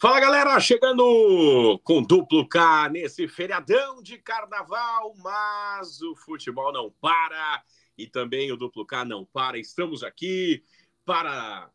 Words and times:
Fala 0.00 0.18
galera, 0.18 0.58
chegando 0.58 1.78
com 1.84 2.02
duplo 2.02 2.48
K 2.48 2.88
nesse 2.88 3.28
feriadão 3.28 4.02
de 4.02 4.16
carnaval, 4.16 5.14
mas 5.18 6.00
o 6.00 6.16
futebol 6.16 6.72
não 6.72 6.90
para 7.02 7.62
e 7.98 8.06
também 8.06 8.50
o 8.50 8.56
duplo 8.56 8.86
K 8.86 9.04
não 9.04 9.26
para. 9.26 9.58
Estamos 9.58 10.02
aqui 10.02 10.64
para 11.04 11.70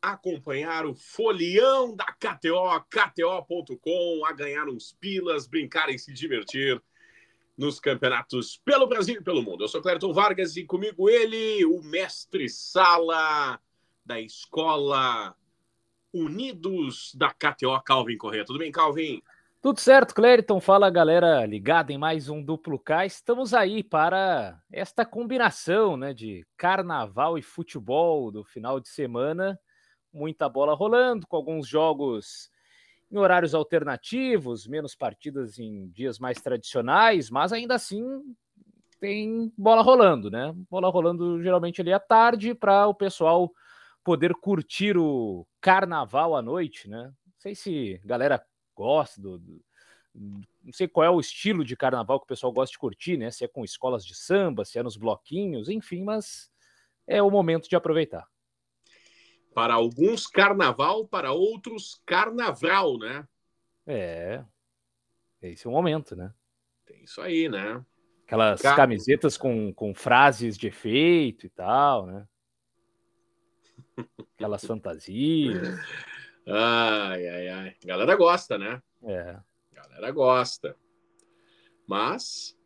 acompanhar 0.00 0.86
o 0.86 0.94
folião 0.94 1.96
da 1.96 2.04
KTO, 2.12 2.80
KTO.com, 2.88 4.24
a 4.24 4.32
ganhar 4.32 4.68
uns 4.68 4.92
pilas, 4.92 5.48
brincar 5.48 5.90
e 5.90 5.98
se 5.98 6.12
divertir 6.12 6.80
nos 7.58 7.80
campeonatos 7.80 8.56
pelo 8.64 8.86
Brasil 8.86 9.16
e 9.16 9.24
pelo 9.24 9.42
mundo. 9.42 9.64
Eu 9.64 9.68
sou 9.68 9.82
Clériton 9.82 10.12
Vargas 10.12 10.56
e 10.56 10.64
comigo 10.64 11.10
ele, 11.10 11.64
o 11.64 11.82
mestre 11.82 12.48
Sala 12.48 13.60
da 14.06 14.20
escola 14.20 15.34
Unidos 16.14 17.12
da 17.16 17.28
KTO, 17.30 17.80
Calvin 17.84 18.16
Corrêa. 18.16 18.44
Tudo 18.44 18.60
bem, 18.60 18.70
Calvin? 18.70 19.20
Tudo 19.60 19.80
certo, 19.80 20.14
Clériton. 20.14 20.60
Fala, 20.60 20.88
galera 20.88 21.44
ligada 21.44 21.92
em 21.92 21.98
mais 21.98 22.28
um 22.28 22.40
Duplo 22.40 22.78
K. 22.78 23.04
Estamos 23.04 23.52
aí 23.52 23.82
para 23.82 24.62
esta 24.70 25.04
combinação 25.04 25.96
né, 25.96 26.14
de 26.14 26.46
carnaval 26.56 27.36
e 27.36 27.42
futebol 27.42 28.30
do 28.30 28.44
final 28.44 28.78
de 28.78 28.88
semana. 28.88 29.58
Muita 30.12 30.48
bola 30.48 30.72
rolando, 30.72 31.26
com 31.26 31.34
alguns 31.34 31.66
jogos 31.66 32.48
em 33.10 33.18
horários 33.18 33.52
alternativos, 33.52 34.68
menos 34.68 34.94
partidas 34.94 35.58
em 35.58 35.88
dias 35.88 36.20
mais 36.20 36.40
tradicionais, 36.40 37.28
mas 37.28 37.52
ainda 37.52 37.74
assim 37.74 38.04
tem 39.00 39.52
bola 39.58 39.82
rolando, 39.82 40.30
né? 40.30 40.54
Bola 40.70 40.88
rolando 40.90 41.42
geralmente 41.42 41.80
ali 41.80 41.92
à 41.92 41.98
tarde 41.98 42.54
para 42.54 42.86
o 42.86 42.94
pessoal 42.94 43.52
poder 44.04 44.34
curtir 44.34 44.96
o 44.96 45.46
carnaval 45.60 46.36
à 46.36 46.42
noite, 46.42 46.88
né? 46.88 47.12
Não 47.26 47.34
sei 47.38 47.54
se 47.54 48.00
a 48.04 48.06
galera 48.06 48.46
gosta 48.74 49.20
do, 49.20 49.38
do, 49.38 49.64
não 50.14 50.72
sei 50.72 50.86
qual 50.86 51.04
é 51.04 51.10
o 51.10 51.18
estilo 51.18 51.64
de 51.64 51.76
carnaval 51.76 52.20
que 52.20 52.24
o 52.24 52.28
pessoal 52.28 52.52
gosta 52.52 52.72
de 52.72 52.78
curtir, 52.78 53.16
né? 53.16 53.30
Se 53.30 53.44
é 53.44 53.48
com 53.48 53.64
escolas 53.64 54.04
de 54.04 54.14
samba, 54.14 54.64
se 54.64 54.78
é 54.78 54.82
nos 54.82 54.96
bloquinhos, 54.96 55.68
enfim, 55.68 56.04
mas 56.04 56.50
é 57.06 57.20
o 57.22 57.30
momento 57.30 57.68
de 57.68 57.74
aproveitar. 57.74 58.26
Para 59.52 59.74
alguns 59.74 60.26
carnaval, 60.26 61.06
para 61.06 61.32
outros 61.32 62.00
carnaval, 62.06 62.98
né? 62.98 63.26
É. 63.86 64.44
Esse 65.42 65.66
é 65.66 65.70
o 65.70 65.72
momento, 65.72 66.14
né? 66.16 66.32
Tem 66.86 67.02
isso 67.04 67.20
aí, 67.20 67.48
né? 67.48 67.84
Aquelas 68.26 68.62
Car... 68.62 68.76
camisetas 68.76 69.36
com, 69.36 69.72
com 69.74 69.94
frases 69.94 70.56
de 70.56 70.68
efeito 70.68 71.46
e 71.46 71.50
tal, 71.50 72.06
né? 72.06 72.26
Aquelas 74.36 74.64
fantasias. 74.64 75.78
Ai, 76.46 77.26
ai, 77.28 77.48
ai. 77.48 77.76
Galera 77.84 78.16
gosta, 78.16 78.58
né? 78.58 78.82
É. 79.02 79.36
Galera 79.72 80.10
gosta. 80.10 80.76
Mas, 81.86 82.56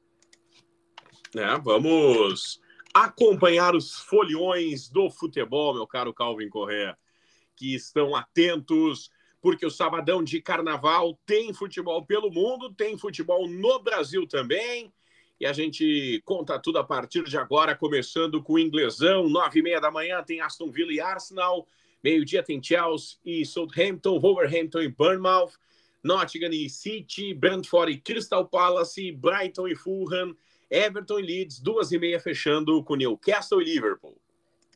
né, 1.34 1.60
vamos 1.62 2.60
acompanhar 2.94 3.74
os 3.74 3.94
foliões 3.94 4.88
do 4.88 5.10
futebol, 5.10 5.74
meu 5.74 5.86
caro 5.86 6.14
Calvin 6.14 6.48
Correa, 6.48 6.96
que 7.56 7.74
estão 7.74 8.14
atentos, 8.14 9.10
porque 9.40 9.66
o 9.66 9.70
sabadão 9.70 10.22
de 10.22 10.40
carnaval 10.40 11.18
tem 11.26 11.52
futebol 11.52 12.04
pelo 12.04 12.30
mundo, 12.30 12.74
tem 12.74 12.96
futebol 12.96 13.48
no 13.48 13.80
Brasil 13.80 14.26
também. 14.26 14.92
E 15.40 15.46
a 15.46 15.52
gente 15.52 16.20
conta 16.24 16.58
tudo 16.58 16.78
a 16.78 16.84
partir 16.84 17.22
de 17.24 17.38
agora, 17.38 17.74
começando 17.74 18.42
com 18.42 18.54
o 18.54 18.58
inglesão. 18.58 19.28
Nove 19.28 19.60
e 19.60 19.62
meia 19.62 19.80
da 19.80 19.90
manhã 19.90 20.22
tem 20.22 20.40
Aston 20.40 20.70
Villa 20.70 20.92
e 20.92 21.00
Arsenal. 21.00 21.66
Meio-dia 22.02 22.42
tem 22.42 22.62
Chelsea 22.62 23.18
e 23.24 23.44
Southampton, 23.44 24.18
Wolverhampton 24.18 24.80
e 24.80 24.88
Bournemouth. 24.88 25.52
Nottingham 26.02 26.52
e 26.52 26.68
City, 26.70 27.34
Brentford 27.34 27.92
e 27.92 27.98
Crystal 27.98 28.46
Palace, 28.46 29.12
Brighton 29.12 29.68
e 29.68 29.74
Fulham, 29.74 30.34
Everton 30.70 31.18
e 31.18 31.22
Leeds, 31.22 31.60
duas 31.60 31.92
e 31.92 31.98
meia 31.98 32.20
fechando 32.20 32.82
com 32.84 32.94
Newcastle 32.94 33.60
e 33.60 33.64
Liverpool. 33.64 34.16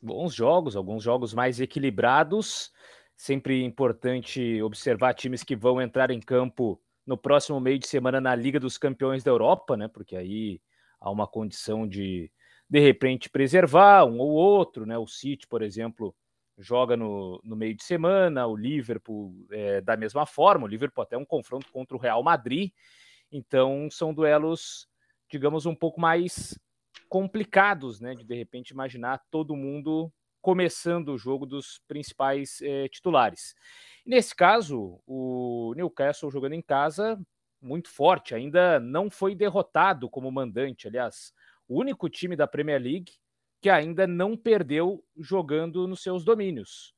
Bons 0.01 0.33
jogos, 0.33 0.75
alguns 0.75 1.03
jogos 1.03 1.33
mais 1.33 1.59
equilibrados. 1.59 2.71
Sempre 3.15 3.63
importante 3.63 4.61
observar 4.61 5.13
times 5.13 5.43
que 5.43 5.55
vão 5.55 5.81
entrar 5.81 6.11
em 6.11 6.19
campo 6.19 6.79
no 7.05 7.17
próximo 7.17 7.59
meio 7.59 7.79
de 7.79 7.87
semana 7.87 8.21
na 8.21 8.35
Liga 8.35 8.59
dos 8.59 8.77
Campeões 8.77 9.23
da 9.23 9.31
Europa, 9.31 9.75
né? 9.75 9.87
Porque 9.87 10.15
aí 10.15 10.61
há 10.99 11.09
uma 11.11 11.27
condição 11.27 11.87
de 11.87 12.31
de 12.69 12.79
repente 12.79 13.29
preservar 13.29 14.05
um 14.05 14.19
ou 14.19 14.29
outro, 14.29 14.85
né? 14.85 14.97
O 14.97 15.05
City, 15.05 15.45
por 15.47 15.61
exemplo, 15.61 16.15
joga 16.57 16.95
no, 16.95 17.39
no 17.43 17.55
meio 17.55 17.75
de 17.75 17.83
semana, 17.83 18.47
o 18.47 18.55
Liverpool 18.55 19.33
é, 19.51 19.81
da 19.81 19.97
mesma 19.97 20.25
forma, 20.25 20.65
o 20.65 20.67
Liverpool 20.67 21.03
até 21.03 21.17
um 21.17 21.25
confronto 21.25 21.71
contra 21.71 21.95
o 21.95 21.99
Real 21.99 22.23
Madrid, 22.23 22.71
então 23.31 23.89
são 23.91 24.13
duelos, 24.13 24.87
digamos, 25.29 25.65
um 25.65 25.75
pouco 25.75 25.99
mais 25.99 26.57
complicados, 27.09 27.99
né? 27.99 28.15
De 28.15 28.23
de 28.23 28.35
repente 28.35 28.69
imaginar 28.69 29.21
todo 29.29 29.55
mundo 29.55 30.11
começando 30.43 31.09
o 31.13 31.17
jogo 31.17 31.45
dos 31.45 31.81
principais 31.87 32.61
é, 32.61 32.89
titulares. 32.89 33.55
Nesse 34.05 34.35
caso, 34.35 35.01
o 35.07 35.73
Newcastle 35.77 36.29
jogando 36.29 36.51
em 36.51 36.61
casa, 36.61 37.17
muito 37.61 37.89
forte, 37.89 38.35
ainda 38.35 38.77
não 38.77 39.09
foi 39.09 39.33
derrotado 39.33 40.09
como 40.09 40.29
mandante. 40.29 40.85
Aliás, 40.85 41.33
o 41.65 41.79
único 41.79 42.09
time 42.09 42.35
da 42.35 42.45
Premier 42.45 42.81
League 42.81 43.13
que 43.61 43.69
ainda 43.69 44.05
não 44.05 44.35
perdeu 44.35 45.01
jogando 45.17 45.87
nos 45.87 46.03
seus 46.03 46.25
domínios. 46.25 46.93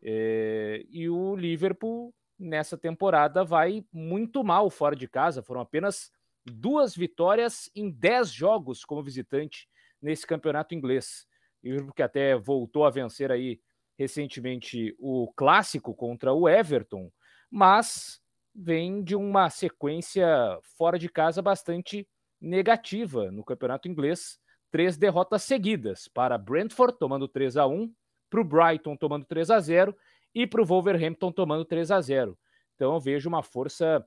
É, 0.00 0.86
e 0.88 1.08
o 1.10 1.34
Liverpool, 1.34 2.14
nessa 2.38 2.78
temporada, 2.78 3.42
vai 3.44 3.84
muito 3.92 4.44
mal 4.44 4.70
fora 4.70 4.94
de 4.94 5.08
casa. 5.08 5.42
Foram 5.42 5.62
apenas 5.62 6.12
duas 6.46 6.94
vitórias 6.94 7.68
em 7.74 7.90
dez 7.90 8.30
jogos 8.30 8.84
como 8.84 9.02
visitante 9.02 9.68
nesse 10.00 10.24
campeonato 10.24 10.76
inglês. 10.76 11.26
O 11.64 11.66
Liverpool 11.66 11.94
que 11.94 12.02
até 12.02 12.36
voltou 12.36 12.84
a 12.84 12.90
vencer 12.90 13.32
aí 13.32 13.58
recentemente 13.98 14.94
o 14.98 15.32
clássico 15.34 15.94
contra 15.94 16.32
o 16.32 16.48
Everton, 16.48 17.10
mas 17.50 18.20
vem 18.54 19.02
de 19.02 19.16
uma 19.16 19.48
sequência 19.48 20.26
fora 20.76 20.98
de 20.98 21.08
casa 21.08 21.40
bastante 21.40 22.06
negativa 22.40 23.30
no 23.30 23.44
campeonato 23.44 23.88
inglês. 23.88 24.38
Três 24.70 24.96
derrotas 24.96 25.42
seguidas 25.42 26.08
para 26.08 26.36
Brentford, 26.36 26.98
tomando 26.98 27.28
3 27.28 27.56
a 27.56 27.66
1 27.66 27.92
para 28.28 28.40
o 28.40 28.44
Brighton, 28.44 28.96
tomando 28.96 29.24
3 29.24 29.50
a 29.50 29.60
0 29.60 29.96
e 30.34 30.46
para 30.46 30.60
o 30.60 30.66
Wolverhampton, 30.66 31.32
tomando 31.32 31.64
3 31.64 31.90
a 31.92 32.00
0 32.00 32.36
Então 32.74 32.92
eu 32.92 33.00
vejo 33.00 33.28
uma 33.28 33.42
força 33.42 34.04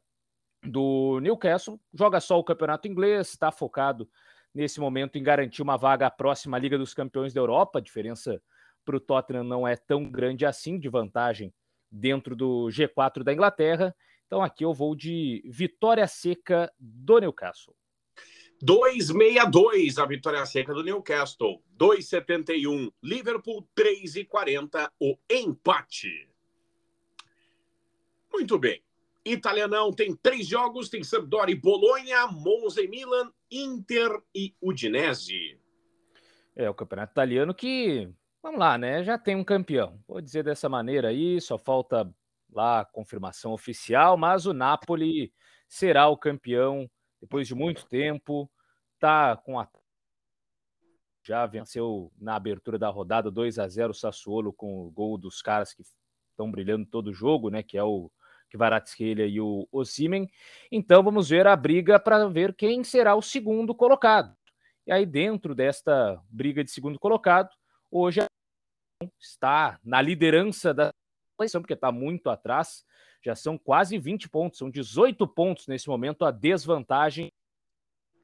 do 0.64 1.20
Newcastle. 1.22 1.80
Joga 1.94 2.20
só 2.20 2.38
o 2.38 2.44
campeonato 2.44 2.88
inglês, 2.88 3.30
está 3.30 3.52
focado 3.52 4.10
nesse 4.58 4.80
momento 4.80 5.20
em 5.20 5.24
garantir 5.24 5.62
uma 5.62 5.78
vaga 5.78 6.08
à 6.08 6.12
próxima 6.12 6.58
Liga 6.58 6.80
dos 6.80 6.92
Campeões 6.92 7.32
da 7.32 7.40
Europa. 7.40 7.78
A 7.78 7.82
diferença 7.82 8.42
para 8.84 8.98
o 8.98 9.00
Tottenham 9.00 9.44
não 9.44 9.68
é 9.68 9.76
tão 9.76 10.10
grande 10.10 10.48
assim 10.48 10.80
de 10.80 10.90
vantagem 10.90 11.54
dentro 11.92 12.36
do 12.36 12.68
G4 12.72 13.22
da 13.22 13.32
Inglaterra. 13.32 13.96
Então 14.26 14.42
aqui 14.42 14.66
eu 14.66 14.74
vou 14.74 14.96
de 14.96 15.44
vitória 15.46 16.08
seca 16.08 16.74
do 16.80 17.20
Newcastle. 17.20 17.76
2,62 18.64 20.02
a 20.02 20.08
vitória 20.08 20.44
seca 20.48 20.74
do 20.74 20.84
Newcastle. 20.84 21.62
2,71 21.78 22.92
Liverpool 23.04 23.70
3,40 23.78 24.90
o 25.00 25.16
empate. 25.30 26.28
Muito 28.34 28.58
bem. 28.58 28.82
Italianão 29.24 29.92
tem 29.92 30.16
três 30.16 30.48
jogos, 30.48 30.90
tem 30.90 31.04
Sampdoria 31.04 31.54
e 31.54 31.60
Bolonha, 31.60 32.26
Monza 32.28 32.82
e 32.82 32.88
Milan, 32.88 33.32
Inter 33.52 34.22
e 34.34 34.56
Udinese. 34.62 35.60
É 36.56 36.70
o 36.70 36.74
campeonato 36.74 37.12
italiano 37.12 37.54
que 37.54 38.12
Vamos 38.48 38.62
lá, 38.62 38.78
né? 38.78 39.04
Já 39.04 39.18
tem 39.18 39.36
um 39.36 39.44
campeão. 39.44 40.00
Vou 40.08 40.22
dizer 40.22 40.42
dessa 40.42 40.70
maneira 40.70 41.10
aí, 41.10 41.42
só 41.42 41.58
falta 41.58 42.10
lá 42.50 42.80
a 42.80 42.86
confirmação 42.86 43.52
oficial, 43.52 44.16
mas 44.16 44.46
o 44.46 44.54
Napoli 44.54 45.34
será 45.68 46.08
o 46.08 46.16
campeão 46.16 46.90
depois 47.20 47.46
de 47.46 47.54
muito 47.54 47.86
tempo. 47.88 48.50
Tá 49.00 49.36
com 49.36 49.60
a 49.60 49.68
já 51.24 51.46
venceu 51.46 52.10
na 52.18 52.38
abertura 52.38 52.80
da 52.80 52.88
rodada 52.88 53.30
2 53.30 53.60
a 53.60 53.68
0 53.68 53.92
o 53.92 53.94
Sassuolo 53.94 54.54
com 54.54 54.88
o 54.88 54.92
gol 54.92 55.18
dos 55.18 55.42
caras 55.42 55.74
que 55.74 55.84
estão 56.32 56.50
brilhando 56.50 56.86
todo 56.86 57.08
o 57.08 57.14
jogo, 57.14 57.50
né, 57.50 57.62
que 57.62 57.78
é 57.78 57.84
o 57.84 58.10
Kvaratskhelia 58.50 59.28
e 59.28 59.40
o 59.40 59.68
Osimen. 59.72 60.30
Então 60.72 61.04
vamos 61.04 61.30
ver 61.30 61.48
a 61.48 61.56
briga 61.56 62.00
para 62.00 62.28
ver 62.28 62.54
quem 62.54 62.84
será 62.84 63.16
o 63.16 63.22
segundo 63.22 63.74
colocado. 63.76 64.36
E 64.86 64.92
aí 64.92 65.06
dentro 65.06 65.54
desta 65.54 66.22
briga 66.30 66.64
de 66.64 66.72
segundo 66.72 66.98
colocado, 66.98 67.50
Hoje 67.90 68.20
está 69.18 69.80
na 69.82 70.02
liderança 70.02 70.74
da 70.74 70.94
posição, 71.38 71.62
porque 71.62 71.74
está 71.74 71.90
muito 71.90 72.30
atrás. 72.30 72.84
Já 73.24 73.34
são 73.34 73.58
quase 73.58 73.98
20 73.98 74.30
pontos, 74.30 74.60
são 74.60 74.70
18 74.70 75.26
pontos 75.28 75.68
nesse 75.68 75.88
momento 75.88 76.26
a 76.26 76.32
desvantagem 76.32 77.32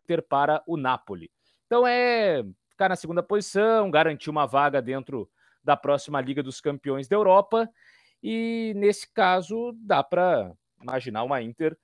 ter 0.06 0.22
para 0.22 0.62
o 0.68 0.76
Napoli. 0.76 1.32
Então 1.66 1.88
é 1.88 2.44
ficar 2.70 2.90
na 2.90 2.96
segunda 2.98 3.24
posição, 3.24 3.90
garantir 3.90 4.30
uma 4.30 4.46
vaga 4.46 4.82
dentro 4.82 5.30
da 5.64 5.78
próxima 5.78 6.20
Liga 6.20 6.44
dos 6.44 6.60
Campeões 6.60 7.08
da 7.08 7.16
Europa 7.16 7.70
E 8.24 8.74
nesse 8.78 9.12
caso, 9.12 9.74
dá 9.80 10.02
para 10.02 10.54
imaginar 10.82 11.24
uma 11.24 11.42
Inter 11.42 11.78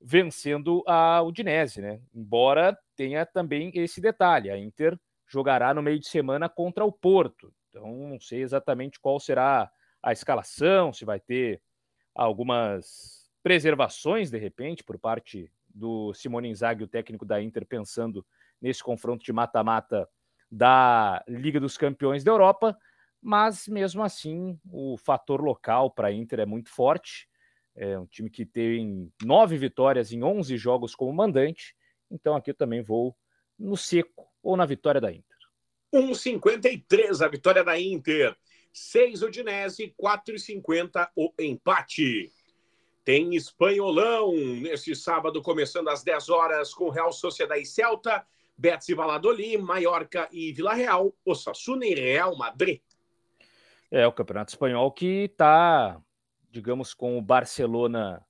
vencendo 0.00 0.82
a 0.86 1.22
Udinese, 1.22 1.82
né? 1.82 2.00
Embora 2.14 2.76
tenha 2.96 3.26
também 3.26 3.70
esse 3.74 4.00
detalhe, 4.00 4.50
a 4.50 4.58
Inter 4.58 4.98
jogará 5.28 5.74
no 5.74 5.82
meio 5.82 6.00
de 6.00 6.08
semana 6.08 6.48
contra 6.48 6.84
o 6.84 6.90
Porto. 6.90 7.52
Então, 7.68 7.86
não 8.08 8.18
sei 8.18 8.42
exatamente 8.42 8.98
qual 8.98 9.20
será 9.20 9.70
a 10.02 10.12
escalação, 10.12 10.92
se 10.92 11.04
vai 11.04 11.20
ter 11.20 11.62
algumas 12.14 13.30
preservações 13.42 14.30
de 14.30 14.38
repente 14.38 14.82
por 14.82 14.98
parte 14.98 15.50
do 15.68 16.12
Simone 16.14 16.48
Inzaghi, 16.48 16.84
o 16.84 16.88
técnico 16.88 17.24
da 17.24 17.40
Inter, 17.42 17.66
pensando 17.66 18.24
nesse 18.60 18.82
confronto 18.82 19.24
de 19.24 19.32
mata-mata 19.32 20.08
da 20.50 21.22
Liga 21.26 21.58
dos 21.58 21.78
Campeões 21.78 22.22
da 22.22 22.30
Europa, 22.30 22.76
mas 23.22 23.68
mesmo 23.68 24.02
assim 24.02 24.58
o 24.70 24.96
fator 24.98 25.40
local 25.40 25.90
para 25.90 26.08
a 26.08 26.12
Inter 26.12 26.40
é 26.40 26.46
muito 26.46 26.70
forte. 26.70 27.28
É 27.74 27.98
um 27.98 28.06
time 28.06 28.28
que 28.28 28.44
tem 28.44 29.10
nove 29.22 29.56
vitórias 29.56 30.12
em 30.12 30.22
11 30.22 30.56
jogos 30.58 30.94
como 30.94 31.12
mandante, 31.12 31.74
então 32.10 32.34
aqui 32.34 32.50
eu 32.50 32.54
também 32.54 32.82
vou 32.82 33.16
no 33.58 33.76
seco 33.76 34.28
ou 34.42 34.56
na 34.56 34.66
vitória 34.66 35.00
da 35.00 35.12
Inter. 35.12 35.36
1,53 35.94 37.24
a 37.24 37.28
vitória 37.28 37.62
da 37.62 37.78
Inter, 37.78 38.36
6 38.72 39.22
Udinese, 39.22 39.94
4,50 40.02 41.08
o 41.14 41.32
empate. 41.38 42.32
Tem 43.04 43.34
espanholão 43.34 44.32
nesse 44.32 44.94
sábado, 44.94 45.42
começando 45.42 45.88
às 45.88 46.02
10 46.02 46.28
horas, 46.28 46.72
com 46.74 46.88
Real 46.88 47.12
Sociedade 47.12 47.62
e 47.62 47.66
Celta, 47.66 48.24
Betis 48.56 48.88
e 48.88 48.94
Valladolid, 48.94 49.58
Mallorca 49.58 50.28
e 50.30 50.52
Vila 50.52 50.72
Real, 50.72 51.14
Osasuna 51.24 51.84
e 51.84 51.94
Real 51.94 52.36
Madrid. 52.36 52.80
É, 53.94 54.06
o 54.06 54.12
Campeonato 54.12 54.50
Espanhol 54.50 54.90
que 54.90 55.24
está, 55.24 56.00
digamos, 56.50 56.94
com 56.94 57.18
o 57.18 57.20
Barcelona 57.20 58.24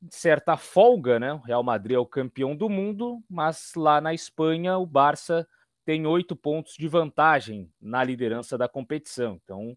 de 0.00 0.14
certa 0.14 0.56
folga, 0.56 1.18
né? 1.18 1.32
O 1.32 1.38
Real 1.38 1.64
Madrid 1.64 1.96
é 1.96 1.98
o 1.98 2.06
campeão 2.06 2.54
do 2.54 2.68
mundo, 2.68 3.20
mas 3.28 3.72
lá 3.74 4.00
na 4.00 4.14
Espanha 4.14 4.78
o 4.78 4.86
Barça 4.86 5.48
tem 5.84 6.06
oito 6.06 6.36
pontos 6.36 6.74
de 6.74 6.86
vantagem 6.86 7.68
na 7.80 8.04
liderança 8.04 8.56
da 8.56 8.68
competição. 8.68 9.40
Então, 9.42 9.76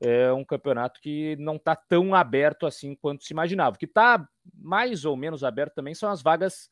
é 0.00 0.32
um 0.32 0.44
campeonato 0.44 1.00
que 1.00 1.36
não 1.36 1.54
está 1.54 1.76
tão 1.76 2.12
aberto 2.12 2.66
assim 2.66 2.96
quanto 2.96 3.22
se 3.22 3.32
imaginava. 3.32 3.76
O 3.76 3.78
que 3.78 3.84
está 3.84 4.28
mais 4.52 5.04
ou 5.04 5.16
menos 5.16 5.44
aberto 5.44 5.74
também 5.74 5.94
são 5.94 6.10
as 6.10 6.22
vagas 6.22 6.68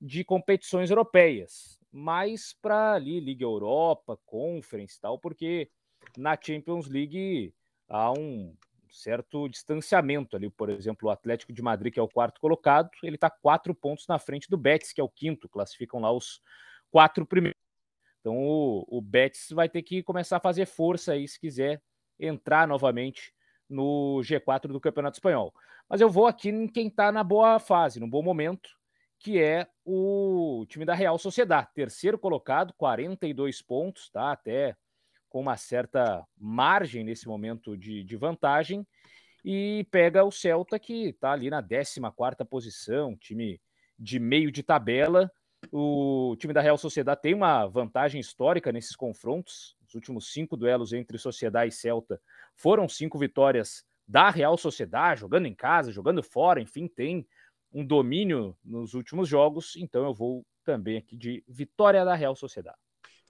de 0.00 0.24
competições 0.24 0.90
europeias, 0.90 1.78
mais 1.92 2.52
para 2.60 2.94
ali 2.94 3.20
Liga 3.20 3.44
Europa, 3.44 4.18
Conference 4.26 5.00
tal, 5.00 5.20
porque 5.20 5.70
na 6.16 6.38
Champions 6.40 6.88
League 6.88 7.54
há 7.88 8.12
um 8.12 8.54
certo 8.90 9.48
distanciamento 9.48 10.36
ali. 10.36 10.50
Por 10.50 10.68
exemplo, 10.70 11.08
o 11.08 11.10
Atlético 11.10 11.52
de 11.52 11.62
Madrid, 11.62 11.92
que 11.92 12.00
é 12.00 12.02
o 12.02 12.08
quarto 12.08 12.40
colocado, 12.40 12.90
ele 13.02 13.16
está 13.16 13.30
quatro 13.30 13.74
pontos 13.74 14.06
na 14.06 14.18
frente 14.18 14.48
do 14.48 14.56
Betis, 14.56 14.92
que 14.92 15.00
é 15.00 15.04
o 15.04 15.08
quinto. 15.08 15.48
Classificam 15.48 16.00
lá 16.00 16.12
os 16.12 16.40
quatro 16.90 17.26
primeiros. 17.26 17.60
Então 18.20 18.36
o, 18.36 18.86
o 18.88 19.00
Betis 19.00 19.48
vai 19.50 19.68
ter 19.68 19.82
que 19.82 20.02
começar 20.02 20.36
a 20.36 20.40
fazer 20.40 20.66
força 20.66 21.12
aí 21.12 21.26
se 21.26 21.40
quiser 21.40 21.82
entrar 22.18 22.68
novamente 22.68 23.32
no 23.68 24.20
G4 24.22 24.68
do 24.68 24.80
Campeonato 24.80 25.16
Espanhol. 25.16 25.52
Mas 25.88 26.00
eu 26.00 26.08
vou 26.08 26.26
aqui 26.26 26.50
em 26.50 26.68
quem 26.68 26.86
está 26.86 27.10
na 27.10 27.24
boa 27.24 27.58
fase, 27.58 27.98
no 27.98 28.06
bom 28.06 28.22
momento, 28.22 28.70
que 29.18 29.40
é 29.40 29.66
o 29.84 30.64
time 30.68 30.84
da 30.84 30.94
Real 30.94 31.18
Sociedade, 31.18 31.68
terceiro 31.74 32.18
colocado, 32.18 32.72
42 32.74 33.62
pontos, 33.62 34.10
tá? 34.10 34.32
Até 34.32 34.76
com 35.32 35.40
uma 35.40 35.56
certa 35.56 36.26
margem 36.38 37.02
nesse 37.02 37.26
momento 37.26 37.74
de, 37.74 38.04
de 38.04 38.16
vantagem, 38.16 38.86
e 39.42 39.86
pega 39.90 40.22
o 40.22 40.30
Celta, 40.30 40.78
que 40.78 41.08
está 41.08 41.32
ali 41.32 41.48
na 41.48 41.62
14 41.62 42.44
posição, 42.48 43.16
time 43.16 43.58
de 43.98 44.20
meio 44.20 44.52
de 44.52 44.62
tabela. 44.62 45.32
O 45.72 46.36
time 46.38 46.52
da 46.52 46.60
Real 46.60 46.76
Sociedade 46.76 47.22
tem 47.22 47.32
uma 47.32 47.66
vantagem 47.66 48.20
histórica 48.20 48.70
nesses 48.70 48.94
confrontos, 48.94 49.74
os 49.88 49.94
últimos 49.94 50.30
cinco 50.30 50.54
duelos 50.54 50.92
entre 50.92 51.16
Sociedade 51.16 51.72
e 51.72 51.76
Celta 51.76 52.20
foram 52.54 52.86
cinco 52.86 53.18
vitórias 53.18 53.84
da 54.06 54.28
Real 54.28 54.58
Sociedade, 54.58 55.20
jogando 55.20 55.46
em 55.46 55.54
casa, 55.54 55.90
jogando 55.90 56.22
fora, 56.22 56.60
enfim, 56.60 56.86
tem 56.86 57.26
um 57.72 57.86
domínio 57.86 58.54
nos 58.62 58.92
últimos 58.92 59.28
jogos. 59.28 59.76
Então 59.76 60.04
eu 60.04 60.12
vou 60.12 60.44
também 60.62 60.98
aqui 60.98 61.16
de 61.16 61.42
vitória 61.48 62.04
da 62.04 62.14
Real 62.14 62.36
Sociedade. 62.36 62.81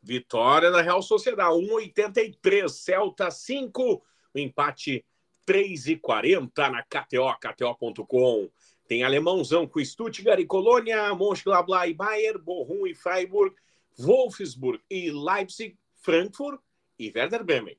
Vitória 0.02 0.70
da 0.70 0.82
Real 0.82 1.00
Sociedade, 1.00 1.54
1,83, 1.54 2.68
Celta 2.68 3.30
5, 3.30 4.02
o 4.34 4.38
empate 4.38 5.04
3,40 5.46 6.70
na 6.70 6.82
KTO, 6.82 7.32
KTO.com. 7.38 8.50
Tem 8.88 9.04
alemãozão 9.04 9.66
com 9.66 9.84
Stuttgart 9.84 10.40
e 10.40 10.44
Colônia, 10.44 11.14
Mönchengladbach 11.14 11.88
e 11.88 11.94
Bayer, 11.94 12.38
Bochum 12.38 12.86
e 12.86 12.94
Freiburg, 12.94 13.54
Wolfsburg 13.98 14.82
e 14.90 15.10
Leipzig, 15.10 15.78
Frankfurt 15.94 16.60
e 16.98 17.12
Werder 17.14 17.44
Bremen. 17.44 17.78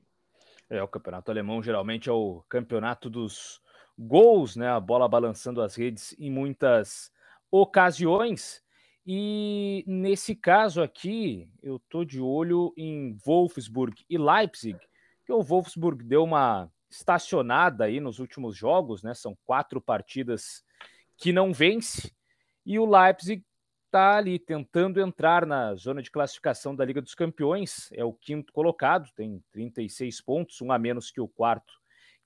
É, 0.70 0.82
o 0.82 0.88
campeonato 0.88 1.30
alemão 1.30 1.62
geralmente 1.62 2.08
é 2.08 2.12
o 2.12 2.42
campeonato 2.48 3.10
dos 3.10 3.60
gols, 3.98 4.56
né? 4.56 4.68
A 4.68 4.80
bola 4.80 5.06
balançando 5.06 5.60
as 5.60 5.74
redes 5.74 6.16
em 6.18 6.30
muitas 6.30 7.12
ocasiões. 7.50 8.63
E 9.06 9.84
nesse 9.86 10.34
caso 10.34 10.82
aqui, 10.82 11.48
eu 11.62 11.78
tô 11.90 12.04
de 12.04 12.20
olho 12.20 12.72
em 12.76 13.16
Wolfsburg 13.24 14.04
e 14.08 14.16
Leipzig, 14.16 14.78
que 15.26 15.32
o 15.32 15.42
Wolfsburg 15.42 16.02
deu 16.02 16.24
uma 16.24 16.70
estacionada 16.88 17.84
aí 17.84 18.00
nos 18.00 18.18
últimos 18.18 18.56
jogos, 18.56 19.02
né? 19.02 19.12
São 19.14 19.36
quatro 19.44 19.80
partidas 19.80 20.64
que 21.16 21.32
não 21.32 21.52
vence. 21.52 22.12
E 22.64 22.78
o 22.78 22.86
Leipzig 22.86 23.44
está 23.86 24.16
ali 24.16 24.38
tentando 24.38 25.00
entrar 25.00 25.46
na 25.46 25.74
zona 25.74 26.02
de 26.02 26.10
classificação 26.10 26.74
da 26.74 26.84
Liga 26.84 27.02
dos 27.02 27.14
Campeões, 27.14 27.90
é 27.92 28.04
o 28.04 28.12
quinto 28.12 28.52
colocado, 28.52 29.10
tem 29.14 29.42
36 29.52 30.20
pontos, 30.20 30.60
um 30.60 30.72
a 30.72 30.78
menos 30.78 31.10
que 31.10 31.20
o 31.20 31.28
quarto, 31.28 31.74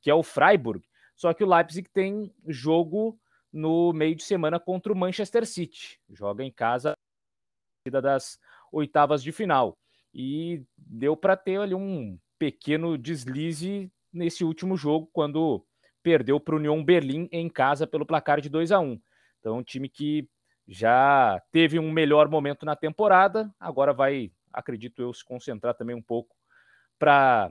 que 0.00 0.10
é 0.10 0.14
o 0.14 0.22
Freiburg. 0.22 0.82
Só 1.16 1.34
que 1.34 1.42
o 1.42 1.48
Leipzig 1.48 1.90
tem 1.90 2.32
jogo 2.46 3.18
no 3.52 3.92
meio 3.92 4.14
de 4.14 4.22
semana 4.22 4.60
contra 4.60 4.92
o 4.92 4.96
Manchester 4.96 5.46
City, 5.46 5.98
joga 6.10 6.44
em 6.44 6.50
casa 6.50 6.94
das 7.90 8.38
oitavas 8.72 9.22
de 9.22 9.32
final. 9.32 9.76
E 10.12 10.62
deu 10.76 11.16
para 11.16 11.36
ter 11.36 11.60
ali 11.60 11.74
um 11.74 12.18
pequeno 12.38 12.96
deslize 12.98 13.90
nesse 14.12 14.44
último 14.44 14.76
jogo, 14.76 15.08
quando 15.12 15.64
perdeu 16.02 16.40
para 16.40 16.54
o 16.54 16.58
Union 16.58 16.82
Berlim 16.82 17.28
em 17.30 17.48
casa 17.48 17.86
pelo 17.86 18.06
placar 18.06 18.40
de 18.40 18.48
2 18.48 18.72
a 18.72 18.80
1 18.80 18.98
Então, 19.38 19.58
um 19.58 19.62
time 19.62 19.88
que 19.88 20.28
já 20.66 21.40
teve 21.50 21.78
um 21.78 21.90
melhor 21.90 22.28
momento 22.28 22.64
na 22.66 22.76
temporada, 22.76 23.52
agora 23.58 23.92
vai, 23.92 24.30
acredito 24.52 25.00
eu, 25.02 25.12
se 25.12 25.24
concentrar 25.24 25.74
também 25.74 25.96
um 25.96 26.02
pouco 26.02 26.36
para 26.98 27.50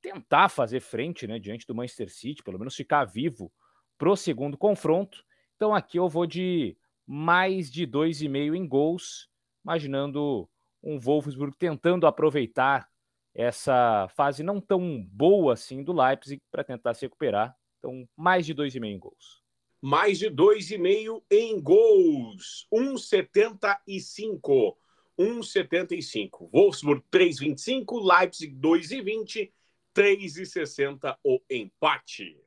tentar 0.00 0.48
fazer 0.48 0.80
frente 0.80 1.26
né, 1.26 1.38
diante 1.38 1.66
do 1.66 1.74
Manchester 1.74 2.10
City, 2.10 2.42
pelo 2.42 2.58
menos 2.58 2.74
ficar 2.74 3.04
vivo 3.04 3.52
para 3.96 4.10
o 4.10 4.16
segundo 4.16 4.56
confronto. 4.56 5.24
Então 5.58 5.74
aqui 5.74 5.98
eu 5.98 6.08
vou 6.08 6.26
de 6.26 6.76
mais 7.06 7.70
de 7.70 7.86
2,5 7.86 8.56
em 8.56 8.66
gols, 8.66 9.28
imaginando 9.62 10.48
um 10.82 10.98
Wolfsburg 10.98 11.54
tentando 11.58 12.06
aproveitar 12.06 12.88
essa 13.34 14.08
fase 14.14 14.42
não 14.42 14.60
tão 14.60 15.02
boa 15.02 15.52
assim 15.52 15.82
do 15.82 15.92
Leipzig 15.92 16.40
para 16.50 16.64
tentar 16.64 16.94
se 16.94 17.04
recuperar. 17.04 17.54
Então, 17.78 18.08
mais 18.16 18.46
de 18.46 18.54
2,5 18.54 18.84
em 18.84 18.98
gols 18.98 19.38
mais 19.80 20.18
de 20.18 20.30
2,5 20.30 21.22
em 21.30 21.60
gols. 21.60 22.66
1,75. 22.72 24.76
1,75. 25.18 26.48
Wolfsburg 26.52 27.02
3,25. 27.10 28.18
Leipzig 28.18 28.54
2,20. 28.54 29.50
3,60 29.94 31.16
o 31.24 31.40
empate. 31.50 32.38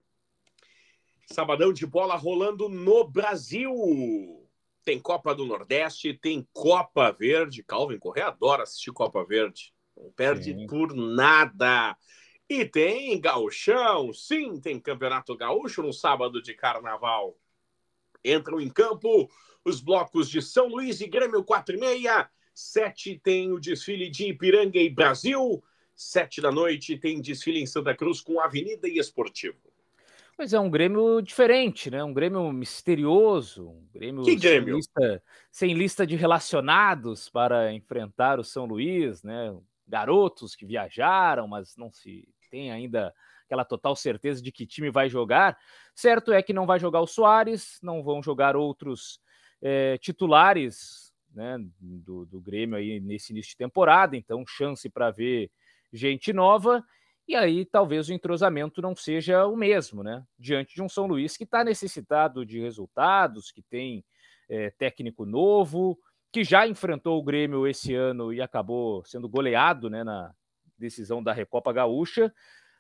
Sabadão 1.32 1.72
de 1.72 1.86
bola 1.86 2.16
rolando 2.16 2.68
no 2.68 3.08
Brasil. 3.08 3.74
Tem 4.84 5.00
Copa 5.00 5.34
do 5.34 5.46
Nordeste, 5.46 6.14
tem 6.14 6.46
Copa 6.52 7.12
Verde. 7.12 7.64
Calvin 7.64 7.98
Correa 7.98 8.28
adora 8.28 8.64
assistir 8.64 8.92
Copa 8.92 9.24
Verde. 9.24 9.74
Não 9.96 10.12
perde 10.12 10.54
Sim. 10.54 10.68
por 10.68 10.94
nada. 10.94 11.96
E 12.50 12.66
tem 12.66 13.20
gauchão, 13.20 14.12
sim, 14.12 14.60
tem 14.60 14.78
campeonato 14.78 15.38
gaúcho 15.38 15.82
no 15.82 15.94
sábado 15.94 16.42
de 16.42 16.54
carnaval. 16.54 17.38
Entram 18.26 18.60
em 18.60 18.70
campo 18.70 19.32
os 19.64 19.80
blocos 19.80 20.30
de 20.30 20.42
São 20.42 20.68
Luís 20.68 21.00
e 21.00 21.08
Grêmio 21.08 21.46
4 21.46 21.78
e 21.78 21.80
meia. 21.80 22.30
Sete 22.54 23.18
tem 23.24 23.54
o 23.54 23.60
desfile 23.60 24.10
de 24.10 24.28
Ipiranga 24.28 24.80
e 24.80 24.90
Brasil. 24.90 25.64
Sete 25.96 26.42
da 26.42 26.52
noite 26.52 26.98
tem 26.98 27.22
desfile 27.22 27.62
em 27.62 27.66
Santa 27.66 27.96
Cruz 27.96 28.20
com 28.20 28.42
Avenida 28.42 28.88
e 28.90 28.98
Esportivo. 28.98 29.71
Pois 30.36 30.54
é, 30.54 30.60
um 30.60 30.70
Grêmio 30.70 31.22
diferente, 31.22 31.92
né? 31.92 32.04
Um 32.04 32.14
Grêmio 32.14 32.52
misterioso, 32.52 33.70
um 33.70 33.88
Grêmio, 33.94 34.24
que 34.24 34.36
Grêmio? 34.36 34.66
Sem, 34.66 34.76
lista, 34.76 35.24
sem 35.52 35.74
lista 35.74 36.08
de 36.08 36.16
relacionados 36.16 37.30
para 37.30 37.74
enfrentar 37.74 38.40
o 38.40 38.44
São 38.44 38.66
Luís, 38.66 39.24
né? 39.24 39.56
Garotos 39.88 40.56
que 40.56 40.66
viajaram, 40.66 41.48
mas 41.48 41.76
não 41.76 41.92
se 41.92 42.28
tem 42.50 42.72
ainda 42.72 43.14
aquela 43.46 43.66
total 43.66 43.96
certeza 43.96 44.42
de 44.42 44.52
que 44.52 44.66
time 44.66 44.90
vai 44.90 45.10
jogar. 45.10 45.58
Certo 45.96 46.32
é 46.32 46.42
que 46.42 46.54
não 46.54 46.66
vai 46.66 46.80
jogar 46.80 47.02
o 47.02 47.08
Soares, 47.08 47.80
não 47.82 48.04
vão 48.04 48.22
jogar 48.22 48.56
outros 48.56 49.20
é, 49.62 49.98
titulares 49.98 51.14
né, 51.34 51.58
do, 51.80 52.26
do 52.26 52.42
Grêmio 52.42 52.78
aí 52.78 53.00
nesse 53.00 53.32
início 53.32 53.52
de 53.52 53.58
temporada, 53.58 54.16
então 54.16 54.46
chance 54.46 54.90
para 54.90 55.12
ver 55.12 55.50
gente 55.92 56.32
nova. 56.32 56.84
E 57.32 57.36
aí 57.38 57.64
talvez 57.64 58.10
o 58.10 58.14
entrosamento 58.14 58.82
não 58.82 58.94
seja 58.94 59.48
o 59.48 59.56
mesmo, 59.56 60.04
né? 60.04 60.22
Diante 60.38 60.76
de 60.76 60.84
um 60.84 60.90
São 60.90 61.08
Luís 61.08 61.38
que 61.38 61.46
está 61.46 61.64
necessitado 61.64 62.46
de 62.46 62.60
resultados, 62.60 63.54
que 63.54 63.62
tem 63.62 64.04
é, 64.50 64.70
técnico 64.72 65.26
novo, 65.26 65.98
que 66.30 66.44
já 66.44 66.68
enfrentou 66.68 67.18
o 67.18 67.24
Grêmio 67.24 67.66
esse 67.66 67.96
ano 67.96 68.34
e 68.34 68.42
acabou 68.42 69.02
sendo 69.06 69.30
goleado 69.30 69.90
né, 69.90 70.04
na 70.04 70.36
decisão 70.78 71.24
da 71.24 71.32
Recopa 71.32 71.72
Gaúcha, 71.72 72.34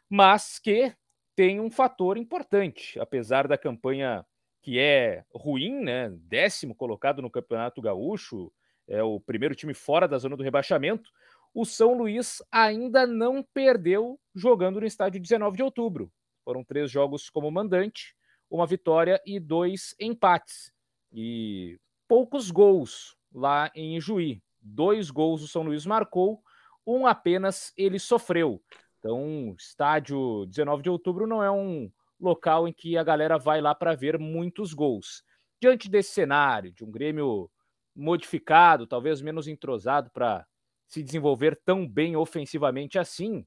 mas 0.09 0.59
que 0.59 0.93
tem 1.33 1.61
um 1.61 1.71
fator 1.71 2.17
importante, 2.17 2.99
apesar 2.99 3.47
da 3.47 3.57
campanha 3.57 4.25
que 4.61 4.77
é 4.77 5.23
ruim, 5.33 5.81
né? 5.81 6.09
Décimo 6.27 6.75
colocado 6.75 7.21
no 7.21 7.31
Campeonato 7.31 7.81
Gaúcho, 7.81 8.51
é 8.85 9.01
o 9.01 9.17
primeiro 9.17 9.55
time 9.55 9.73
fora 9.73 10.09
da 10.09 10.17
zona 10.17 10.35
do 10.35 10.43
rebaixamento. 10.43 11.09
O 11.53 11.65
São 11.65 11.97
Luís 11.97 12.41
ainda 12.51 13.05
não 13.05 13.43
perdeu 13.43 14.19
jogando 14.33 14.79
no 14.79 14.85
estádio 14.85 15.21
19 15.21 15.57
de 15.57 15.63
outubro. 15.63 16.11
Foram 16.45 16.63
três 16.63 16.89
jogos 16.89 17.29
como 17.29 17.51
mandante, 17.51 18.15
uma 18.49 18.65
vitória 18.65 19.21
e 19.25 19.39
dois 19.39 19.93
empates. 19.99 20.71
E 21.11 21.77
poucos 22.07 22.49
gols 22.51 23.17
lá 23.33 23.69
em 23.75 23.99
Juí. 23.99 24.41
Dois 24.61 25.11
gols 25.11 25.41
o 25.41 25.47
São 25.47 25.63
Luís 25.63 25.85
marcou, 25.85 26.41
um 26.85 27.05
apenas 27.05 27.73
ele 27.75 27.99
sofreu. 27.99 28.61
Então, 28.99 29.55
estádio 29.57 30.45
19 30.45 30.83
de 30.83 30.89
outubro 30.89 31.27
não 31.27 31.43
é 31.43 31.51
um 31.51 31.91
local 32.19 32.67
em 32.67 32.73
que 32.73 32.97
a 32.97 33.03
galera 33.03 33.37
vai 33.37 33.59
lá 33.59 33.73
para 33.73 33.95
ver 33.95 34.17
muitos 34.19 34.73
gols. 34.73 35.23
Diante 35.59 35.89
desse 35.89 36.11
cenário, 36.11 36.71
de 36.71 36.83
um 36.83 36.91
Grêmio 36.91 37.49
modificado, 37.95 38.87
talvez 38.87 39.21
menos 39.21 39.47
entrosado 39.47 40.09
para 40.11 40.45
se 40.91 41.01
desenvolver 41.01 41.57
tão 41.63 41.87
bem 41.87 42.17
ofensivamente 42.17 42.99
assim, 42.99 43.45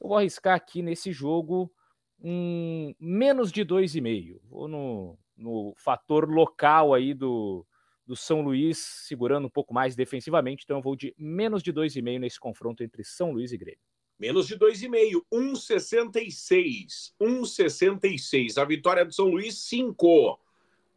eu 0.00 0.08
vou 0.08 0.16
arriscar 0.16 0.56
aqui 0.56 0.80
nesse 0.80 1.12
jogo 1.12 1.70
um 2.18 2.94
menos 2.98 3.52
de 3.52 3.62
2,5. 3.62 4.40
Vou 4.48 4.66
no, 4.66 5.18
no 5.36 5.74
fator 5.76 6.26
local 6.30 6.94
aí 6.94 7.12
do, 7.12 7.66
do 8.06 8.16
São 8.16 8.40
Luís, 8.40 8.78
segurando 8.78 9.46
um 9.46 9.50
pouco 9.50 9.74
mais 9.74 9.94
defensivamente. 9.94 10.64
Então 10.64 10.78
eu 10.78 10.82
vou 10.82 10.96
de 10.96 11.14
menos 11.18 11.62
de 11.62 11.74
2,5 11.74 12.18
nesse 12.18 12.40
confronto 12.40 12.82
entre 12.82 13.04
São 13.04 13.32
Luís 13.32 13.52
e 13.52 13.58
Grêmio. 13.58 13.80
Menos 14.18 14.46
de 14.46 14.58
2,5, 14.58 15.22
1,66. 15.30 17.12
1,66. 17.20 18.56
A 18.56 18.64
vitória 18.64 19.04
do 19.04 19.12
São 19.12 19.26
Luís, 19.26 19.58
5. 19.58 20.40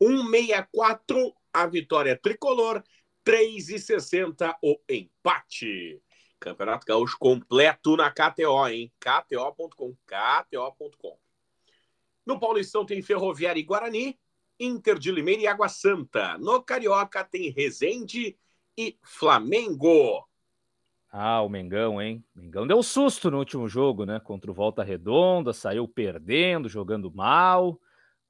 1,64. 0.01 1.33
A 1.53 1.67
vitória 1.67 2.17
tricolor, 2.17 2.81
3,60. 3.25 4.55
O 4.61 4.79
empate. 4.89 6.01
Campeonato 6.39 6.85
Gaúcho 6.85 7.17
completo 7.19 7.95
na 7.95 8.09
KTO, 8.09 8.67
hein? 8.67 8.91
KTO.com. 8.99 9.95
KTO.com. 10.05 11.17
No 12.25 12.39
Paulistão 12.39 12.85
tem 12.85 13.01
Ferroviária 13.01 13.59
e 13.59 13.63
Guarani. 13.63 14.19
Inter 14.59 14.97
de 14.97 15.11
Limeira 15.11 15.41
e 15.41 15.47
Água 15.47 15.67
Santa. 15.67 16.37
No 16.37 16.61
Carioca 16.61 17.23
tem 17.23 17.49
Resende 17.49 18.37
e 18.77 18.97
Flamengo. 19.03 20.27
Ah, 21.11 21.41
o 21.41 21.49
Mengão, 21.49 22.01
hein? 22.01 22.23
O 22.35 22.39
Mengão 22.39 22.65
deu 22.65 22.81
susto 22.81 23.29
no 23.29 23.39
último 23.39 23.67
jogo, 23.67 24.05
né? 24.05 24.19
Contra 24.19 24.49
o 24.49 24.53
Volta 24.53 24.81
Redonda, 24.81 25.51
saiu 25.51 25.87
perdendo, 25.87 26.69
jogando 26.69 27.11
mal. 27.11 27.79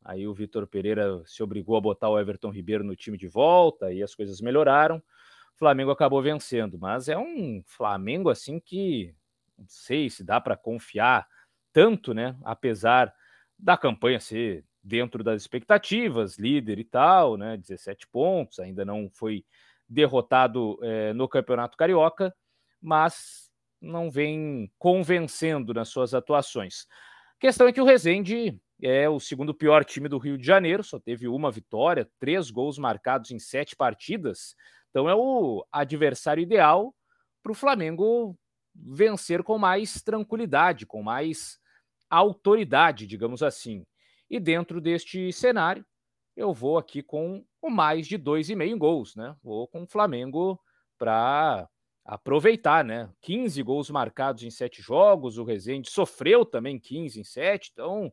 Aí 0.03 0.27
o 0.27 0.33
Vitor 0.33 0.65
Pereira 0.67 1.21
se 1.25 1.43
obrigou 1.43 1.77
a 1.77 1.81
botar 1.81 2.09
o 2.09 2.19
Everton 2.19 2.49
Ribeiro 2.49 2.83
no 2.83 2.95
time 2.95 3.17
de 3.17 3.27
volta 3.27 3.91
e 3.93 4.01
as 4.01 4.15
coisas 4.15 4.41
melhoraram. 4.41 4.97
O 4.97 5.59
Flamengo 5.59 5.91
acabou 5.91 6.21
vencendo, 6.21 6.79
mas 6.79 7.07
é 7.07 7.17
um 7.17 7.61
Flamengo 7.65 8.29
assim 8.29 8.59
que 8.59 9.13
não 9.57 9.65
sei 9.67 10.09
se 10.09 10.23
dá 10.23 10.41
para 10.41 10.57
confiar 10.57 11.27
tanto, 11.71 12.13
né? 12.13 12.35
Apesar 12.43 13.13
da 13.57 13.77
campanha 13.77 14.19
ser 14.19 14.65
dentro 14.83 15.23
das 15.23 15.41
expectativas, 15.41 16.37
líder 16.37 16.79
e 16.79 16.83
tal, 16.83 17.37
né? 17.37 17.57
17 17.57 18.07
pontos, 18.07 18.59
ainda 18.59 18.83
não 18.83 19.09
foi 19.13 19.45
derrotado 19.87 20.79
é, 20.81 21.13
no 21.13 21.27
Campeonato 21.27 21.77
Carioca, 21.77 22.33
mas 22.81 23.51
não 23.79 24.09
vem 24.09 24.71
convencendo 24.79 25.73
nas 25.73 25.89
suas 25.89 26.13
atuações. 26.13 26.87
Questão 27.41 27.67
é 27.67 27.73
que 27.73 27.81
o 27.81 27.85
Rezende 27.85 28.55
é 28.79 29.09
o 29.09 29.19
segundo 29.19 29.51
pior 29.51 29.83
time 29.83 30.07
do 30.07 30.19
Rio 30.19 30.37
de 30.37 30.45
Janeiro, 30.45 30.83
só 30.83 30.99
teve 30.99 31.27
uma 31.27 31.49
vitória, 31.49 32.07
três 32.19 32.51
gols 32.51 32.77
marcados 32.77 33.31
em 33.31 33.39
sete 33.39 33.75
partidas, 33.75 34.55
então 34.91 35.09
é 35.09 35.15
o 35.15 35.65
adversário 35.71 36.43
ideal 36.43 36.93
para 37.41 37.51
o 37.51 37.55
Flamengo 37.55 38.37
vencer 38.75 39.41
com 39.41 39.57
mais 39.57 40.03
tranquilidade, 40.03 40.85
com 40.85 41.01
mais 41.01 41.57
autoridade, 42.11 43.07
digamos 43.07 43.41
assim. 43.41 43.87
E 44.29 44.39
dentro 44.39 44.79
deste 44.79 45.33
cenário, 45.33 45.83
eu 46.37 46.53
vou 46.53 46.77
aqui 46.77 47.01
com 47.01 47.43
o 47.59 47.71
mais 47.71 48.05
de 48.05 48.19
2,5 48.19 48.77
gols, 48.77 49.15
né? 49.15 49.35
Vou 49.41 49.67
com 49.67 49.81
o 49.81 49.87
Flamengo 49.87 50.61
para 50.95 51.67
aproveitar, 52.03 52.83
né? 52.83 53.09
15 53.21 53.61
gols 53.63 53.89
marcados 53.89 54.43
em 54.43 54.49
sete 54.49 54.81
jogos, 54.81 55.37
o 55.37 55.43
Rezende 55.43 55.89
sofreu 55.89 56.45
também 56.45 56.79
15 56.79 57.19
em 57.19 57.23
sete, 57.23 57.69
então 57.71 58.11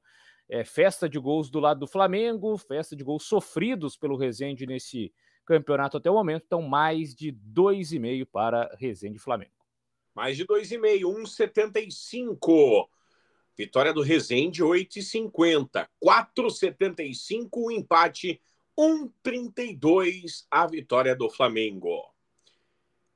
é 0.49 0.65
festa 0.65 1.09
de 1.09 1.19
gols 1.19 1.51
do 1.51 1.61
lado 1.61 1.81
do 1.81 1.87
Flamengo, 1.87 2.57
festa 2.57 2.97
de 2.97 3.05
gols 3.05 3.25
sofridos 3.25 3.97
pelo 3.97 4.17
Rezende 4.17 4.67
nesse 4.67 5.13
campeonato 5.45 5.97
até 5.97 6.11
o 6.11 6.15
momento, 6.15 6.45
então 6.47 6.63
mais 6.63 7.15
de 7.15 7.33
2,5 7.33 8.27
para 8.27 8.75
Rezende 8.79 9.19
Flamengo. 9.19 9.53
Mais 10.15 10.37
de 10.37 10.45
2,5, 10.47 11.03
1,75. 11.03 12.89
Vitória 13.57 13.93
do 13.93 14.03
Rezende, 14.03 14.63
8,50. 14.63 15.89
4,75 16.05 17.49
o 17.55 17.71
empate. 17.71 18.41
1,32 18.79 20.45
a 20.51 20.67
vitória 20.67 21.15
do 21.15 21.29
Flamengo. 21.29 22.08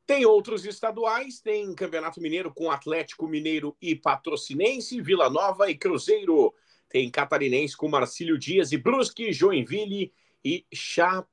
Tem 0.07 0.27
outros 0.27 0.65
estaduais, 0.65 1.41
tem 1.41 1.75
Campeonato 1.75 2.21
Mineiro 2.21 2.53
com 2.53 2.71
Atlético 2.71 3.27
Mineiro 3.29 3.77
e 3.81 3.95
Patrocinense, 3.95 5.01
Vila 5.01 5.31
Nova 5.31 5.71
e 5.71 5.77
Cruzeiro. 5.77 6.53
Tem 6.89 7.11
Catarinense 7.11 7.77
com 7.77 7.89
Marcílio 7.89 8.37
Dias 8.39 8.73
e 8.73 8.77
Brusque, 8.77 9.33
Joinville 9.33 10.13
e 10.45 10.67
Chapecoense. 10.73 11.31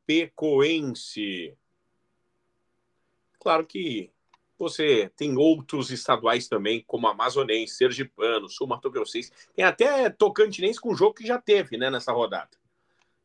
Claro 3.39 3.65
que 3.65 4.11
você 4.57 5.09
tem 5.15 5.37
outros 5.37 5.89
estaduais 5.89 6.47
também, 6.47 6.83
como 6.85 7.07
Amazonense, 7.07 7.75
Sergipano, 7.75 8.49
Sul 8.49 8.67
Mato 8.67 8.91
Grossense. 8.91 9.31
Tem 9.55 9.63
até 9.63 10.09
Tocantinense 10.09 10.79
com 10.79 10.93
jogo 10.93 11.15
que 11.15 11.25
já 11.25 11.39
teve, 11.39 11.77
né, 11.77 11.89
nessa 11.89 12.11
rodada. 12.11 12.51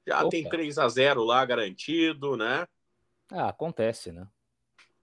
Já 0.06 0.20
Opa. 0.20 0.30
tem 0.30 0.48
3 0.48 0.78
a 0.78 0.88
0 0.88 1.24
lá 1.24 1.44
garantido, 1.44 2.36
né? 2.36 2.66
Ah, 3.30 3.48
acontece, 3.48 4.12
né? 4.12 4.26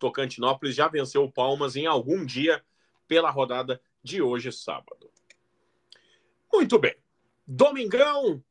Tocantinópolis 0.02 0.76
já 0.76 0.88
venceu 0.88 1.24
o 1.24 1.32
Palmas 1.32 1.76
em 1.76 1.86
algum 1.86 2.26
dia 2.26 2.66
pela 3.08 3.30
rodada 3.30 3.80
de 4.04 4.20
hoje, 4.20 4.52
sábado. 4.52 5.12
Muito 6.52 6.80
bem. 6.80 6.96
Domingão 7.46 8.44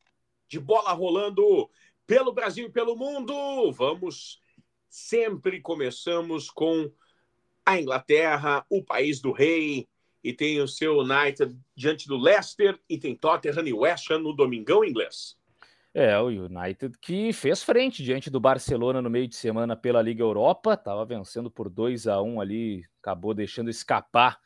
de 0.47 0.59
bola 0.59 0.93
rolando 0.93 1.69
pelo 2.07 2.31
Brasil 2.31 2.67
e 2.67 2.71
pelo 2.71 2.95
mundo. 2.95 3.69
Vamos 3.73 4.39
sempre 4.89 5.59
começamos 5.59 6.49
com 6.49 6.89
a 7.65 7.79
Inglaterra, 7.79 8.65
o 8.69 8.83
país 8.83 9.19
do 9.19 9.31
rei, 9.31 9.87
e 10.23 10.33
tem 10.33 10.61
o 10.61 10.67
seu 10.67 10.99
United 10.99 11.57
diante 11.75 12.07
do 12.07 12.17
Leicester, 12.17 12.79
e 12.87 12.97
tem 12.97 13.15
Tottenham 13.15 13.67
e 13.67 13.73
West 13.73 14.09
Ham 14.09 14.19
no 14.19 14.33
domingão 14.33 14.85
inglês. 14.85 15.37
É, 15.93 16.17
o 16.17 16.27
United 16.27 16.97
que 17.01 17.33
fez 17.33 17.61
frente 17.61 18.01
diante 18.01 18.29
do 18.29 18.39
Barcelona 18.39 19.01
no 19.01 19.09
meio 19.09 19.27
de 19.27 19.35
semana 19.35 19.75
pela 19.75 20.01
Liga 20.01 20.23
Europa, 20.23 20.73
estava 20.73 21.05
vencendo 21.05 21.51
por 21.51 21.69
2 21.69 22.07
a 22.07 22.21
1 22.21 22.39
ali, 22.39 22.85
acabou 23.01 23.33
deixando 23.33 23.69
escapar 23.69 24.39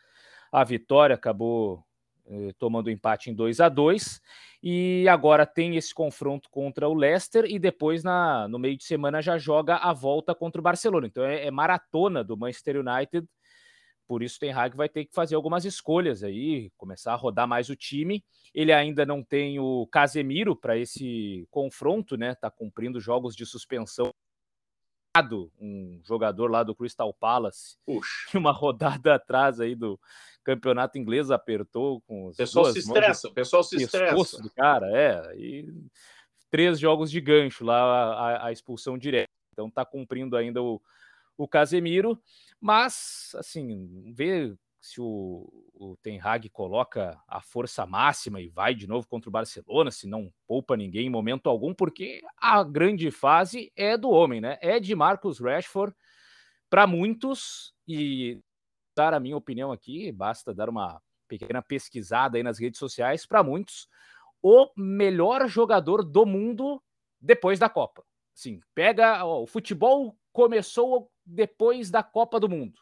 a 0.52 0.64
vitória, 0.64 1.14
acabou 1.16 1.84
eh, 2.28 2.52
tomando 2.58 2.90
empate 2.90 3.30
em 3.30 3.36
2 3.36 3.60
a 3.60 3.70
2 3.70 4.20
e 4.64 5.08
agora 5.08 5.46
tem 5.46 5.76
esse 5.76 5.94
confronto 5.94 6.50
contra 6.50 6.90
o 6.90 6.96
Leicester 6.96 7.46
e 7.48 7.60
depois 7.60 8.04
na, 8.04 8.48
no 8.48 8.58
meio 8.58 8.76
de 8.76 8.84
semana 8.84 9.22
já 9.22 9.38
joga 9.38 9.76
a 9.76 9.94
volta 9.94 10.34
contra 10.34 10.60
o 10.60 10.64
Barcelona. 10.64 11.06
Então 11.06 11.24
é, 11.24 11.46
é 11.46 11.52
maratona 11.52 12.24
do 12.24 12.36
Manchester 12.36 12.78
United. 12.78 13.28
Por 14.08 14.22
isso 14.22 14.40
tem 14.40 14.52
Hag 14.52 14.76
vai 14.76 14.88
ter 14.88 15.06
que 15.06 15.14
fazer 15.14 15.36
algumas 15.36 15.66
escolhas 15.66 16.24
aí, 16.24 16.72
começar 16.78 17.14
a 17.14 17.18
rodar 17.18 17.48
mais 17.48 17.70
o 17.70 17.76
time. 17.76 18.24
Ele 18.54 18.72
ainda 18.72 19.06
não 19.06 19.24
tem 19.24 19.60
o 19.60 19.88
Casemiro 19.88 20.56
para 20.56 20.78
esse 20.78 21.48
confronto, 21.50 22.16
né? 22.16 22.36
Tá 22.36 22.52
cumprindo 22.52 23.00
jogos 23.00 23.36
de 23.36 23.46
suspensão 23.46 24.12
um 25.60 26.02
jogador 26.04 26.52
lá 26.52 26.64
do 26.64 26.76
Crystal 26.76 27.14
Palace, 27.14 27.78
Puxa. 27.86 28.28
uma 28.38 28.52
rodada 28.52 29.16
atrás 29.16 29.60
aí 29.60 29.76
do 29.76 30.00
campeonato 30.44 30.98
inglês 30.98 31.32
apertou 31.32 32.02
com 32.02 32.28
os 32.28 32.36
pessoal 32.36 32.66
se 32.66 32.80
estressa, 32.80 33.28
o 33.30 33.34
pessoal 33.34 33.64
se 33.64 33.78
estressa 33.78 34.42
do 34.42 34.50
cara, 34.52 34.88
é, 34.92 35.36
e 35.38 35.74
três 36.52 36.80
jogos 36.80 37.10
de 37.10 37.22
gancho 37.22 37.64
lá 37.64 37.78
a, 38.14 38.48
a 38.48 38.52
expulsão 38.52 38.98
direta. 38.98 39.30
Então 39.54 39.70
tá 39.70 39.86
cumprindo 39.86 40.36
ainda 40.36 40.62
o, 40.62 40.82
o 41.38 41.48
Casemiro, 41.48 42.22
mas 42.66 43.30
assim, 43.36 44.12
ver 44.12 44.58
se 44.82 45.00
o, 45.00 45.48
o 45.76 45.96
Ten 46.02 46.20
Hag 46.20 46.50
coloca 46.50 47.16
a 47.28 47.40
força 47.40 47.86
máxima 47.86 48.42
e 48.42 48.48
vai 48.48 48.74
de 48.74 48.88
novo 48.88 49.08
contra 49.08 49.30
o 49.30 49.32
Barcelona, 49.32 49.92
se 49.92 50.08
não 50.08 50.34
poupa 50.48 50.76
ninguém 50.76 51.06
em 51.06 51.10
momento 51.12 51.48
algum, 51.48 51.76
porque 51.76 52.24
a 52.36 52.64
grande 52.64 53.12
fase 53.12 53.72
é 53.76 53.96
do 53.96 54.10
homem, 54.10 54.42
né? 54.42 54.58
É 54.64 54.80
de 54.80 54.96
Marcus 54.96 55.40
Rashford 55.40 55.96
para 56.68 56.88
muitos 56.88 57.72
e 57.88 58.42
dar 58.98 59.14
a 59.14 59.20
minha 59.20 59.38
opinião 59.38 59.72
aqui, 59.72 60.12
basta 60.12 60.52
dar 60.52 60.68
uma 60.68 61.00
pequena 61.28 61.62
pesquisada 61.62 62.36
aí 62.36 62.42
nas 62.42 62.60
redes 62.60 62.80
sociais 62.80 63.28
para 63.28 63.44
muitos, 63.44 63.88
o 64.42 64.72
melhor 64.76 65.48
jogador 65.48 66.04
do 66.04 66.26
mundo 66.26 66.82
depois 67.22 67.60
da 67.60 67.70
Copa. 67.70 68.04
Sim, 68.34 68.60
pega 68.74 69.24
ó, 69.24 69.44
o 69.44 69.48
futebol 69.48 70.18
começou 70.34 71.12
depois 71.26 71.90
da 71.90 72.04
Copa 72.04 72.40
do 72.40 72.50
Mundo. 72.50 72.80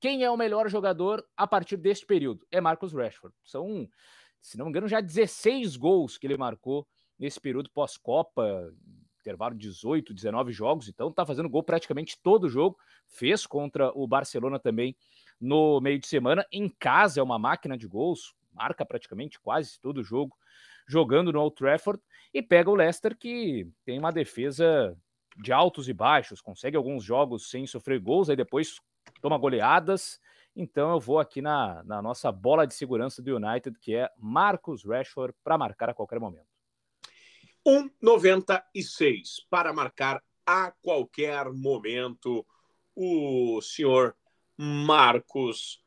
Quem 0.00 0.24
é 0.24 0.30
o 0.30 0.36
melhor 0.36 0.68
jogador 0.68 1.26
a 1.36 1.46
partir 1.46 1.76
deste 1.76 2.06
período? 2.06 2.46
É 2.50 2.60
Marcos 2.60 2.92
Rashford. 2.92 3.36
São, 3.44 3.88
se 4.40 4.56
não 4.56 4.66
me 4.66 4.70
engano, 4.70 4.88
já 4.88 5.00
16 5.00 5.76
gols 5.76 6.16
que 6.16 6.26
ele 6.26 6.36
marcou 6.36 6.86
nesse 7.18 7.38
período 7.38 7.70
pós-Copa, 7.70 8.72
intervalo 9.20 9.54
18, 9.54 10.14
19 10.14 10.52
jogos, 10.52 10.88
então 10.88 11.12
tá 11.12 11.26
fazendo 11.26 11.50
gol 11.50 11.62
praticamente 11.62 12.18
todo 12.22 12.48
jogo. 12.48 12.78
Fez 13.06 13.46
contra 13.46 13.92
o 13.94 14.06
Barcelona 14.06 14.58
também 14.58 14.96
no 15.38 15.80
meio 15.80 15.98
de 15.98 16.06
semana. 16.06 16.46
Em 16.50 16.68
casa 16.68 17.20
é 17.20 17.22
uma 17.22 17.38
máquina 17.38 17.76
de 17.76 17.86
gols, 17.86 18.34
marca 18.52 18.86
praticamente 18.86 19.38
quase 19.38 19.78
todo 19.80 20.02
jogo 20.02 20.34
jogando 20.86 21.32
no 21.32 21.40
Old 21.40 21.54
Trafford 21.54 22.02
e 22.32 22.42
pega 22.42 22.70
o 22.70 22.74
Leicester 22.74 23.16
que 23.16 23.68
tem 23.84 23.98
uma 23.98 24.10
defesa 24.10 24.96
de 25.36 25.52
altos 25.52 25.88
e 25.88 25.92
baixos, 25.92 26.40
consegue 26.40 26.76
alguns 26.76 27.04
jogos 27.04 27.50
sem 27.50 27.66
sofrer 27.66 28.00
gols, 28.00 28.28
aí 28.28 28.36
depois 28.36 28.80
toma 29.20 29.38
goleadas. 29.38 30.20
Então 30.54 30.90
eu 30.90 31.00
vou 31.00 31.18
aqui 31.18 31.40
na, 31.40 31.82
na 31.84 32.02
nossa 32.02 32.30
bola 32.32 32.66
de 32.66 32.74
segurança 32.74 33.22
do 33.22 33.36
United, 33.36 33.78
que 33.78 33.94
é 33.94 34.10
Marcus 34.18 34.84
Rashford, 34.84 35.34
para 35.44 35.56
marcar 35.56 35.90
a 35.90 35.94
qualquer 35.94 36.18
momento. 36.18 36.50
1,96 37.66 39.44
para 39.48 39.72
marcar 39.72 40.22
a 40.46 40.72
qualquer 40.82 41.50
momento 41.52 42.44
o 42.94 43.60
senhor 43.62 44.16
Marcos. 44.56 45.82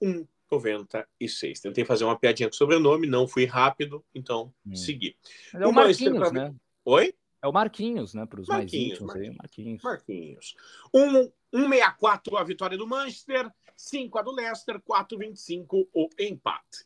1,96. 0.00 1.60
Tentei 1.60 1.84
fazer 1.84 2.04
uma 2.04 2.18
piadinha 2.18 2.48
com 2.48 2.54
o 2.54 2.56
sobrenome, 2.56 3.06
não 3.06 3.26
fui 3.26 3.46
rápido, 3.46 4.04
então 4.14 4.52
hum. 4.64 4.76
segui. 4.76 5.16
Mas 5.52 5.62
é 5.62 5.66
o 5.66 5.72
Marquinhos, 5.72 6.32
né? 6.32 6.54
Oi? 6.84 7.14
É 7.46 7.48
o 7.48 7.52
Marquinhos, 7.52 8.12
né? 8.12 8.26
Para 8.26 8.40
os 8.40 8.48
mais 8.48 8.72
íntimos 8.74 9.14
Marquinhos. 9.14 9.30
aí, 9.30 9.36
Marquinhos. 9.36 9.82
Marquinhos. 9.84 10.56
Um, 10.92 11.30
1,64 11.54 12.36
a 12.36 12.42
vitória 12.42 12.76
do 12.76 12.88
Manchester, 12.88 13.48
5 13.76 14.18
a 14.18 14.22
do 14.22 14.32
Leicester, 14.32 14.80
4,25 14.80 15.86
o 15.94 16.08
empate. 16.18 16.84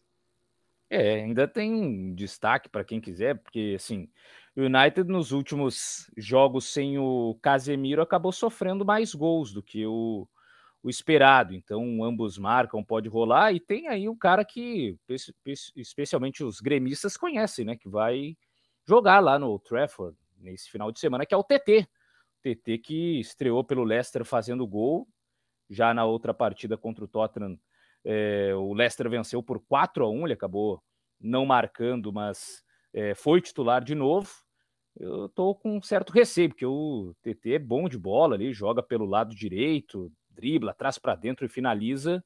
É, 0.91 1.23
ainda 1.23 1.49
tem 1.49 2.15
destaque 2.15 2.69
para 2.69 2.85
quem 2.85 3.01
quiser, 3.01 3.39
porque 3.39 3.75
assim, 3.75 4.07
o 4.55 4.61
United 4.61 5.05
nos 5.05 5.33
últimos 5.33 6.11
jogos 6.15 6.67
sem 6.67 6.99
o 6.99 7.39
Casemiro 7.41 8.03
acabou 8.03 8.33
sofrendo 8.33 8.85
mais 8.85 9.15
gols 9.15 9.55
do 9.55 9.63
que 9.63 9.87
o, 9.87 10.29
o 10.83 10.91
esperado. 10.91 11.55
Então, 11.55 12.05
ambos 12.05 12.37
marcam, 12.37 12.85
pode 12.85 13.09
rolar. 13.09 13.55
E 13.55 13.61
tem 13.61 13.89
aí 13.89 14.11
um 14.11 14.17
cara 14.17 14.45
que, 14.45 14.99
especialmente 15.75 16.45
os 16.45 16.61
gremistas, 16.61 17.17
conhecem, 17.17 17.65
né? 17.65 17.77
Que 17.77 17.89
vai 17.89 18.37
jogar 18.87 19.21
lá 19.21 19.39
no 19.39 19.59
Trafford 19.59 20.15
nesse 20.41 20.71
final 20.71 20.91
de 20.91 20.99
semana, 20.99 21.27
que 21.27 21.35
é 21.35 21.37
o 21.37 21.45
TT. 21.45 21.87
TT 22.43 22.79
que 22.79 23.21
estreou 23.21 23.63
pelo 23.63 23.85
Leicester 23.85 24.25
fazendo 24.25 24.67
gol. 24.67 25.07
Já 25.69 25.95
na 25.95 26.05
outra 26.05 26.35
partida 26.35 26.77
contra 26.77 27.05
o 27.05 27.09
Tottenham, 27.09 27.59
é, 28.05 28.53
o 28.55 28.73
Leicester 28.73 29.09
venceu 29.09 29.43
por 29.43 29.61
4 29.61 30.05
a 30.05 30.11
1 30.11 30.27
ele 30.27 30.33
acabou 30.33 30.83
não 31.21 31.45
marcando, 31.45 32.13
mas 32.13 32.65
é, 32.93 33.15
foi 33.15 33.41
titular 33.41 33.85
de 33.85 33.95
novo. 33.95 34.31
Eu 34.99 35.29
tô 35.29 35.55
com 35.55 35.77
um 35.77 35.83
certo 35.83 36.13
receio, 36.13 36.49
porque 36.49 36.67
o 36.67 37.15
TT 37.23 37.55
é 37.55 37.59
bom 37.59 37.89
de 37.89 37.99
bola 37.99 38.35
ali, 38.35 38.53
joga 38.53 38.83
pelo 38.83 39.05
lado 39.05 39.35
direito, 39.35 40.13
dribla, 40.29 40.75
traz 40.75 40.99
para 40.99 41.15
dentro 41.15 41.47
e 41.47 41.49
finaliza. 41.49 42.25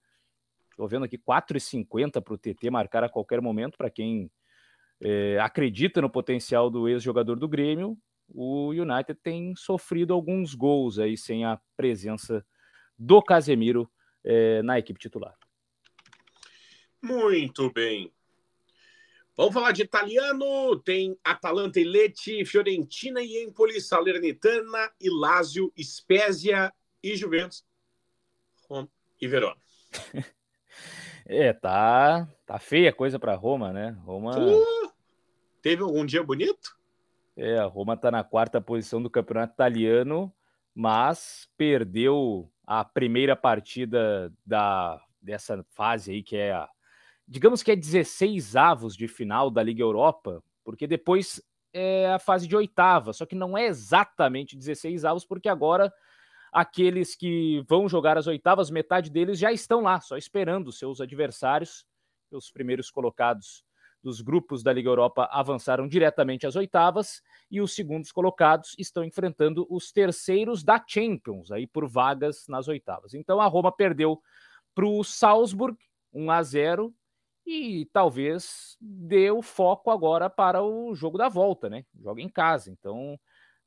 Estou 0.70 0.88
vendo 0.88 1.05
aqui 1.05 1.18
4,50 1.18 2.22
para 2.22 2.35
o 2.35 2.38
TT 2.38 2.70
marcar 2.70 3.05
a 3.05 3.09
qualquer 3.09 3.40
momento, 3.40 3.77
para 3.77 3.90
quem 3.90 4.31
é, 5.02 5.38
acredita 5.40 6.00
no 6.00 6.11
potencial 6.11 6.70
do 6.70 6.88
ex-jogador 6.88 7.37
do 7.37 7.48
Grêmio 7.48 7.98
o 8.28 8.70
United 8.70 9.18
tem 9.22 9.54
sofrido 9.57 10.12
alguns 10.12 10.54
gols 10.54 10.98
aí 10.98 11.16
sem 11.16 11.44
a 11.44 11.61
presença 11.76 12.44
do 12.98 13.22
Casemiro 13.22 13.90
é, 14.22 14.62
na 14.62 14.78
equipe 14.78 14.98
titular. 14.98 15.37
Muito 17.02 17.70
bem. 17.72 18.12
Vamos 19.37 19.52
falar 19.52 19.72
de 19.72 19.83
italiano. 19.83 20.78
Tem 20.80 21.18
Atalanta 21.22 21.80
e 21.80 21.85
Lecce, 21.85 22.44
Fiorentina 22.44 23.20
e 23.20 23.42
Empoli, 23.42 23.80
Salernitana 23.80 24.92
e 25.00 25.11
Lazio, 25.11 25.72
Spezia 25.78 26.72
e 27.02 27.16
Juventus, 27.16 27.64
Roma 28.68 28.88
e 29.20 29.28
Verona. 29.28 29.61
é, 31.26 31.52
tá, 31.52 32.28
tá 32.46 32.58
feia 32.58 32.90
a 32.90 32.92
coisa 32.92 33.18
para 33.18 33.34
Roma, 33.34 33.72
né? 33.72 33.96
Roma 34.04 34.38
uh, 34.38 34.92
teve 35.62 35.82
algum 35.82 36.04
dia 36.04 36.22
bonito? 36.22 36.76
É, 37.37 37.58
a 37.58 37.64
Roma 37.64 37.94
está 37.94 38.10
na 38.10 38.22
quarta 38.22 38.60
posição 38.60 39.02
do 39.02 39.10
campeonato 39.10 39.54
italiano, 39.54 40.32
mas 40.74 41.48
perdeu 41.56 42.50
a 42.66 42.84
primeira 42.84 43.34
partida 43.34 44.32
da, 44.44 45.00
dessa 45.20 45.64
fase 45.70 46.12
aí, 46.12 46.22
que 46.22 46.37
é 46.37 46.52
a, 46.52 46.68
digamos 47.26 47.62
que 47.62 47.72
é 47.72 47.76
16 47.76 48.56
avos 48.56 48.96
de 48.96 49.08
final 49.08 49.50
da 49.50 49.62
Liga 49.62 49.82
Europa, 49.82 50.42
porque 50.62 50.87
depois 50.87 51.42
é 51.72 52.12
a 52.12 52.18
fase 52.18 52.46
de 52.46 52.54
oitava, 52.54 53.12
só 53.12 53.26
que 53.26 53.34
não 53.34 53.58
é 53.58 53.66
exatamente 53.66 54.56
16 54.56 55.04
avos, 55.04 55.24
porque 55.24 55.48
agora 55.48 55.92
aqueles 56.54 57.16
que 57.16 57.64
vão 57.68 57.88
jogar 57.88 58.16
as 58.16 58.28
oitavas, 58.28 58.70
metade 58.70 59.10
deles 59.10 59.40
já 59.40 59.52
estão 59.52 59.80
lá, 59.80 60.00
só 60.00 60.16
esperando 60.16 60.70
seus 60.70 61.00
adversários, 61.00 61.84
os 62.30 62.48
primeiros 62.50 62.90
colocados 62.90 63.64
dos 64.00 64.20
grupos 64.20 64.62
da 64.62 64.72
Liga 64.72 64.88
Europa 64.88 65.28
avançaram 65.32 65.88
diretamente 65.88 66.46
às 66.46 66.54
oitavas 66.54 67.20
e 67.50 67.60
os 67.60 67.74
segundos 67.74 68.12
colocados 68.12 68.76
estão 68.78 69.02
enfrentando 69.02 69.66
os 69.68 69.90
terceiros 69.90 70.62
da 70.62 70.80
Champions, 70.86 71.50
aí 71.50 71.66
por 71.66 71.88
vagas 71.88 72.46
nas 72.46 72.68
oitavas. 72.68 73.14
Então 73.14 73.40
a 73.40 73.46
Roma 73.46 73.72
perdeu 73.72 74.22
para 74.74 74.86
o 74.86 75.02
Salzburg 75.02 75.76
1 76.12 76.30
a 76.30 76.42
0 76.42 76.94
e 77.46 77.88
talvez 77.92 78.76
dê 78.80 79.30
o 79.30 79.42
foco 79.42 79.90
agora 79.90 80.30
para 80.30 80.62
o 80.62 80.94
jogo 80.94 81.18
da 81.18 81.28
volta, 81.28 81.68
né? 81.68 81.84
Joga 81.98 82.22
em 82.22 82.28
casa. 82.28 82.70
Então 82.70 83.18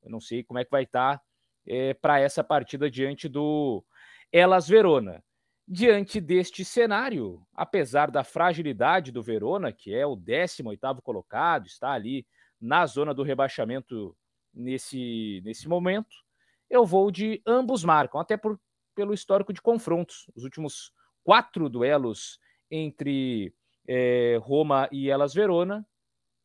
eu 0.03 0.09
não 0.09 0.21
sei 0.21 0.43
como 0.43 0.59
é 0.59 0.63
que 0.63 0.71
vai 0.71 0.83
estar 0.83 1.17
tá, 1.17 1.23
é, 1.67 1.93
para 1.93 2.19
essa 2.19 2.43
partida 2.43 2.89
diante 2.89 3.27
do 3.27 3.83
Elas 4.31 4.67
Verona. 4.67 5.23
Diante 5.67 6.21
deste 6.21 6.63
cenário, 6.63 7.45
apesar 7.53 8.09
da 8.09 8.23
fragilidade 8.23 9.11
do 9.11 9.21
Verona, 9.21 9.73
que 9.73 9.93
é 9.93 10.05
o 10.05 10.15
18º 10.15 11.01
colocado, 11.01 11.67
está 11.67 11.91
ali 11.91 12.25
na 12.59 12.85
zona 12.85 13.13
do 13.13 13.21
rebaixamento 13.21 14.15
nesse, 14.53 15.41
nesse 15.43 15.67
momento, 15.67 16.15
eu 16.69 16.85
vou 16.85 17.11
de 17.11 17.41
ambos 17.45 17.83
marcam, 17.83 18.19
até 18.19 18.37
por, 18.37 18.59
pelo 18.95 19.13
histórico 19.13 19.51
de 19.51 19.61
confrontos. 19.61 20.29
Os 20.35 20.43
últimos 20.43 20.91
quatro 21.23 21.69
duelos 21.69 22.39
entre 22.71 23.53
é, 23.87 24.37
Roma 24.41 24.87
e 24.91 25.09
Elas 25.09 25.33
Verona, 25.33 25.85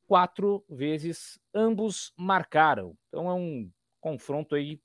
quatro 0.06 0.64
vezes 0.68 1.40
ambos 1.54 2.12
marcaram. 2.16 2.96
Então 3.08 3.28
é 3.28 3.34
um 3.34 3.70
confronto 4.00 4.54
aí 4.54 4.80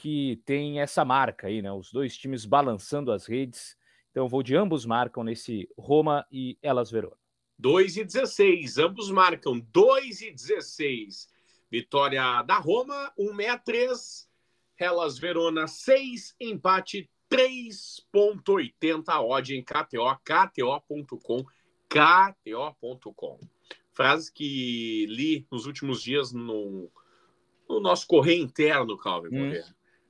que 0.00 0.40
tem 0.46 0.80
essa 0.80 1.04
marca 1.04 1.48
aí, 1.48 1.60
né? 1.60 1.70
Os 1.70 1.92
dois 1.92 2.16
times 2.16 2.46
balançando 2.46 3.12
as 3.12 3.26
redes. 3.26 3.76
Então 4.10 4.24
eu 4.24 4.28
vou 4.28 4.42
de 4.42 4.56
ambos 4.56 4.86
marcam 4.86 5.22
nesse 5.22 5.68
Roma 5.76 6.26
e 6.32 6.56
Elas 6.62 6.90
Verona. 6.90 7.16
2 7.58 7.98
e 7.98 8.04
16, 8.04 8.78
ambos 8.78 9.10
marcam 9.10 9.60
2 9.70 10.22
e 10.22 10.30
16. 10.30 11.28
Vitória 11.70 12.42
da 12.42 12.56
Roma, 12.56 13.12
163. 13.14 14.26
Elas 14.78 15.18
Verona, 15.18 15.68
6, 15.68 16.34
empate 16.40 17.10
3.80 17.30 19.20
odd 19.20 19.54
em 19.54 19.62
KTO, 19.62 20.18
kto.com, 20.24 21.44
kto.com. 21.90 23.38
Frase 23.92 24.32
que 24.32 25.04
li 25.10 25.46
nos 25.52 25.66
últimos 25.66 26.02
dias 26.02 26.32
no, 26.32 26.90
no 27.68 27.80
nosso 27.80 28.06
correio 28.06 28.42
interno, 28.42 28.96
Calvin 28.96 29.36
hum. 29.36 29.62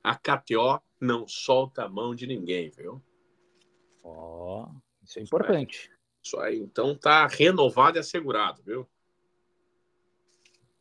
A 0.03 0.15
KTO 0.15 0.81
não 0.99 1.27
solta 1.27 1.83
a 1.83 1.89
mão 1.89 2.15
de 2.15 2.25
ninguém, 2.25 2.69
viu? 2.69 3.01
Ó, 4.03 4.65
oh, 4.65 4.81
isso 5.03 5.19
é 5.19 5.21
importante. 5.21 5.91
Isso 6.23 6.39
aí, 6.39 6.59
então 6.59 6.95
tá 6.95 7.27
renovado 7.27 7.97
e 7.97 7.99
assegurado, 7.99 8.61
viu? 8.63 8.87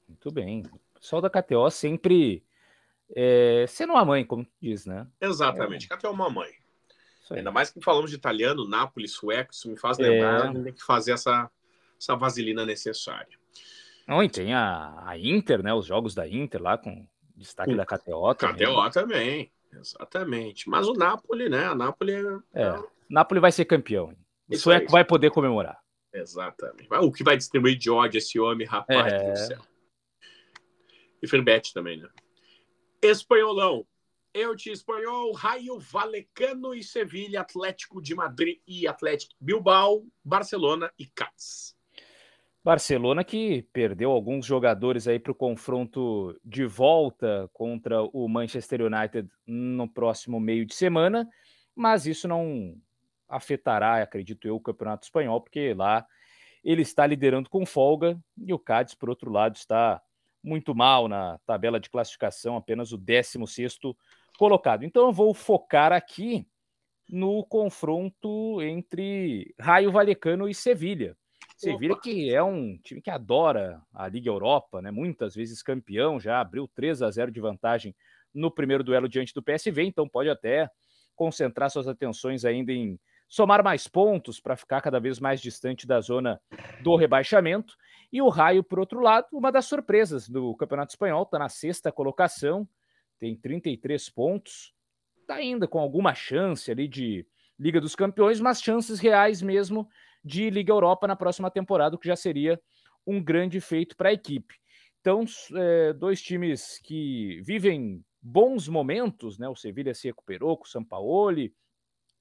Muito 0.08 0.30
bem. 0.30 0.62
O 0.94 1.00
pessoal 1.00 1.22
da 1.22 1.30
KTO 1.30 1.70
sempre 1.70 2.44
é, 3.14 3.64
sendo 3.68 3.92
uma 3.94 4.04
mãe, 4.04 4.24
como 4.24 4.46
diz, 4.60 4.86
né? 4.86 5.06
Exatamente, 5.20 5.90
é. 5.90 5.96
KTO 5.96 6.08
é 6.08 6.10
uma 6.10 6.30
mãe. 6.30 6.50
Ainda 7.30 7.52
mais 7.52 7.70
que 7.70 7.80
falamos 7.80 8.10
de 8.10 8.16
italiano, 8.16 8.68
Nápoles, 8.68 9.12
sueco, 9.12 9.52
isso 9.52 9.70
me 9.70 9.76
faz 9.76 9.98
lembrar 9.98 10.54
é. 10.54 10.62
tem 10.62 10.72
que 10.72 10.82
fazer 10.82 11.12
essa, 11.12 11.48
essa 11.98 12.16
vaselina 12.16 12.66
necessária. 12.66 13.38
Não, 14.06 14.22
e 14.22 14.28
tem 14.28 14.52
a, 14.52 15.00
a 15.06 15.16
Inter, 15.16 15.62
né? 15.62 15.72
Os 15.72 15.86
jogos 15.86 16.12
da 16.12 16.28
Inter 16.28 16.60
lá 16.60 16.76
com 16.76 17.06
destaque 17.40 17.74
da 17.74 17.86
KTO 17.86 18.34
também. 18.34 18.66
KTO 18.66 18.90
também, 18.90 19.52
exatamente. 19.72 20.68
Mas 20.68 20.86
o 20.86 20.92
Napoli, 20.92 21.48
né? 21.48 21.66
A 21.66 21.74
Napoli 21.74 22.12
é. 22.12 22.62
é. 22.62 22.82
Napoli 23.08 23.40
vai 23.40 23.50
ser 23.50 23.64
campeão. 23.64 24.14
O 24.48 24.54
Isso 24.54 24.64
sueco 24.64 24.90
vai 24.90 25.04
poder 25.04 25.30
comemorar. 25.30 25.80
Exatamente. 26.12 26.88
O 26.92 27.12
que 27.12 27.24
vai 27.24 27.36
distribuir 27.36 27.76
de 27.76 27.90
ódio 27.90 28.18
esse 28.18 28.38
homem, 28.38 28.66
rapaz 28.66 29.12
é... 29.12 29.30
do 29.30 29.38
céu. 29.38 29.62
E 31.22 31.28
Ferbete 31.28 31.72
também, 31.72 31.98
né? 31.98 32.08
Espanholão. 33.02 33.86
Elche 34.32 34.70
Espanhol, 34.70 35.32
Raio 35.32 35.78
Valecano 35.80 36.72
e 36.72 36.84
Sevilha, 36.84 37.40
Atlético 37.40 38.00
de 38.00 38.14
Madrid 38.14 38.60
e 38.66 38.86
Atlético 38.86 39.34
Bilbao, 39.40 40.06
Barcelona 40.24 40.92
e 40.96 41.04
Cádiz. 41.06 41.76
Barcelona 42.62 43.24
que 43.24 43.62
perdeu 43.72 44.10
alguns 44.10 44.44
jogadores 44.44 45.08
aí 45.08 45.18
para 45.18 45.32
o 45.32 45.34
confronto 45.34 46.38
de 46.44 46.66
volta 46.66 47.48
contra 47.54 48.02
o 48.02 48.28
Manchester 48.28 48.82
United 48.82 49.28
no 49.46 49.88
próximo 49.88 50.38
meio 50.38 50.66
de 50.66 50.74
semana, 50.74 51.26
mas 51.74 52.06
isso 52.06 52.28
não 52.28 52.76
afetará, 53.26 54.02
acredito 54.02 54.46
eu, 54.46 54.56
o 54.56 54.60
Campeonato 54.60 55.04
Espanhol, 55.04 55.40
porque 55.40 55.72
lá 55.72 56.06
ele 56.62 56.82
está 56.82 57.06
liderando 57.06 57.48
com 57.48 57.64
folga 57.64 58.20
e 58.36 58.52
o 58.52 58.58
Cádiz, 58.58 58.94
por 58.94 59.08
outro 59.08 59.30
lado, 59.30 59.56
está 59.56 60.02
muito 60.42 60.74
mal 60.74 61.08
na 61.08 61.38
tabela 61.46 61.80
de 61.80 61.88
classificação, 61.88 62.56
apenas 62.56 62.92
o 62.92 62.98
16º 62.98 63.96
colocado. 64.38 64.84
Então 64.84 65.06
eu 65.06 65.12
vou 65.12 65.32
focar 65.32 65.92
aqui 65.92 66.46
no 67.08 67.44
confronto 67.44 68.60
entre 68.62 69.54
Raio 69.58 69.90
Valecano 69.90 70.48
e 70.48 70.54
Sevilha. 70.54 71.16
Sevilha 71.60 71.94
que 72.00 72.34
é 72.34 72.42
um 72.42 72.78
time 72.78 73.02
que 73.02 73.10
adora 73.10 73.82
a 73.92 74.08
Liga 74.08 74.30
Europa, 74.30 74.80
né? 74.80 74.90
Muitas 74.90 75.34
vezes 75.34 75.62
campeão, 75.62 76.18
já 76.18 76.40
abriu 76.40 76.66
3 76.66 77.02
a 77.02 77.10
0 77.10 77.30
de 77.30 77.40
vantagem 77.40 77.94
no 78.32 78.50
primeiro 78.50 78.82
duelo 78.82 79.08
diante 79.08 79.34
do 79.34 79.42
PSV, 79.42 79.82
então 79.82 80.08
pode 80.08 80.30
até 80.30 80.70
concentrar 81.14 81.70
suas 81.70 81.86
atenções 81.86 82.46
ainda 82.46 82.72
em 82.72 82.98
somar 83.28 83.62
mais 83.62 83.86
pontos 83.86 84.40
para 84.40 84.56
ficar 84.56 84.80
cada 84.80 84.98
vez 84.98 85.20
mais 85.20 85.40
distante 85.40 85.86
da 85.86 86.00
zona 86.00 86.40
do 86.82 86.96
rebaixamento. 86.96 87.76
E 88.10 88.22
o 88.22 88.28
Raio, 88.30 88.64
por 88.64 88.80
outro 88.80 89.00
lado, 89.00 89.26
uma 89.30 89.52
das 89.52 89.66
surpresas 89.66 90.28
do 90.28 90.56
Campeonato 90.56 90.92
Espanhol, 90.92 91.24
está 91.24 91.38
na 91.38 91.48
sexta 91.50 91.92
colocação, 91.92 92.66
tem 93.18 93.36
33 93.36 94.08
pontos, 94.08 94.74
está 95.20 95.34
ainda 95.34 95.68
com 95.68 95.78
alguma 95.78 96.14
chance 96.14 96.70
ali 96.70 96.88
de 96.88 97.26
Liga 97.58 97.80
dos 97.80 97.94
Campeões, 97.94 98.40
mas 98.40 98.62
chances 98.62 98.98
reais 98.98 99.42
mesmo 99.42 99.86
de 100.24 100.50
Liga 100.50 100.72
Europa 100.72 101.06
na 101.06 101.16
próxima 101.16 101.50
temporada, 101.50 101.96
o 101.96 101.98
que 101.98 102.08
já 102.08 102.16
seria 102.16 102.60
um 103.06 103.22
grande 103.22 103.60
feito 103.60 103.96
para 103.96 104.10
a 104.10 104.12
equipe. 104.12 104.54
Então, 105.00 105.24
é, 105.56 105.92
dois 105.94 106.20
times 106.20 106.78
que 106.78 107.40
vivem 107.42 108.04
bons 108.20 108.68
momentos, 108.68 109.38
né? 109.38 109.48
O 109.48 109.56
Sevilha 109.56 109.94
se 109.94 110.08
recuperou 110.08 110.56
com 110.56 110.64
o 110.64 110.68
Sampaoli, 110.68 111.54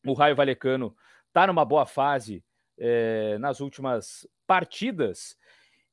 o 0.06 0.14
Raio 0.14 0.36
Valecano 0.36 0.96
está 1.28 1.46
numa 1.46 1.66
boa 1.66 1.86
fase 1.86 2.44
é, 2.78 3.38
nas 3.38 3.60
últimas 3.60 4.28
partidas. 4.48 5.36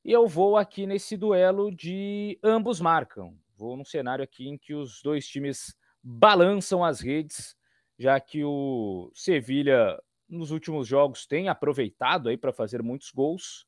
E 0.03 0.11
eu 0.11 0.25
vou 0.27 0.55
aqui 0.55 0.87
nesse 0.87 1.17
duelo 1.17 1.69
de 1.75 2.39
ambos 2.41 2.79
marcam. 2.79 3.37
Vou 3.57 3.75
num 3.75 3.83
cenário 3.83 4.23
aqui 4.23 4.47
em 4.47 4.57
que 4.57 4.73
os 4.73 5.01
dois 5.01 5.27
times 5.27 5.75
balançam 6.01 6.85
as 6.85 7.01
redes, 7.01 7.55
já 7.99 8.17
que 8.19 8.43
o 8.45 9.11
Sevilha 9.13 9.99
nos 10.27 10.51
últimos 10.51 10.87
jogos 10.87 11.25
tem 11.25 11.49
aproveitado 11.49 12.29
aí 12.29 12.37
para 12.37 12.53
fazer 12.53 12.83
muitos 12.83 13.09
gols 13.11 13.65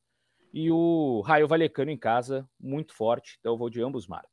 e 0.54 0.70
o 0.72 1.22
Raio 1.22 1.48
Valecano 1.48 1.90
em 1.92 1.98
casa 1.98 2.50
muito 2.60 2.94
forte, 2.94 3.38
então 3.40 3.54
eu 3.54 3.58
vou 3.58 3.70
de 3.70 3.82
ambos 3.82 4.06
marcam. 4.08 4.30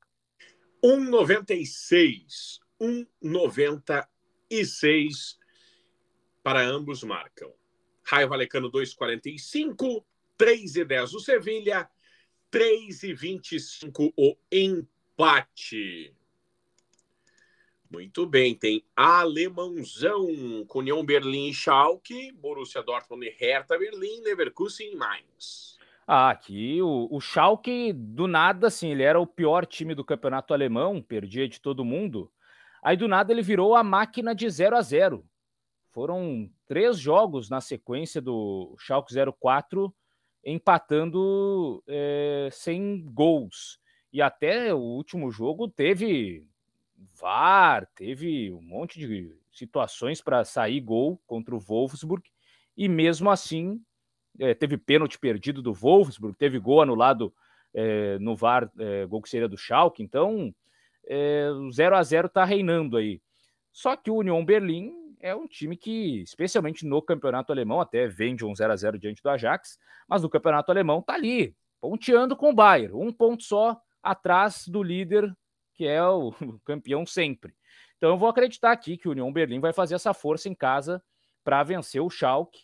1,96, 0.85 2.59
1,96 2.81 5.37
para 6.43 6.63
ambos 6.63 7.03
marcam. 7.03 7.53
Raio 8.05 8.29
Valecano 8.29 8.71
2,45, 8.71 10.05
3,10 10.39 11.15
o 11.15 11.21
Sevilha, 11.21 11.89
3,25 12.53 14.13
o 14.17 14.37
empate. 14.51 16.15
Muito 17.91 18.27
bem, 18.27 18.55
tem 18.55 18.85
alemãozão 18.97 20.65
com 20.67 20.81
União 20.81 21.05
Berlim 21.05 21.51
e 21.51 21.55
Schalke, 21.55 22.33
Borussia 22.33 22.83
Dortmund 22.83 23.27
e 23.27 23.31
Hertha 23.31 23.79
Berlim, 23.79 24.23
Leverkusen 24.23 24.93
e 24.93 24.97
Mainz. 24.97 25.79
Ah, 26.07 26.31
aqui 26.31 26.81
o, 26.83 27.09
o 27.11 27.21
Schalke, 27.21 27.93
do 27.93 28.27
nada, 28.27 28.67
assim, 28.69 28.91
ele 28.91 29.03
era 29.03 29.21
o 29.21 29.27
pior 29.27 29.67
time 29.67 29.95
do 29.95 30.05
campeonato 30.05 30.53
alemão, 30.53 31.01
perdia 31.01 31.49
de 31.49 31.61
todo 31.61 31.85
mundo. 31.85 32.31
Aí, 32.83 32.97
do 32.97 33.09
nada, 33.09 33.33
ele 33.33 33.43
virou 33.43 33.75
a 33.75 33.83
máquina 33.83 34.35
de 34.35 34.49
0 34.49 34.77
a 34.77 34.83
0 34.83 35.25
Foram 35.93 36.49
três 36.67 36.99
jogos 36.99 37.49
na 37.49 37.61
sequência 37.61 38.21
do 38.21 38.77
Schalke 38.79 39.13
04, 39.41 39.95
empatando 40.45 41.83
é, 41.89 42.49
sem 42.53 43.05
gols. 43.13 43.79
E 44.13 44.23
até 44.23 44.73
o 44.73 44.79
último 44.79 45.31
jogo 45.31 45.69
teve 45.69 46.47
VAR, 47.19 47.87
teve 47.95 48.53
um 48.53 48.61
monte 48.61 48.99
de 48.99 49.35
situações 49.53 50.21
para 50.21 50.45
sair 50.45 50.81
gol 50.81 51.21
contra 51.27 51.55
o 51.55 51.59
Wolfsburg, 51.59 52.23
e 52.77 52.89
mesmo 52.89 53.31
assim 53.31 53.81
é, 54.39 54.55
teve 54.55 54.77
pênalti 54.77 55.19
perdido 55.19 55.63
do 55.63 55.73
Wolfsburg, 55.73 56.37
teve 56.37 56.59
gol 56.59 56.83
anulado 56.83 57.33
é, 57.73 58.19
no 58.19 58.37
VAR, 58.37 58.71
é, 58.79 59.07
gol 59.07 59.23
que 59.23 59.29
seria 59.29 59.49
do 59.49 59.57
Schalke, 59.57 60.03
então 60.03 60.55
o 61.63 61.71
0 61.71 61.97
a 61.97 62.03
0 62.03 62.27
está 62.27 62.45
reinando 62.45 62.97
aí. 62.97 63.23
Só 63.73 63.95
que 63.95 64.11
o 64.11 64.17
Union 64.17 64.45
Berlim 64.45 64.93
é 65.21 65.35
um 65.35 65.47
time 65.47 65.77
que, 65.77 66.23
especialmente 66.23 66.85
no 66.85 67.01
campeonato 67.01 67.53
alemão, 67.53 67.81
até 67.81 68.09
vende 68.09 68.45
um 68.45 68.55
0 68.55 68.73
a 68.73 68.77
0 68.77 68.99
diante 68.99 69.23
do 69.23 69.31
Ajax, 69.31 69.79
mas 70.09 70.23
no 70.23 70.31
campeonato 70.31 70.71
alemão 70.71 71.01
tá 71.01 71.15
ali, 71.15 71.55
ponteando 71.81 72.37
com 72.37 72.51
o 72.51 72.55
Bayern, 72.55 72.95
um 72.95 73.13
ponto 73.13 73.45
só 73.45 73.81
atrás 74.03 74.67
do 74.67 74.83
líder 74.83 75.33
que 75.77 75.87
é 75.87 76.03
o 76.03 76.33
campeão 76.65 77.05
sempre. 77.07 77.55
Então 77.97 78.11
eu 78.11 78.19
vou 78.19 78.29
acreditar 78.29 78.73
aqui 78.73 78.97
que 78.97 79.09
o 79.09 79.13
União 79.13 79.33
Berlim 79.33 79.61
vai 79.61 79.73
fazer 79.73 79.95
essa 79.95 80.13
força 80.13 80.49
em 80.49 80.55
casa 80.55 81.03
para 81.45 81.63
vencer 81.63 82.01
o 82.01 82.11
Schalke 82.11 82.61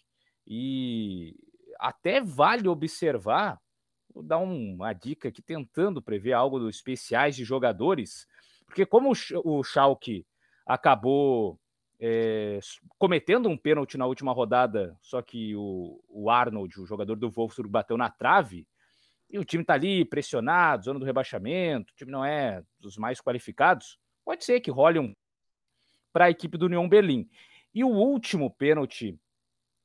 e 0.46 1.36
até 1.78 2.20
vale 2.20 2.68
observar, 2.68 3.60
vou 4.12 4.22
dar 4.22 4.38
uma 4.38 4.92
dica 4.92 5.28
aqui 5.28 5.40
tentando 5.40 6.02
prever 6.02 6.32
algo 6.32 6.58
dos 6.58 6.76
especiais 6.76 7.36
de 7.36 7.44
jogadores, 7.44 8.26
porque 8.66 8.84
como 8.84 9.12
o 9.44 9.62
Schalke 9.62 10.26
acabou 10.66 11.58
é, 12.00 12.58
cometendo 12.98 13.48
um 13.48 13.56
pênalti 13.56 13.96
na 13.96 14.06
última 14.06 14.32
rodada, 14.32 14.96
só 15.00 15.22
que 15.22 15.54
o, 15.54 16.02
o 16.08 16.30
Arnold, 16.30 16.80
o 16.80 16.86
jogador 16.86 17.16
do 17.16 17.30
Wolfsburg, 17.30 17.70
bateu 17.70 17.96
na 17.96 18.10
trave, 18.10 18.66
e 19.32 19.38
o 19.38 19.44
time 19.44 19.62
está 19.62 19.72
ali 19.72 20.04
pressionado, 20.04 20.84
zona 20.84 21.00
do 21.00 21.06
rebaixamento, 21.06 21.90
o 21.92 21.96
time 21.96 22.12
não 22.12 22.22
é 22.22 22.62
dos 22.78 22.98
mais 22.98 23.18
qualificados, 23.18 23.98
pode 24.22 24.44
ser 24.44 24.60
que 24.60 24.70
role 24.70 24.98
um 24.98 25.14
para 26.12 26.26
a 26.26 26.30
equipe 26.30 26.58
do 26.58 26.66
União 26.66 26.86
Berlim. 26.86 27.26
E 27.74 27.82
o 27.82 27.88
último 27.88 28.50
pênalti 28.50 29.18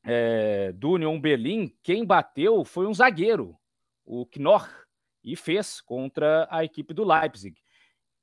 é, 0.04 0.74
do 0.74 0.92
União 0.92 1.20
Berlim, 1.20 1.74
quem 1.82 2.06
bateu 2.06 2.66
foi 2.66 2.86
um 2.86 2.94
zagueiro, 2.94 3.58
o 4.04 4.26
Knorr, 4.26 4.68
e 5.24 5.36
fez 5.38 5.80
contra 5.80 6.46
a 6.52 6.66
equipe 6.66 6.94
do 6.94 7.06
Leipzig. 7.06 7.58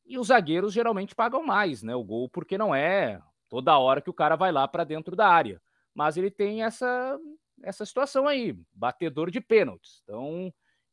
E 0.05 0.19
os 0.19 0.27
zagueiros 0.27 0.75
geralmente 0.75 1.15
pagam 1.15 1.43
mais, 1.43 1.83
né? 1.83 1.95
O 1.95 2.05
gol, 2.05 2.29
porque 2.29 2.59
não 2.59 2.75
é 2.75 3.23
toda 3.49 3.79
hora 3.79 4.03
que 4.03 4.11
o 4.11 4.15
cara 4.15 4.37
vai 4.37 4.53
lá 4.53 4.69
para 4.69 4.85
dentro 4.85 5.17
da 5.17 5.27
área. 5.27 5.61
Mas 5.95 6.19
ele 6.19 6.31
tem 6.31 6.63
essa, 6.63 7.19
essa 7.63 7.87
situação 7.87 8.29
aí, 8.29 8.55
batedor 8.75 9.31
de 9.31 9.41
pênaltis. 9.41 10.03
Então, 10.03 10.53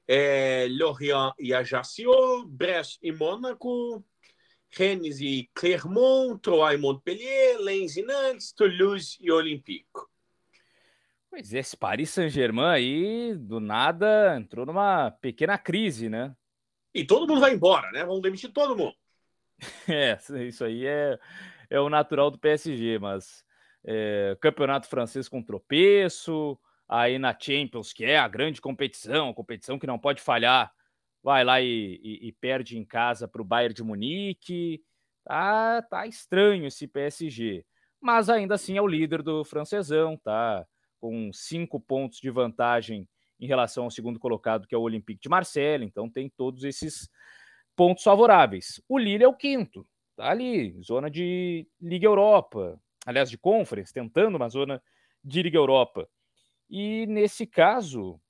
é, 0.06 0.68
Lorient 0.70 1.32
e 1.36 1.52
Ajaccio, 1.52 2.46
Brest 2.46 3.00
e 3.02 3.10
Mônaco, 3.10 4.04
Rennes 4.70 5.20
e 5.20 5.50
Clermont, 5.52 6.40
Troyes 6.40 6.78
e 6.78 6.80
Montpellier, 6.80 7.58
Lens 7.58 7.96
e 7.96 8.02
Nantes, 8.02 8.52
Toulouse 8.52 9.18
e 9.20 9.32
Olympique. 9.32 9.88
Pois 11.38 11.54
é, 11.54 11.60
esse 11.60 11.76
Paris 11.76 12.10
Saint-Germain 12.10 12.66
aí, 12.66 13.34
do 13.36 13.60
nada, 13.60 14.36
entrou 14.36 14.66
numa 14.66 15.12
pequena 15.12 15.56
crise, 15.56 16.08
né? 16.08 16.34
E 16.92 17.04
todo 17.06 17.28
mundo 17.28 17.40
vai 17.40 17.54
embora, 17.54 17.92
né? 17.92 18.04
Vamos 18.04 18.22
demitir 18.22 18.52
todo 18.52 18.76
mundo. 18.76 18.94
É, 19.88 20.18
isso 20.48 20.64
aí 20.64 20.84
é, 20.84 21.16
é 21.70 21.78
o 21.78 21.88
natural 21.88 22.28
do 22.28 22.40
PSG, 22.40 22.98
mas 22.98 23.44
é, 23.84 24.36
campeonato 24.40 24.88
francês 24.88 25.28
com 25.28 25.40
tropeço, 25.40 26.58
aí 26.88 27.20
na 27.20 27.36
Champions, 27.38 27.92
que 27.92 28.04
é 28.04 28.18
a 28.18 28.26
grande 28.26 28.60
competição, 28.60 29.32
competição 29.32 29.78
que 29.78 29.86
não 29.86 29.98
pode 29.98 30.20
falhar, 30.20 30.72
vai 31.22 31.44
lá 31.44 31.60
e, 31.60 32.00
e, 32.02 32.28
e 32.28 32.32
perde 32.32 32.76
em 32.76 32.84
casa 32.84 33.28
para 33.28 33.42
o 33.42 33.44
Bayern 33.44 33.74
de 33.74 33.84
Munique. 33.84 34.82
Tá, 35.24 35.82
tá 35.82 36.04
estranho 36.04 36.66
esse 36.66 36.88
PSG, 36.88 37.64
mas 38.00 38.28
ainda 38.28 38.56
assim 38.56 38.76
é 38.76 38.82
o 38.82 38.88
líder 38.88 39.22
do 39.22 39.44
francesão, 39.44 40.16
tá? 40.16 40.66
Com 41.00 41.32
cinco 41.32 41.80
pontos 41.80 42.18
de 42.18 42.30
vantagem 42.30 43.08
em 43.40 43.46
relação 43.46 43.84
ao 43.84 43.90
segundo 43.90 44.18
colocado, 44.18 44.66
que 44.66 44.74
é 44.74 44.78
o 44.78 44.82
Olympique 44.82 45.20
de 45.22 45.28
Marseille, 45.28 45.84
então 45.84 46.10
tem 46.10 46.28
todos 46.28 46.64
esses 46.64 47.08
pontos 47.76 48.02
favoráveis. 48.02 48.82
O 48.88 48.98
Lille 48.98 49.22
é 49.22 49.28
o 49.28 49.34
quinto, 49.34 49.86
tá 50.16 50.30
ali, 50.30 50.76
zona 50.82 51.08
de 51.08 51.66
Liga 51.80 52.06
Europa, 52.06 52.80
aliás, 53.06 53.30
de 53.30 53.38
Conference, 53.38 53.92
tentando 53.92 54.36
uma 54.36 54.48
zona 54.48 54.82
de 55.22 55.42
Liga 55.42 55.56
Europa. 55.56 56.08
E 56.68 57.06
nesse 57.06 57.46
caso, 57.46 58.20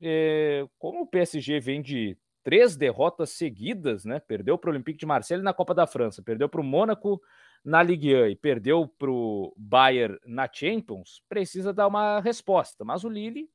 é, 0.00 0.66
como 0.78 1.02
o 1.02 1.06
PSG 1.06 1.58
vem 1.60 1.80
de 1.80 2.16
três 2.44 2.76
derrotas 2.76 3.30
seguidas, 3.30 4.04
né? 4.04 4.20
Perdeu 4.20 4.56
para 4.56 4.68
o 4.68 4.72
Olympique 4.72 4.98
de 4.98 5.06
Marseille 5.06 5.42
na 5.42 5.52
Copa 5.52 5.74
da 5.74 5.86
França, 5.86 6.22
perdeu 6.22 6.48
para 6.48 6.60
o 6.60 6.64
Mônaco 6.64 7.20
na 7.64 7.82
Ligue 7.82 8.14
1 8.14 8.26
e 8.28 8.36
perdeu 8.36 8.86
para 8.86 9.10
o 9.10 9.52
Bayern 9.56 10.18
na 10.26 10.48
Champions, 10.52 11.22
precisa 11.28 11.72
dar 11.72 11.86
uma 11.86 12.20
resposta. 12.20 12.84
Mas 12.84 13.04
o 13.04 13.08
Lille 13.08 13.48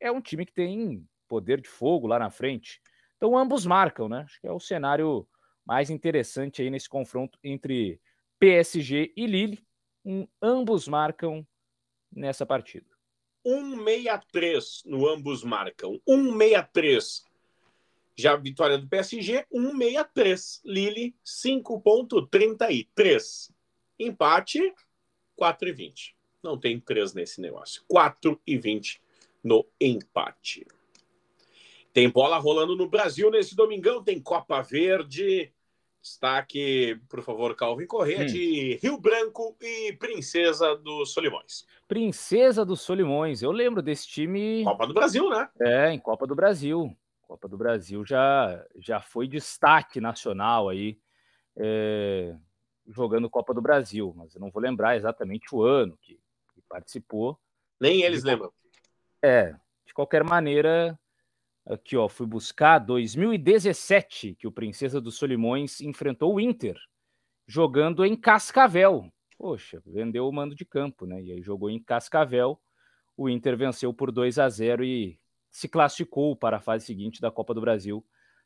é 0.00 0.10
um 0.10 0.20
time 0.20 0.46
que 0.46 0.52
tem 0.52 1.06
poder 1.26 1.60
de 1.60 1.68
fogo 1.68 2.06
lá 2.06 2.18
na 2.18 2.30
frente. 2.30 2.80
Então 3.16 3.36
ambos 3.36 3.66
marcam, 3.66 4.08
né? 4.08 4.22
Acho 4.24 4.40
que 4.40 4.46
é 4.46 4.52
o 4.52 4.60
cenário 4.60 5.28
mais 5.66 5.90
interessante 5.90 6.62
aí 6.62 6.70
nesse 6.70 6.88
confronto 6.88 7.38
entre 7.44 8.00
PSG 8.38 9.12
e 9.16 9.26
Lille 9.26 9.58
um, 10.04 10.26
ambos 10.40 10.88
marcam 10.88 11.46
nessa 12.10 12.46
partida. 12.46 12.86
163 13.46 14.82
no 14.86 15.08
ambos 15.08 15.44
marcam. 15.44 16.00
163. 16.08 17.27
Já 18.18 18.32
a 18.32 18.36
vitória 18.36 18.76
do 18.76 18.88
PSG, 18.88 19.46
163. 19.48 20.60
Lille, 20.64 21.14
5,33. 21.24 23.52
Empate, 23.96 24.74
4,20. 25.40 26.14
Não 26.42 26.58
tem 26.58 26.80
3 26.80 27.14
nesse 27.14 27.40
negócio. 27.40 27.84
4,20 27.88 28.98
no 29.44 29.64
empate. 29.80 30.66
Tem 31.92 32.10
bola 32.10 32.38
rolando 32.38 32.74
no 32.74 32.88
Brasil 32.88 33.30
nesse 33.30 33.54
domingão. 33.54 34.02
Tem 34.02 34.20
Copa 34.20 34.60
Verde. 34.62 35.52
Destaque, 36.02 37.00
por 37.08 37.22
favor, 37.22 37.54
Calvin 37.54 37.86
Corrêa, 37.86 38.22
hum. 38.22 38.26
de 38.26 38.80
Rio 38.82 38.98
Branco 38.98 39.56
e 39.60 39.92
Princesa 39.92 40.74
dos 40.76 41.12
Solimões. 41.12 41.64
Princesa 41.86 42.64
dos 42.64 42.80
Solimões, 42.80 43.42
eu 43.42 43.52
lembro 43.52 43.80
desse 43.82 44.08
time. 44.08 44.64
Copa 44.64 44.86
do 44.86 44.94
Brasil, 44.94 45.28
né? 45.28 45.50
É, 45.60 45.92
em 45.92 45.98
Copa 45.98 46.26
do 46.26 46.34
Brasil. 46.34 46.96
Copa 47.28 47.46
do 47.46 47.58
Brasil 47.58 48.04
já, 48.06 48.66
já 48.76 49.00
foi 49.00 49.28
destaque 49.28 50.00
nacional 50.00 50.70
aí, 50.70 50.98
é, 51.54 52.34
jogando 52.88 53.28
Copa 53.28 53.52
do 53.52 53.60
Brasil, 53.60 54.14
mas 54.16 54.34
eu 54.34 54.40
não 54.40 54.50
vou 54.50 54.62
lembrar 54.62 54.96
exatamente 54.96 55.54
o 55.54 55.62
ano 55.62 55.96
que, 56.00 56.18
que 56.54 56.62
participou. 56.66 57.38
Nem 57.78 58.00
eles 58.00 58.22
de, 58.22 58.30
lembram. 58.30 58.50
É, 59.22 59.54
de 59.84 59.92
qualquer 59.92 60.24
maneira, 60.24 60.98
Aqui, 61.68 61.98
ó, 61.98 62.08
fui 62.08 62.26
buscar 62.26 62.78
2017, 62.78 64.34
que 64.36 64.46
o 64.46 64.52
Princesa 64.52 65.02
dos 65.02 65.18
Solimões 65.18 65.82
enfrentou 65.82 66.34
o 66.34 66.40
Inter, 66.40 66.78
jogando 67.46 68.06
em 68.06 68.16
Cascavel. 68.16 69.12
Poxa, 69.36 69.82
vendeu 69.84 70.26
o 70.26 70.32
mando 70.32 70.54
de 70.54 70.64
campo, 70.64 71.04
né? 71.04 71.22
E 71.22 71.30
aí 71.30 71.42
jogou 71.42 71.68
em 71.68 71.78
Cascavel. 71.78 72.58
O 73.14 73.28
Inter 73.28 73.54
venceu 73.54 73.92
por 73.92 74.10
2 74.10 74.38
a 74.38 74.48
0 74.48 74.82
e 74.82 75.20
se 75.50 75.68
classificou 75.68 76.36
para 76.36 76.58
a 76.58 76.60
fase 76.60 76.86
seguinte 76.86 77.20
da 77.20 77.30
Copa 77.30 77.54
do 77.54 77.60
Brasil 77.60 78.04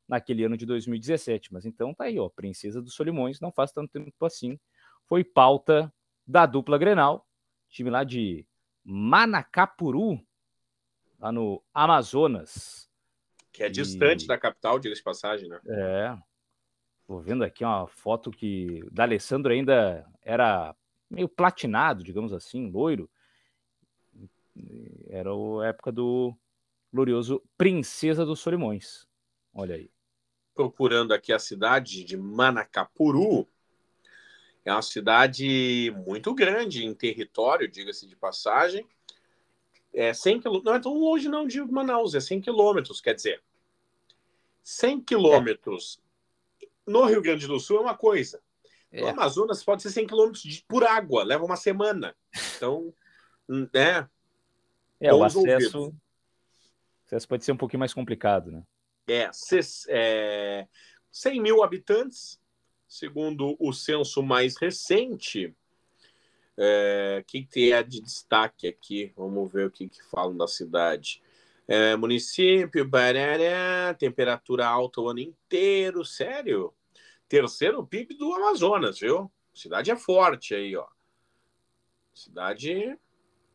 naquele 0.08 0.44
ano 0.44 0.56
de 0.56 0.66
2017. 0.66 1.52
Mas 1.52 1.64
então 1.64 1.94
tá 1.94 2.04
aí, 2.04 2.18
ó, 2.18 2.28
Princesa 2.28 2.82
dos 2.82 2.94
Solimões, 2.94 3.40
não 3.40 3.52
faz 3.52 3.72
tanto 3.72 3.90
tempo 3.92 4.24
assim. 4.24 4.58
Foi 5.06 5.24
pauta 5.24 5.92
da 6.26 6.46
dupla 6.46 6.78
Grenal, 6.78 7.26
time 7.68 7.90
lá 7.90 8.04
de 8.04 8.46
Manacapuru, 8.84 10.20
lá 11.18 11.32
no 11.32 11.62
Amazonas. 11.72 12.90
Que 13.52 13.64
é 13.64 13.68
distante 13.68 14.24
e... 14.24 14.26
da 14.26 14.38
capital, 14.38 14.78
diga 14.78 14.94
de 14.94 15.02
passagem, 15.02 15.48
né? 15.48 15.60
É. 15.66 16.18
Tô 17.06 17.18
vendo 17.18 17.44
aqui 17.44 17.64
uma 17.64 17.86
foto 17.86 18.30
que 18.30 18.82
da 18.90 19.02
Alessandro 19.02 19.52
ainda 19.52 20.06
era 20.22 20.74
meio 21.10 21.28
platinado, 21.28 22.02
digamos 22.02 22.32
assim, 22.32 22.70
loiro. 22.70 23.10
Era 25.08 25.30
a 25.30 25.66
época 25.66 25.90
do 25.92 26.34
glorioso 26.92 27.42
Princesa 27.56 28.24
dos 28.24 28.40
Solimões. 28.40 29.06
Olha 29.54 29.76
aí. 29.76 29.90
Procurando 30.54 31.12
aqui 31.12 31.32
a 31.32 31.38
cidade 31.38 32.04
de 32.04 32.16
Manacapuru. 32.16 33.48
É 34.64 34.72
uma 34.72 34.82
cidade 34.82 35.92
muito 36.06 36.32
grande 36.34 36.84
em 36.84 36.94
território, 36.94 37.68
diga-se 37.68 38.06
de 38.06 38.14
passagem 38.14 38.86
é 39.92 40.12
100 40.12 40.40
quilômetros, 40.40 40.64
não 40.64 40.74
é 40.74 40.80
tão 40.80 40.94
longe 40.94 41.28
não 41.28 41.46
de 41.46 41.60
Manaus, 41.60 42.14
é 42.14 42.20
100 42.20 42.40
quilômetros, 42.40 43.00
quer 43.00 43.14
dizer, 43.14 43.42
100 44.62 45.02
quilômetros 45.02 46.00
é. 46.62 46.66
no 46.86 47.04
Rio 47.04 47.20
Grande 47.20 47.46
do 47.46 47.60
Sul 47.60 47.78
é 47.78 47.80
uma 47.80 47.96
coisa. 47.96 48.40
É. 48.90 49.02
No 49.02 49.08
Amazonas 49.08 49.62
pode 49.62 49.82
ser 49.82 49.90
100 49.90 50.06
quilômetros 50.06 50.64
por 50.66 50.84
água, 50.84 51.24
leva 51.24 51.44
uma 51.44 51.56
semana. 51.56 52.14
Então, 52.56 52.94
né? 53.48 54.08
É, 55.00 55.12
o 55.12 55.24
acesso, 55.24 55.92
o 57.12 57.16
acesso 57.16 57.28
pode 57.28 57.44
ser 57.44 57.52
um 57.52 57.56
pouquinho 57.56 57.80
mais 57.80 57.92
complicado, 57.92 58.50
né? 58.50 58.62
É, 59.08 59.30
é 59.88 60.66
100 61.10 61.40
mil 61.40 61.62
habitantes, 61.62 62.40
segundo 62.88 63.56
o 63.58 63.72
censo 63.72 64.22
mais 64.22 64.56
recente, 64.56 65.54
é, 66.56 67.22
que 67.26 67.44
tem 67.44 67.72
é 67.72 67.82
de 67.82 68.00
destaque 68.00 68.66
aqui? 68.66 69.12
Vamos 69.16 69.52
ver 69.52 69.66
o 69.66 69.70
que, 69.70 69.88
que 69.88 70.02
falam 70.04 70.36
da 70.36 70.46
cidade. 70.46 71.22
É, 71.68 71.96
município, 71.96 72.88
barará, 72.88 73.94
temperatura 73.94 74.66
alta 74.66 75.00
o 75.00 75.08
ano 75.08 75.20
inteiro, 75.20 76.04
sério? 76.04 76.72
Terceiro 77.28 77.86
PIB 77.86 78.14
do 78.14 78.32
Amazonas, 78.34 79.00
viu? 79.00 79.30
Cidade 79.54 79.90
é 79.90 79.96
forte 79.96 80.54
aí, 80.54 80.76
ó. 80.76 80.86
Cidade 82.14 82.98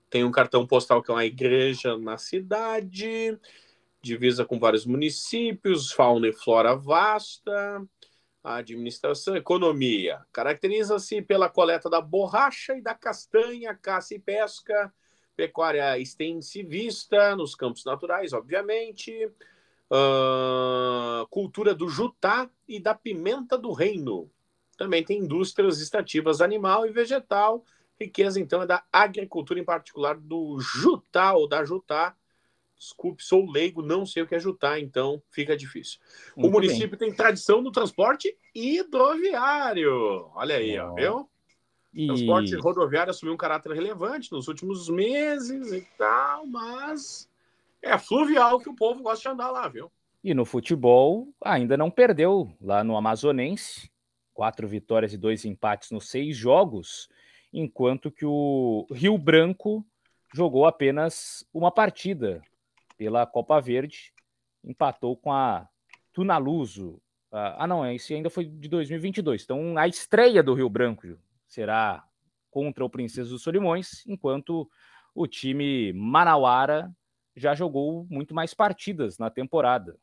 tem 0.09 0.23
um 0.23 0.31
cartão 0.31 0.65
postal 0.65 1.01
que 1.01 1.11
é 1.11 1.13
uma 1.13 1.25
igreja 1.25 1.97
na 1.97 2.17
cidade, 2.17 3.37
divisa 4.01 4.45
com 4.45 4.59
vários 4.59 4.85
municípios, 4.85 5.91
fauna 5.91 6.27
e 6.27 6.33
flora 6.33 6.75
vasta, 6.75 7.85
administração, 8.43 9.35
economia. 9.35 10.25
Caracteriza-se 10.31 11.21
pela 11.21 11.49
coleta 11.49 11.89
da 11.89 11.99
borracha 11.99 12.75
e 12.75 12.81
da 12.81 12.93
castanha, 12.93 13.75
caça 13.75 14.15
e 14.15 14.19
pesca, 14.19 14.93
pecuária 15.35 15.99
extensivista 15.99 17.35
nos 17.35 17.53
campos 17.53 17.83
naturais, 17.85 18.33
obviamente, 18.33 19.13
uh, 19.91 21.27
cultura 21.29 21.75
do 21.75 21.89
jutá 21.89 22.49
e 22.67 22.79
da 22.79 22.95
pimenta 22.95 23.57
do 23.57 23.71
reino. 23.73 24.31
Também 24.77 25.03
tem 25.03 25.19
indústrias 25.19 25.81
extrativas 25.81 26.41
animal 26.41 26.85
e 26.85 26.91
vegetal, 26.91 27.63
riqueza 27.99 28.39
então 28.39 28.61
é 28.61 28.67
da 28.67 28.83
agricultura, 28.91 29.59
em 29.59 29.65
particular 29.65 30.17
do 30.17 30.59
jutá 30.59 31.33
ou 31.33 31.47
da 31.47 31.63
jutá, 31.63 32.15
Desculpe, 32.77 33.23
sou 33.23 33.49
leigo, 33.49 33.81
não 33.81 34.05
sei 34.05 34.21
o 34.21 34.27
que 34.27 34.35
ajudar, 34.35 34.79
então 34.79 35.21
fica 35.31 35.57
difícil. 35.57 35.99
Muito 36.35 36.47
o 36.47 36.53
município 36.53 36.97
bem. 36.97 37.09
tem 37.09 37.13
tradição 37.13 37.59
no 37.59 37.71
transporte 37.71 38.37
hidroviário. 38.53 40.29
Olha 40.35 40.57
aí, 40.57 40.77
ó, 40.77 40.93
viu? 40.93 41.29
E... 41.91 42.05
Transporte 42.05 42.55
rodoviário 42.55 43.09
assumiu 43.09 43.33
um 43.33 43.37
caráter 43.37 43.71
relevante 43.71 44.31
nos 44.31 44.47
últimos 44.47 44.87
meses 44.89 45.71
e 45.71 45.81
tal, 45.97 46.45
mas 46.45 47.27
é 47.81 47.97
fluvial 47.97 48.59
que 48.59 48.69
o 48.69 48.75
povo 48.75 49.01
gosta 49.01 49.27
de 49.27 49.33
andar 49.33 49.49
lá, 49.49 49.67
viu? 49.67 49.91
E 50.23 50.35
no 50.35 50.45
futebol 50.45 51.33
ainda 51.43 51.75
não 51.75 51.89
perdeu 51.89 52.55
lá 52.61 52.83
no 52.83 52.95
Amazonense. 52.95 53.89
Quatro 54.35 54.67
vitórias 54.67 55.13
e 55.13 55.17
dois 55.17 55.45
empates 55.45 55.89
nos 55.89 56.09
seis 56.09 56.37
jogos, 56.37 57.09
enquanto 57.51 58.11
que 58.11 58.25
o 58.25 58.85
Rio 58.91 59.17
Branco 59.17 59.85
jogou 60.33 60.65
apenas 60.65 61.45
uma 61.53 61.71
partida 61.71 62.41
pela 62.97 63.25
Copa 63.25 63.59
Verde, 63.61 64.13
empatou 64.63 65.15
com 65.15 65.31
a 65.31 65.67
Tunaluso. 66.11 67.01
Ah, 67.31 67.67
não, 67.67 67.85
esse 67.91 68.13
ainda 68.13 68.29
foi 68.29 68.45
de 68.45 68.67
2022. 68.67 69.43
Então, 69.43 69.77
a 69.77 69.87
estreia 69.87 70.41
do 70.41 70.53
Rio 70.53 70.69
Branco 70.69 71.17
será 71.47 72.03
contra 72.49 72.83
o 72.83 72.89
Princesa 72.89 73.29
dos 73.29 73.43
Solimões, 73.43 74.05
enquanto 74.07 74.69
o 75.13 75.27
time 75.27 75.93
Manauara 75.93 76.91
já 77.35 77.53
jogou 77.53 78.05
muito 78.09 78.33
mais 78.33 78.53
partidas 78.53 79.17
na 79.17 79.29
temporada. 79.29 79.97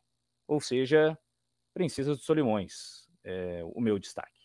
Ou 0.46 0.60
seja, 0.60 1.18
Princesa 1.72 2.12
dos 2.14 2.24
Solimões, 2.24 3.08
é 3.24 3.62
o 3.64 3.80
meu 3.80 3.98
destaque. 3.98 4.43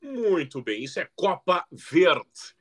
Muito 0.00 0.62
bem, 0.62 0.84
isso 0.84 1.00
é 1.00 1.08
Copa 1.14 1.66
Verde. 1.70 2.56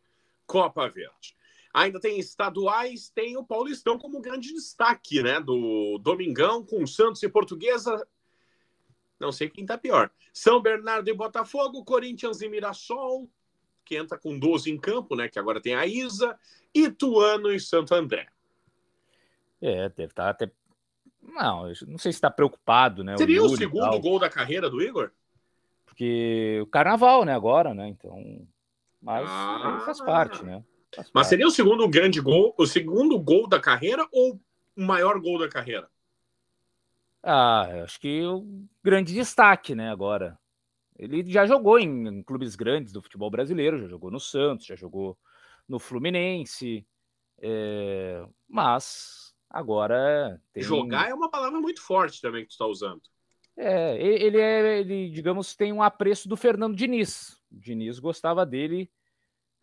Copa 0.46 0.88
Verde. 0.90 1.36
Ainda 1.74 2.00
tem 2.00 2.20
estaduais, 2.20 3.10
tem 3.10 3.38
o 3.38 3.46
Paulistão 3.46 4.00
como 4.00 4.22
grande 4.22 4.52
destaque, 4.54 5.22
né? 5.22 5.40
Do 5.40 6.00
Domingão 6.00 6.66
com 6.66 6.88
Santos 6.88 7.22
e 7.22 7.30
Portuguesa. 7.30 8.08
Não 9.20 9.32
sei 9.32 9.50
quem 9.50 9.66
tá 9.66 9.78
pior. 9.78 10.10
São 10.34 10.62
Bernardo 10.62 11.10
e 11.10 11.14
Botafogo, 11.14 11.84
Corinthians 11.84 12.42
e 12.42 12.50
Mirassol, 12.50 13.30
que 13.84 13.96
entra 13.96 14.18
com 14.18 14.38
12 14.38 14.72
em 14.72 14.78
campo, 14.78 15.16
né? 15.16 15.28
Que 15.30 15.40
agora 15.40 15.62
tem 15.62 15.76
a 15.76 15.86
Isa, 15.86 16.38
Ituano 16.74 17.52
e 17.52 17.60
Santo 17.60 17.94
André. 17.94 18.28
É, 19.62 19.90
deve 19.90 20.12
estar 20.12 20.24
tá 20.24 20.30
até. 20.30 20.52
Não, 21.22 21.68
não 21.88 21.98
sei 21.98 22.12
se 22.12 22.18
está 22.18 22.30
preocupado, 22.30 23.04
né? 23.04 23.18
Seria 23.18 23.44
o, 23.44 23.48
o 23.48 23.58
segundo 23.58 24.00
gol 24.00 24.20
da 24.20 24.30
carreira 24.30 24.70
do 24.70 24.82
Igor? 24.82 25.12
Porque 25.98 26.60
o 26.62 26.68
carnaval, 26.68 27.26
né, 27.26 27.34
agora, 27.34 27.74
né? 27.74 27.88
Então. 27.88 28.48
Mas 29.02 29.28
ah, 29.28 29.82
faz 29.84 30.00
parte, 30.00 30.46
né? 30.46 30.64
Faz 30.96 31.08
mas 31.08 31.12
parte. 31.12 31.30
seria 31.30 31.48
o 31.48 31.52
segundo 31.52 31.88
grande 31.90 32.22
gol, 32.22 32.54
o 32.56 32.68
segundo 32.68 33.20
gol 33.20 33.48
da 33.48 33.60
carreira 33.60 34.08
ou 34.12 34.40
o 34.76 34.86
maior 34.86 35.20
gol 35.20 35.40
da 35.40 35.50
carreira? 35.50 35.90
Ah, 37.24 37.84
acho 37.84 38.00
que 38.00 38.24
o 38.24 38.46
grande 38.84 39.12
destaque, 39.12 39.74
né, 39.74 39.90
agora. 39.90 40.38
Ele 41.00 41.24
já 41.32 41.48
jogou 41.48 41.80
em, 41.80 42.08
em, 42.08 42.24
clubes 42.24 42.56
grandes 42.56 42.94
do 42.94 43.02
futebol 43.02 43.32
brasileiro, 43.32 43.80
já 43.80 43.88
jogou 43.88 44.12
no 44.12 44.20
Santos, 44.20 44.68
já 44.68 44.76
jogou 44.76 45.18
no 45.68 45.80
Fluminense, 45.80 46.86
é, 47.40 48.24
mas 48.48 49.36
agora 49.50 50.40
tem... 50.54 50.62
jogar 50.62 51.10
é 51.10 51.14
uma 51.14 51.30
palavra 51.30 51.60
muito 51.60 51.82
forte 51.82 52.22
também 52.22 52.44
que 52.44 52.50
tu 52.50 52.52
está 52.52 52.68
usando. 52.68 53.02
É, 53.58 53.98
ele 53.98 54.40
é, 54.40 54.80
ele, 54.80 55.10
digamos, 55.10 55.56
tem 55.56 55.74
um 55.74 55.82
apreço 55.82 56.30
do 56.30 56.38
Fernando 56.38 56.76
Diniz. 56.76 57.42
O 57.52 57.60
Diniz 57.60 57.98
gostava 57.98 58.46
dele, 58.46 58.90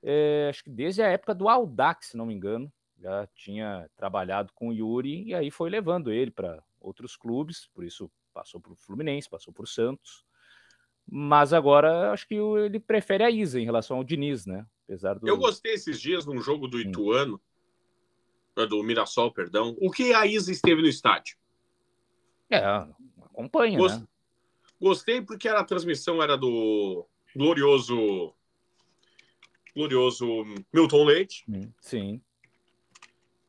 é, 0.02 0.48
acho 0.50 0.64
que 0.64 0.70
desde 0.70 1.00
a 1.00 1.06
época 1.06 1.34
do 1.34 1.48
Audax, 1.48 2.08
se 2.08 2.16
não 2.16 2.26
me 2.26 2.34
engano, 2.34 2.70
já 2.98 3.26
tinha 3.34 3.88
trabalhado 3.96 4.52
com 4.52 4.68
o 4.68 4.72
Yuri 4.72 5.24
e 5.28 5.34
aí 5.34 5.50
foi 5.50 5.70
levando 5.70 6.12
ele 6.12 6.30
para 6.30 6.62
outros 6.80 7.16
clubes, 7.16 7.68
por 7.72 7.84
isso 7.84 8.10
passou 8.32 8.60
para 8.60 8.72
o 8.72 8.76
Fluminense, 8.76 9.30
passou 9.30 9.52
para 9.52 9.62
o 9.62 9.66
Santos. 9.66 10.24
Mas 11.06 11.52
agora 11.52 12.10
acho 12.12 12.26
que 12.26 12.34
ele 12.34 12.80
prefere 12.80 13.22
a 13.22 13.30
Isa 13.30 13.60
em 13.60 13.64
relação 13.64 13.98
ao 13.98 14.04
Diniz, 14.04 14.46
né? 14.46 14.66
Apesar 14.84 15.18
do... 15.18 15.28
Eu 15.28 15.36
gostei 15.36 15.74
esses 15.74 16.00
dias 16.00 16.26
num 16.26 16.40
jogo 16.40 16.66
do 16.66 16.80
Ituano, 16.80 17.40
hum. 18.56 18.66
do 18.66 18.82
Mirassol, 18.82 19.30
perdão. 19.30 19.76
O 19.80 19.90
que 19.90 20.12
a 20.14 20.26
Isa 20.26 20.50
esteve 20.50 20.82
no 20.82 20.88
estádio? 20.88 21.36
É, 22.50 22.60
acompanha, 23.34 23.78
Gost... 23.78 24.00
né? 24.00 24.06
Gostei 24.80 25.20
porque 25.22 25.48
a 25.48 25.62
transmissão 25.64 26.22
era 26.22 26.36
do 26.36 27.06
glorioso 27.34 28.32
glorioso 29.74 30.26
Milton 30.72 31.04
Leite. 31.04 31.44
Hum, 31.48 31.70
sim. 31.80 32.20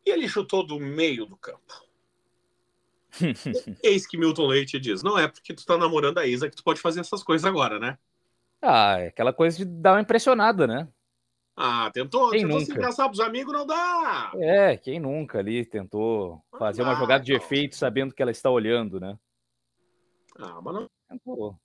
E 0.06 0.10
ele 0.10 0.28
chutou 0.28 0.66
do 0.66 0.80
meio 0.80 1.26
do 1.26 1.38
campo. 1.38 1.86
Eis 3.84 4.06
que 4.06 4.18
Milton 4.18 4.48
Leite 4.48 4.80
diz: 4.80 5.02
não 5.04 5.18
é 5.18 5.28
porque 5.28 5.54
tu 5.54 5.66
tá 5.66 5.78
namorando 5.78 6.18
a 6.18 6.26
Isa 6.26 6.50
que 6.50 6.56
tu 6.56 6.64
pode 6.64 6.82
fazer 6.82 7.00
essas 7.00 7.24
coisas 7.24 7.46
agora, 7.46 7.80
né? 7.80 7.98
Ah, 8.62 9.00
é 9.00 9.08
aquela 9.08 9.32
coisa 9.32 9.58
de 9.58 9.66
dar 9.66 9.94
uma 9.94 10.02
impressionada, 10.02 10.66
né? 10.66 10.88
Ah, 11.56 11.90
tentou, 11.94 12.32
quem 12.32 12.42
tentou 12.42 12.60
nunca? 12.60 12.66
se 12.66 12.78
engraçar 12.78 13.08
pros 13.08 13.22
amigos, 13.22 13.54
não 13.54 13.66
dá. 13.66 14.32
É, 14.36 14.76
quem 14.76 15.00
nunca 15.00 15.40
ali 15.40 15.66
tentou 15.66 16.44
fazer 16.60 16.82
uma 16.82 16.96
jogada 16.96 17.24
de 17.24 17.34
efeito 17.34 17.76
sabendo 17.76 18.14
que 18.14 18.22
ela 18.22 18.32
está 18.32 18.50
olhando, 18.50 19.00
né? 19.00 19.18
Ah, 20.38 20.62
mas 20.62 20.74
não. 20.74 21.60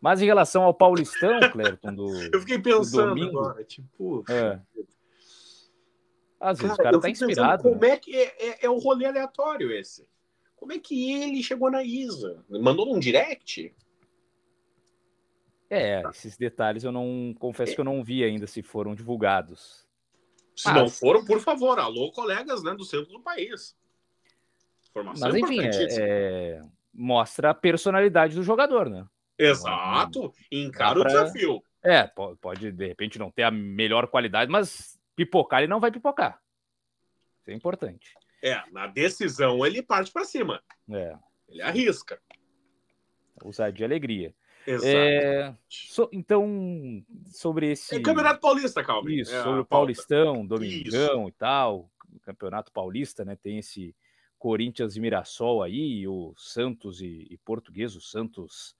Mas 0.00 0.22
em 0.22 0.26
relação 0.26 0.62
ao 0.62 0.74
Paulistão, 0.74 1.40
Clerton, 1.50 1.94
do. 1.94 2.06
Eu 2.32 2.40
fiquei 2.40 2.58
pensando 2.58 3.08
domingo, 3.10 3.38
agora, 3.38 3.64
tipo. 3.64 4.24
É. 4.30 4.60
Às 6.38 6.58
vezes 6.58 6.76
Cara, 6.76 6.88
o 6.88 6.92
cara 6.92 7.00
tá 7.00 7.10
inspirado. 7.10 7.62
Como 7.62 7.80
né? 7.80 7.88
é 7.88 7.96
que 7.96 8.14
é, 8.14 8.48
é, 8.48 8.66
é 8.66 8.70
o 8.70 8.78
rolê 8.78 9.06
aleatório 9.06 9.72
esse? 9.72 10.06
Como 10.54 10.72
é 10.72 10.78
que 10.78 11.12
ele 11.12 11.42
chegou 11.42 11.70
na 11.70 11.82
Isa? 11.82 12.44
Mandou 12.48 12.86
num 12.86 12.98
direct? 12.98 13.74
É, 15.68 16.02
esses 16.10 16.36
detalhes 16.36 16.84
eu 16.84 16.92
não 16.92 17.34
confesso 17.38 17.72
é. 17.72 17.74
que 17.74 17.80
eu 17.80 17.84
não 17.84 18.04
vi 18.04 18.22
ainda 18.22 18.46
se 18.46 18.62
foram 18.62 18.94
divulgados. 18.94 19.86
Se 20.54 20.68
Mas... 20.68 20.76
não 20.76 20.88
foram, 20.88 21.24
por 21.24 21.40
favor, 21.40 21.78
alô, 21.78 22.10
colegas 22.12 22.62
né, 22.62 22.74
do 22.74 22.84
centro 22.84 23.12
do 23.12 23.20
país. 23.20 23.76
Informação 24.96 25.28
Mas 25.28 25.36
enfim, 25.36 25.60
é, 25.60 26.00
é, 26.00 26.62
mostra 26.92 27.50
a 27.50 27.54
personalidade 27.54 28.34
do 28.34 28.42
jogador, 28.42 28.88
né? 28.88 29.06
Exato, 29.38 30.32
encara 30.50 30.94
pra... 30.94 31.02
o 31.02 31.04
desafio. 31.04 31.62
É, 31.84 32.10
pode, 32.40 32.72
de 32.72 32.86
repente 32.86 33.18
não 33.18 33.30
ter 33.30 33.42
a 33.42 33.50
melhor 33.50 34.08
qualidade, 34.08 34.50
mas 34.50 34.98
pipocar 35.14 35.60
ele 35.60 35.68
não 35.68 35.80
vai 35.80 35.90
pipocar. 35.90 36.40
Isso 37.40 37.50
é 37.50 37.54
importante. 37.54 38.14
É, 38.42 38.62
na 38.72 38.86
decisão 38.86 39.64
ele 39.66 39.82
parte 39.82 40.10
para 40.10 40.24
cima. 40.24 40.62
É. 40.90 41.14
Ele 41.48 41.62
arrisca. 41.62 42.18
Ousadia 43.44 43.84
e 43.84 43.86
alegria. 43.86 44.34
Exato. 44.66 44.88
É, 44.88 45.54
so, 45.68 46.08
então, 46.10 47.04
sobre 47.26 47.70
esse. 47.70 47.94
É 47.94 48.00
Campeonato 48.00 48.40
Paulista, 48.40 48.82
calma. 48.82 49.12
Isso, 49.12 49.32
é 49.32 49.42
sobre 49.42 49.60
o 49.60 49.64
Paulistão, 49.64 50.44
Domingão 50.44 51.20
Isso. 51.20 51.28
e 51.28 51.32
tal. 51.32 51.90
Campeonato 52.22 52.72
Paulista, 52.72 53.24
né? 53.24 53.36
Tem 53.36 53.58
esse 53.58 53.94
Corinthians 54.38 54.96
e 54.96 55.00
Mirassol 55.00 55.62
aí, 55.62 56.06
o 56.06 56.34
Santos 56.36 57.00
e, 57.00 57.26
e 57.30 57.36
Português, 57.38 57.96
o 57.96 58.00
Santos. 58.00 58.76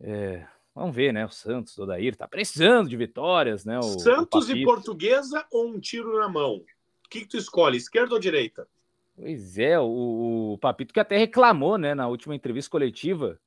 É, 0.00 0.46
vamos 0.74 0.94
ver, 0.94 1.12
né? 1.12 1.24
O 1.24 1.30
Santos, 1.30 1.76
o 1.78 1.82
Odair, 1.82 2.16
tá 2.16 2.28
precisando 2.28 2.88
de 2.88 2.96
vitórias, 2.96 3.64
né? 3.64 3.78
O, 3.78 3.82
Santos 3.82 4.48
o 4.48 4.56
e 4.56 4.64
Portuguesa 4.64 5.46
ou 5.50 5.68
um 5.68 5.80
tiro 5.80 6.18
na 6.18 6.28
mão? 6.28 6.56
O 7.04 7.08
que, 7.08 7.20
que 7.20 7.28
tu 7.28 7.36
escolhe, 7.36 7.76
esquerda 7.76 8.14
ou 8.14 8.20
direita? 8.20 8.68
Pois 9.16 9.58
é, 9.58 9.78
o, 9.80 10.52
o 10.52 10.58
Papito 10.58 10.94
que 10.94 11.00
até 11.00 11.16
reclamou, 11.16 11.76
né, 11.76 11.92
na 11.92 12.06
última 12.06 12.36
entrevista 12.36 12.70
coletiva, 12.70 13.40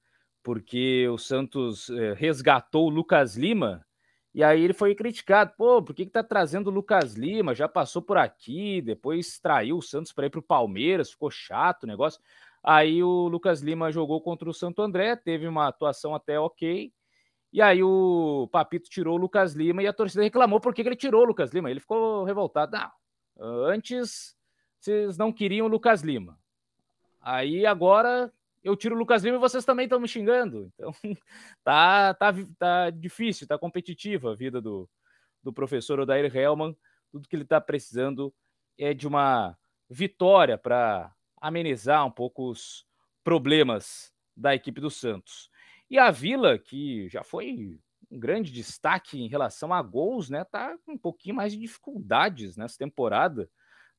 porque 0.44 1.08
o 1.08 1.18
Santos 1.18 1.90
é, 1.90 2.14
resgatou 2.14 2.88
o 2.88 2.90
Lucas 2.90 3.38
Lima, 3.38 3.86
e 4.34 4.44
aí 4.44 4.63
ele 4.63 4.74
foi 4.74 4.96
criticado, 4.96 5.54
pô, 5.58 5.82
por 5.82 5.94
que, 5.94 6.06
que 6.06 6.12
tá 6.12 6.24
trazendo 6.24 6.67
o 6.67 6.74
Lucas 6.74 7.15
Lima? 7.15 7.54
Já 7.54 7.67
passou 7.67 8.02
por 8.02 8.17
aqui, 8.17 8.82
depois 8.82 9.39
traiu 9.39 9.78
o 9.78 9.82
Santos 9.82 10.13
para 10.13 10.26
ir 10.26 10.30
para 10.30 10.39
o 10.39 10.44
Palmeiras, 10.44 11.12
ficou 11.12 11.30
chato 11.30 11.84
o 11.84 11.88
negócio. 11.88 12.22
Aí 12.63 13.04
o 13.04 13.28
Lucas 13.28 13.62
Lima 13.62 13.91
jogou 13.91 14.22
contra 14.22 14.50
o 14.50 14.54
Santo 14.54 14.82
André, 14.82 15.15
teve 15.15 15.48
uma 15.48 15.67
atuação 15.67 16.15
até 16.15 16.39
ok, 16.39 16.94
e 17.52 17.62
aí 17.62 17.84
o 17.84 18.48
Papito 18.52 18.89
tirou 18.89 19.17
o 19.17 19.22
Lucas 19.22 19.54
Lima 19.54 19.84
e 19.84 19.88
a 19.88 19.91
torcida 19.91 20.24
reclamou 20.24 20.62
por 20.62 20.74
que, 20.74 20.84
que 20.84 20.89
ele 20.89 20.96
tirou 20.96 21.24
o 21.24 21.26
Lucas 21.26 21.52
Lima. 21.52 21.69
Ele 21.69 21.82
ficou 21.82 22.23
revoltado. 22.23 22.77
Não, 22.77 22.92
antes 23.65 24.38
vocês 24.79 25.17
não 25.17 25.34
queriam 25.34 25.67
o 25.67 25.69
Lucas 25.69 26.02
Lima. 26.02 26.40
Aí 27.19 27.65
agora 27.65 28.32
eu 28.64 28.76
tiro 28.76 28.96
o 28.96 28.98
Lucas 28.98 29.24
Lima 29.24 29.38
e 29.38 29.40
vocês 29.40 29.66
também 29.66 29.86
estão 29.86 30.00
me 30.00 30.08
xingando. 30.08 30.72
Então, 30.76 30.92
tá, 31.64 32.14
tá, 32.14 32.34
tá 32.58 32.90
difícil, 32.90 33.48
tá 33.48 33.58
competitiva 33.58 34.32
a 34.32 34.36
vida 34.36 34.62
do, 34.62 34.90
do 35.44 35.52
professor 35.52 36.00
Odair 36.00 36.36
Hellman. 36.36 36.76
Tudo 37.12 37.28
que 37.28 37.36
ele 37.36 37.44
está 37.44 37.60
precisando 37.60 38.34
é 38.78 38.94
de 38.94 39.08
uma 39.08 39.58
vitória 39.90 40.58
para 40.58 41.14
amenizar 41.42 42.06
um 42.06 42.12
pouco 42.12 42.50
os 42.50 42.86
problemas 43.24 44.14
da 44.36 44.56
equipe 44.56 44.80
do 44.80 44.90
Santos. 44.90 45.50
E 45.90 45.98
a 45.98 46.10
Vila, 46.10 46.58
que 46.58 47.10
já 47.10 47.24
foi 47.24 47.80
um 48.10 48.20
grande 48.20 48.52
destaque 48.52 49.20
em 49.22 49.28
relação 49.28 49.74
a 49.74 49.82
gols, 49.82 50.30
né? 50.30 50.44
Tá 50.46 50.78
com 50.86 50.94
um 50.94 50.98
pouquinho 50.98 51.36
mais 51.36 51.54
de 51.54 51.60
dificuldades 51.60 52.56
nessa 52.58 52.78
temporada. 52.78 53.50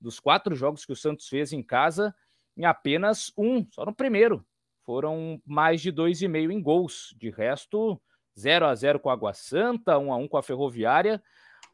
dos 0.00 0.18
quatro 0.18 0.54
jogos 0.54 0.84
que 0.84 0.92
o 0.92 0.96
Santos 0.96 1.28
fez 1.28 1.52
em 1.52 1.62
casa, 1.62 2.14
em 2.56 2.64
apenas 2.64 3.32
um, 3.38 3.64
só 3.70 3.84
no 3.84 3.94
primeiro. 3.94 4.44
Foram 4.84 5.40
mais 5.46 5.80
de 5.80 5.90
dois 5.90 6.22
e 6.22 6.28
meio 6.28 6.50
em 6.50 6.60
gols. 6.60 7.14
De 7.16 7.30
resto, 7.30 8.00
0 8.38 8.66
a 8.66 8.74
0 8.74 9.00
com 9.00 9.10
a 9.10 9.12
Água 9.12 9.32
Santa, 9.32 9.98
1 9.98 10.12
a 10.12 10.16
1 10.16 10.28
com 10.28 10.36
a 10.36 10.42
Ferroviária, 10.42 11.22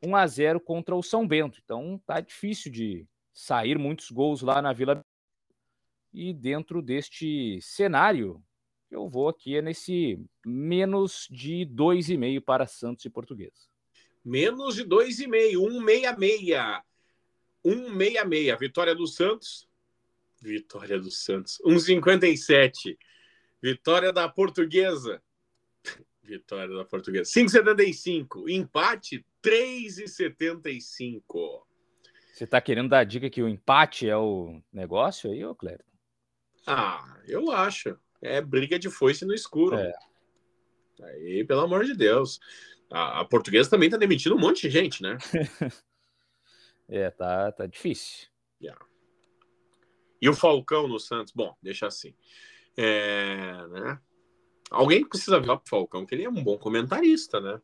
1 0.02 0.16
a 0.16 0.26
0 0.26 0.60
contra 0.60 0.94
o 0.94 1.02
São 1.02 1.26
Bento. 1.26 1.60
Então 1.62 2.00
tá 2.06 2.20
difícil 2.20 2.70
de 2.70 3.06
sair 3.32 3.78
muitos 3.78 4.10
gols 4.10 4.42
lá 4.42 4.60
na 4.60 4.72
Vila. 4.72 5.04
E 6.12 6.32
dentro 6.32 6.82
deste 6.82 7.60
cenário, 7.60 8.42
eu 8.90 9.08
vou 9.08 9.28
aqui 9.28 9.56
é 9.56 9.62
nesse 9.62 10.18
menos 10.44 11.28
de 11.30 11.66
2,5 11.66 12.40
para 12.40 12.66
Santos 12.66 13.04
e 13.04 13.10
Portuguesa. 13.10 13.68
Menos 14.24 14.74
de 14.74 14.84
2,5, 14.84 15.56
1,66. 15.56 16.82
1,66. 17.64 18.58
Vitória 18.58 18.94
do 18.94 19.06
Santos. 19.06 19.67
Vitória 20.40 20.98
do 20.98 21.10
Santos. 21.10 21.60
1,57. 21.64 22.96
Vitória 23.60 24.12
da 24.12 24.28
Portuguesa. 24.28 25.20
Vitória 26.22 26.72
da 26.74 26.84
Portuguesa. 26.84 27.28
5,75. 27.30 28.48
Empate, 28.48 29.26
3,75. 29.42 31.62
Você 32.32 32.44
está 32.44 32.60
querendo 32.60 32.90
dar 32.90 33.00
a 33.00 33.04
dica 33.04 33.28
que 33.28 33.42
o 33.42 33.48
empate 33.48 34.08
é 34.08 34.16
o 34.16 34.62
negócio 34.72 35.28
aí, 35.30 35.44
ô 35.44 35.56
Cléber? 35.56 35.84
Ah, 36.66 37.20
eu 37.26 37.50
acho. 37.50 37.98
É 38.22 38.40
briga 38.40 38.78
de 38.78 38.88
foice 38.88 39.24
no 39.24 39.34
escuro. 39.34 39.76
É. 39.76 39.92
Aí, 41.02 41.44
pelo 41.44 41.62
amor 41.62 41.84
de 41.84 41.94
Deus. 41.94 42.38
A, 42.90 43.20
a 43.20 43.24
portuguesa 43.24 43.70
também 43.70 43.88
está 43.88 43.98
demitindo 43.98 44.36
um 44.36 44.38
monte 44.38 44.62
de 44.62 44.70
gente, 44.70 45.02
né? 45.02 45.18
é, 46.88 47.10
tá, 47.10 47.52
tá 47.52 47.66
difícil. 47.66 48.28
Yeah. 48.60 48.87
E 50.20 50.28
o 50.28 50.34
Falcão 50.34 50.88
no 50.88 50.98
Santos? 50.98 51.32
Bom, 51.32 51.56
deixa 51.62 51.86
assim. 51.86 52.14
É, 52.76 53.66
né? 53.68 54.00
Alguém 54.70 55.06
precisa 55.06 55.40
ver 55.40 55.50
o 55.50 55.62
Falcão, 55.64 56.04
que 56.04 56.14
ele 56.14 56.24
é 56.24 56.28
um 56.28 56.42
bom 56.42 56.58
comentarista, 56.58 57.40
né? 57.40 57.60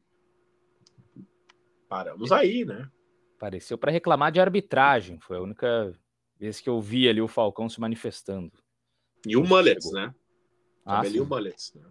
Paramos 1.88 2.32
aí, 2.32 2.64
né? 2.64 2.90
Apareceu 3.36 3.76
para 3.76 3.92
reclamar 3.92 4.32
de 4.32 4.40
arbitragem. 4.40 5.18
Foi 5.20 5.36
a 5.36 5.40
única 5.40 5.92
vez 6.38 6.60
que 6.60 6.68
eu 6.68 6.80
vi 6.80 7.08
ali 7.08 7.20
o 7.20 7.28
Falcão 7.28 7.68
se 7.68 7.80
manifestando. 7.80 8.52
E 9.26 9.36
o 9.36 9.44
Mullets, 9.44 9.92
né? 9.92 10.14
Ah, 10.84 11.02
o 11.02 11.24
Mullets, 11.26 11.72
né? 11.74 11.84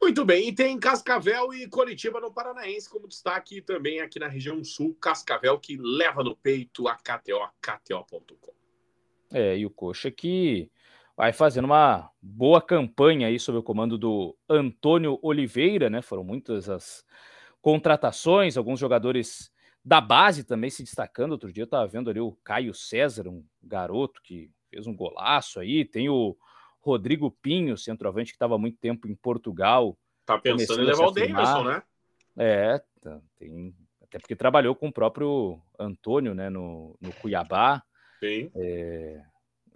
Muito 0.00 0.24
bem, 0.24 0.48
e 0.48 0.52
tem 0.52 0.80
Cascavel 0.80 1.54
e 1.54 1.68
Coritiba 1.68 2.20
no 2.20 2.32
Paranaense 2.32 2.90
como 2.90 3.06
destaque 3.06 3.62
também 3.62 4.00
aqui 4.00 4.18
na 4.18 4.26
região 4.26 4.62
sul, 4.64 4.96
Cascavel 5.00 5.60
que 5.60 5.76
leva 5.76 6.24
no 6.24 6.36
peito 6.36 6.88
a 6.88 6.96
KTO, 6.96 7.48
KTO.com. 7.60 8.52
É, 9.32 9.56
e 9.56 9.64
o 9.64 9.70
Coxa 9.70 10.10
que 10.10 10.70
vai 11.16 11.32
fazendo 11.32 11.64
uma 11.66 12.10
boa 12.20 12.60
campanha 12.60 13.28
aí 13.28 13.38
sob 13.38 13.58
o 13.58 13.62
comando 13.62 13.96
do 13.96 14.36
Antônio 14.48 15.18
Oliveira, 15.22 15.88
né? 15.88 16.02
Foram 16.02 16.24
muitas 16.24 16.68
as 16.68 17.04
contratações, 17.60 18.56
alguns 18.56 18.80
jogadores 18.80 19.50
da 19.84 20.00
base 20.00 20.44
também 20.44 20.70
se 20.70 20.82
destacando. 20.82 21.32
Outro 21.32 21.52
dia 21.52 21.62
eu 21.62 21.66
estava 21.66 21.86
vendo 21.86 22.10
ali 22.10 22.20
o 22.20 22.36
Caio 22.44 22.74
César, 22.74 23.28
um 23.28 23.44
garoto 23.62 24.20
que 24.22 24.50
fez 24.70 24.86
um 24.86 24.94
golaço 24.94 25.60
aí. 25.60 25.84
Tem 25.84 26.08
o 26.08 26.36
Rodrigo 26.80 27.30
Pinho, 27.30 27.76
centroavante 27.76 28.32
que 28.32 28.36
estava 28.36 28.58
muito 28.58 28.78
tempo 28.78 29.08
em 29.08 29.14
Portugal. 29.14 29.96
Tá 30.24 30.38
pensando 30.38 30.82
em 30.82 30.86
levar 30.86 31.06
o 31.06 31.10
Davidson, 31.10 31.64
né? 31.64 31.82
É, 32.36 32.82
tá, 33.00 33.20
tem, 33.38 33.74
até 34.02 34.18
porque 34.18 34.34
trabalhou 34.34 34.74
com 34.74 34.88
o 34.88 34.92
próprio 34.92 35.60
Antônio, 35.78 36.34
né, 36.34 36.48
no, 36.48 36.96
no 37.00 37.12
Cuiabá. 37.14 37.82
É, 38.54 39.22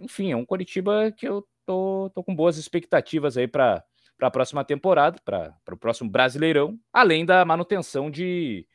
enfim, 0.00 0.32
é 0.32 0.36
um 0.36 0.44
Coritiba 0.44 1.10
que 1.12 1.26
eu 1.26 1.46
tô, 1.64 2.10
tô 2.14 2.22
com 2.22 2.34
boas 2.34 2.56
expectativas 2.56 3.36
aí 3.36 3.48
para 3.48 3.84
a 4.20 4.30
próxima 4.30 4.64
temporada, 4.64 5.20
para 5.24 5.54
o 5.72 5.76
próximo 5.76 6.08
Brasileirão, 6.10 6.78
além 6.92 7.24
da 7.24 7.44
manutenção 7.44 8.10
de 8.10 8.66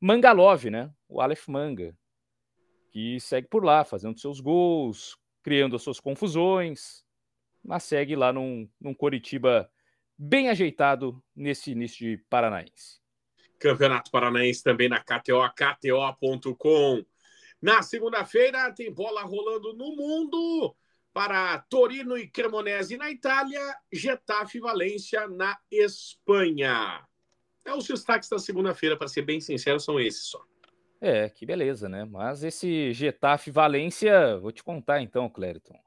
Mangalov, 0.00 0.64
né? 0.70 0.90
O 1.08 1.20
Aleph 1.20 1.46
Manga, 1.48 1.96
que 2.90 3.20
segue 3.20 3.48
por 3.48 3.64
lá, 3.64 3.84
fazendo 3.84 4.18
seus 4.18 4.40
gols, 4.40 5.16
criando 5.42 5.76
as 5.76 5.82
suas 5.82 6.00
confusões, 6.00 7.04
mas 7.62 7.84
segue 7.84 8.16
lá 8.16 8.32
num, 8.32 8.68
num 8.80 8.94
Coritiba 8.94 9.70
bem 10.18 10.48
ajeitado 10.48 11.22
nesse 11.34 11.70
início 11.70 11.98
de 11.98 12.24
Paranaense. 12.28 13.00
Campeonato 13.58 14.10
Paranaense 14.10 14.62
também 14.62 14.88
na 14.88 15.00
KTO, 15.00 15.48
KTO.com. 15.54 17.04
Na 17.60 17.82
segunda-feira 17.82 18.72
tem 18.72 18.92
bola 18.92 19.22
rolando 19.22 19.74
no 19.74 19.94
mundo 19.94 20.74
para 21.12 21.58
Torino 21.68 22.16
e 22.16 22.26
Cremonese 22.26 22.96
na 22.96 23.10
Itália, 23.10 23.60
Getafe 23.92 24.58
e 24.58 24.60
Valência 24.60 25.28
na 25.28 25.58
Espanha. 25.70 27.04
É 27.64 27.74
os 27.74 27.86
destaques 27.86 28.28
da 28.28 28.38
segunda-feira, 28.38 28.96
para 28.96 29.08
ser 29.08 29.22
bem 29.22 29.40
sincero, 29.40 29.78
são 29.78 30.00
esses 30.00 30.26
só. 30.28 30.42
É, 31.00 31.28
que 31.28 31.44
beleza, 31.44 31.88
né? 31.88 32.04
Mas 32.04 32.42
esse 32.42 32.92
Getafe 32.92 33.50
Valência, 33.50 34.38
vou 34.38 34.52
te 34.52 34.62
contar 34.62 35.02
então, 35.02 35.28
Clériton. 35.28 35.78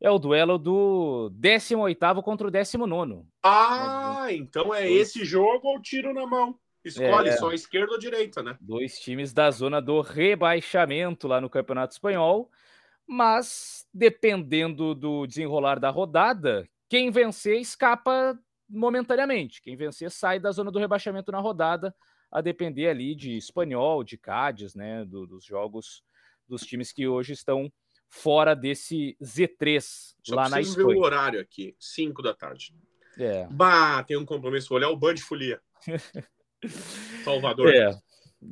É 0.00 0.10
o 0.10 0.18
duelo 0.18 0.58
do 0.58 1.30
18 1.34 2.22
contra 2.22 2.46
o 2.46 2.50
19. 2.50 3.24
Ah, 3.42 4.26
então 4.30 4.74
é 4.74 4.90
esse 4.90 5.24
jogo 5.24 5.68
ou 5.68 5.80
tiro 5.80 6.12
na 6.12 6.26
mão? 6.26 6.58
Escolhe 6.84 7.30
é, 7.30 7.36
só 7.36 7.50
esquerda 7.52 7.92
ou 7.92 7.98
direita, 7.98 8.42
né? 8.42 8.56
Dois 8.60 8.98
times 8.98 9.32
da 9.32 9.50
zona 9.50 9.80
do 9.80 10.00
rebaixamento 10.00 11.26
lá 11.26 11.40
no 11.40 11.48
Campeonato 11.48 11.94
Espanhol. 11.94 12.50
Mas, 13.06 13.86
dependendo 13.92 14.94
do 14.94 15.26
desenrolar 15.26 15.78
da 15.78 15.90
rodada, 15.90 16.68
quem 16.88 17.10
vencer 17.10 17.58
escapa 17.58 18.38
momentaneamente. 18.68 19.62
Quem 19.62 19.76
vencer 19.76 20.10
sai 20.10 20.38
da 20.38 20.50
zona 20.52 20.70
do 20.70 20.78
rebaixamento 20.78 21.32
na 21.32 21.38
rodada, 21.38 21.94
a 22.30 22.40
depender 22.40 22.88
ali 22.88 23.14
de 23.14 23.36
Espanhol, 23.36 24.04
de 24.04 24.18
Cádiz, 24.18 24.74
né? 24.74 25.04
Do, 25.04 25.26
dos 25.26 25.44
jogos 25.44 26.02
dos 26.46 26.62
times 26.62 26.92
que 26.92 27.06
hoje 27.06 27.32
estão 27.32 27.72
fora 28.08 28.54
desse 28.54 29.16
Z3 29.22 29.80
Só 30.22 30.34
lá 30.34 30.48
na 30.48 30.60
Espanha. 30.60 30.86
ver 30.88 30.94
o 30.94 31.00
horário 31.00 31.40
aqui, 31.40 31.74
5 31.78 32.22
da 32.22 32.34
tarde. 32.34 32.74
É. 33.18 33.46
Bah, 33.50 34.02
tem 34.02 34.16
um 34.16 34.24
compromisso, 34.24 34.68
vou 34.68 34.78
olhar 34.78 34.90
o 34.90 34.96
Band 34.96 35.16
Folia. 35.16 35.60
Salvador. 37.24 37.74
É. 37.74 37.98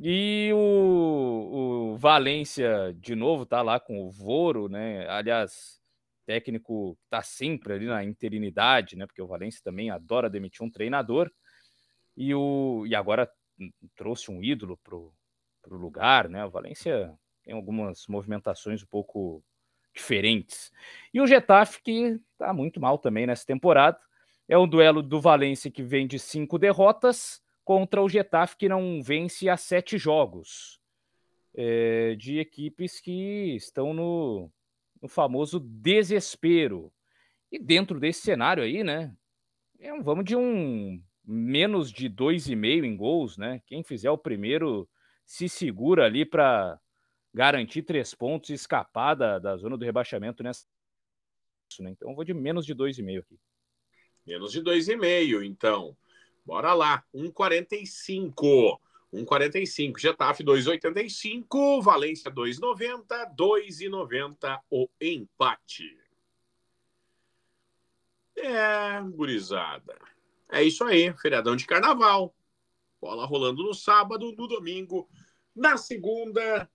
E 0.01 0.51
o, 0.53 1.91
o 1.93 1.97
Valência, 1.97 2.95
de 2.97 3.15
novo, 3.15 3.45
tá 3.45 3.61
lá 3.61 3.79
com 3.79 4.01
o 4.01 4.09
Voro, 4.09 4.67
né? 4.67 5.07
Aliás, 5.07 5.79
técnico 6.25 6.97
tá 7.09 7.21
sempre 7.21 7.73
ali 7.73 7.85
na 7.85 8.03
interinidade, 8.03 8.95
né? 8.95 9.05
Porque 9.05 9.21
o 9.21 9.27
Valência 9.27 9.61
também 9.63 9.89
adora 9.89 10.29
demitir 10.29 10.65
um 10.65 10.69
treinador. 10.69 11.31
E, 12.17 12.33
o, 12.33 12.85
e 12.87 12.95
agora 12.95 13.29
trouxe 13.95 14.31
um 14.31 14.43
ídolo 14.43 14.77
pro, 14.83 15.13
pro 15.61 15.77
lugar, 15.77 16.27
né? 16.27 16.43
O 16.45 16.49
Valência 16.49 17.13
tem 17.43 17.53
algumas 17.53 18.07
movimentações 18.07 18.81
um 18.81 18.87
pouco 18.87 19.43
diferentes. 19.93 20.71
E 21.13 21.21
o 21.21 21.27
Getafe, 21.27 21.81
que 21.83 22.19
tá 22.37 22.51
muito 22.51 22.79
mal 22.79 22.97
também 22.97 23.27
nessa 23.27 23.45
temporada. 23.45 23.99
É 24.47 24.57
um 24.57 24.67
duelo 24.67 25.01
do 25.01 25.21
Valência 25.21 25.71
que 25.71 25.83
vem 25.83 26.07
de 26.07 26.19
cinco 26.19 26.57
derrotas 26.57 27.41
contra 27.63 28.01
o 28.01 28.09
Getafe, 28.09 28.57
que 28.57 28.69
não 28.69 29.01
vence 29.01 29.49
há 29.49 29.57
sete 29.57 29.97
jogos. 29.97 30.79
É, 31.55 32.15
de 32.15 32.39
equipes 32.39 32.99
que 32.99 33.55
estão 33.55 33.93
no, 33.93 34.49
no, 34.99 35.07
famoso 35.07 35.59
desespero. 35.59 36.91
E 37.51 37.59
dentro 37.59 37.99
desse 37.99 38.21
cenário 38.21 38.63
aí, 38.63 38.83
né? 38.83 39.15
É, 39.79 39.95
vamos 40.01 40.25
de 40.25 40.35
um 40.35 40.99
menos 41.23 41.91
de 41.91 42.09
dois 42.09 42.47
e 42.49 42.55
meio 42.55 42.83
em 42.83 42.97
gols, 42.97 43.37
né? 43.37 43.61
Quem 43.67 43.83
fizer 43.83 44.09
o 44.09 44.17
primeiro 44.17 44.89
se 45.25 45.47
segura 45.47 46.05
ali 46.05 46.25
para 46.25 46.79
garantir 47.33 47.83
três 47.83 48.13
pontos 48.13 48.49
e 48.49 48.53
escapar 48.53 49.15
da, 49.15 49.39
da 49.39 49.55
zona 49.55 49.77
do 49.77 49.85
rebaixamento 49.85 50.43
nessa. 50.43 50.65
Né? 51.79 51.91
Então 51.91 52.13
vou 52.13 52.23
de 52.23 52.33
menos 52.33 52.65
de 52.65 52.73
dois 52.73 52.97
e 52.97 53.03
meio 53.03 53.21
aqui. 53.21 53.39
Menos 54.25 54.51
de 54.51 54.61
dois 54.61 54.87
e 54.87 54.95
meio, 54.95 55.43
então. 55.43 55.97
Bora 56.45 56.73
lá, 56.73 57.03
1,45. 57.13 58.79
1,45. 59.13 59.99
Getafe 59.99 60.43
2,85. 60.43 61.81
Valência 61.81 62.29
2,90. 62.29 63.35
2,90 63.35 64.59
o 64.69 64.89
empate. 64.99 65.97
É, 68.35 68.99
gurizada. 69.01 69.97
É 70.51 70.63
isso 70.63 70.83
aí. 70.83 71.13
Feriadão 71.13 71.55
de 71.55 71.65
carnaval. 71.65 72.35
Bola 72.99 73.25
rolando 73.25 73.63
no 73.63 73.73
sábado, 73.73 74.33
no 74.33 74.47
domingo, 74.47 75.09
na 75.55 75.77
segunda. 75.77 76.69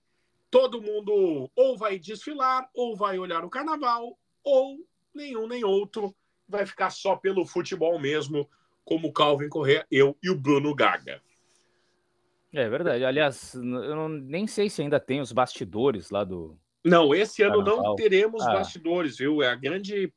Todo 0.49 0.81
mundo 0.81 1.49
ou 1.55 1.77
vai 1.77 1.99
desfilar, 1.99 2.67
ou 2.73 2.95
vai 2.95 3.19
olhar 3.19 3.45
o 3.45 3.49
carnaval, 3.49 4.17
ou 4.43 4.83
nenhum 5.13 5.47
nem 5.47 5.63
outro. 5.63 6.15
Vai 6.47 6.65
ficar 6.65 6.89
só 6.89 7.15
pelo 7.15 7.45
futebol 7.45 7.99
mesmo 7.99 8.49
como 8.89 9.09
o 9.09 9.13
Calvin 9.13 9.49
Correa, 9.49 9.85
eu 9.91 10.17
e 10.21 10.31
o 10.31 10.35
Bruno 10.35 10.73
Gaga. 10.73 11.21
É 12.51 12.67
verdade. 12.67 13.05
Aliás, 13.05 13.53
eu 13.53 13.61
não, 13.61 14.09
nem 14.09 14.47
sei 14.47 14.67
se 14.67 14.81
ainda 14.81 14.99
tem 14.99 15.21
os 15.21 15.31
bastidores 15.31 16.09
lá 16.09 16.23
do, 16.23 16.59
Não, 16.83 17.13
esse 17.13 17.43
ano 17.43 17.57
Carnaval. 17.57 17.83
não 17.83 17.95
teremos 17.95 18.41
ah. 18.41 18.53
bastidores, 18.53 19.15
viu? 19.15 19.43
É 19.43 19.49
a 19.49 19.53
grande 19.53 20.11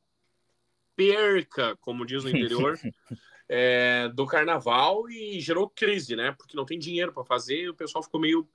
perca, 0.96 1.76
como 1.82 2.06
diz 2.06 2.24
o 2.24 2.30
interior, 2.30 2.78
é, 3.46 4.08
do 4.08 4.24
carnaval 4.24 5.06
e 5.10 5.38
gerou 5.38 5.68
crise, 5.68 6.16
né? 6.16 6.32
Porque 6.32 6.56
não 6.56 6.64
tem 6.64 6.78
dinheiro 6.78 7.12
para 7.12 7.26
fazer 7.26 7.64
e 7.64 7.68
o 7.68 7.74
pessoal 7.74 8.02
ficou 8.02 8.18
meio 8.18 8.48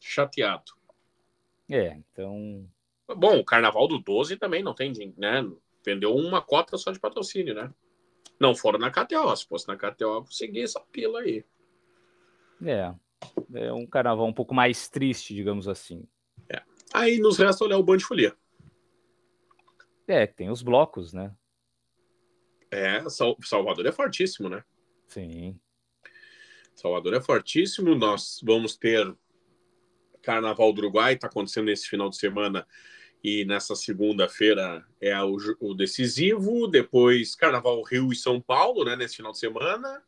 chateado. 0.00 0.72
É, 1.68 1.98
então. 1.98 2.66
Bom, 3.14 3.40
o 3.40 3.44
carnaval 3.44 3.86
do 3.86 3.98
12 3.98 4.38
também 4.38 4.62
não 4.62 4.72
tem, 4.72 4.90
né? 5.18 5.46
Vendeu 5.84 6.16
uma 6.16 6.40
cota 6.40 6.78
só 6.78 6.90
de 6.90 6.98
patrocínio, 6.98 7.54
né? 7.54 7.70
Não 8.40 8.54
foram 8.54 8.78
na 8.78 8.90
KTO. 8.90 9.34
Se 9.36 9.46
fosse 9.46 9.66
na 9.68 9.76
KTO, 9.76 10.04
eu 10.04 10.62
essa 10.62 10.80
pila 10.80 11.20
aí. 11.20 11.44
É. 12.64 12.94
É 13.52 13.72
um 13.72 13.86
carnaval 13.86 14.26
um 14.26 14.32
pouco 14.32 14.54
mais 14.54 14.88
triste, 14.88 15.34
digamos 15.34 15.66
assim. 15.66 16.06
É. 16.48 16.62
Aí 16.92 17.18
nos 17.18 17.38
resta 17.38 17.64
olhar 17.64 17.78
o 17.78 17.82
Band 17.82 18.00
Folia. 18.00 18.36
É, 20.06 20.26
tem 20.26 20.50
os 20.50 20.62
blocos, 20.62 21.12
né? 21.12 21.34
É, 22.70 23.04
Salvador 23.42 23.86
é 23.86 23.92
fortíssimo, 23.92 24.48
né? 24.48 24.62
Sim. 25.06 25.58
Salvador 26.74 27.14
é 27.14 27.20
fortíssimo. 27.20 27.94
Nós 27.94 28.40
vamos 28.42 28.76
ter 28.76 29.14
Carnaval 30.22 30.72
do 30.72 30.80
Uruguai, 30.80 31.14
está 31.14 31.26
acontecendo 31.26 31.66
nesse 31.66 31.88
final 31.88 32.08
de 32.08 32.16
semana 32.16 32.66
e 33.22 33.44
nessa 33.44 33.74
segunda-feira 33.74 34.86
é 35.00 35.20
o, 35.22 35.36
o, 35.60 35.74
decisivo. 35.74 36.68
Depois 36.68 37.34
Carnaval 37.34 37.82
Rio 37.82 38.12
e 38.12 38.16
São 38.16 38.40
Paulo, 38.40 38.84
né? 38.84 38.96
Nesse 38.96 39.16
final 39.16 39.32
de 39.32 39.38
semana. 39.38 40.02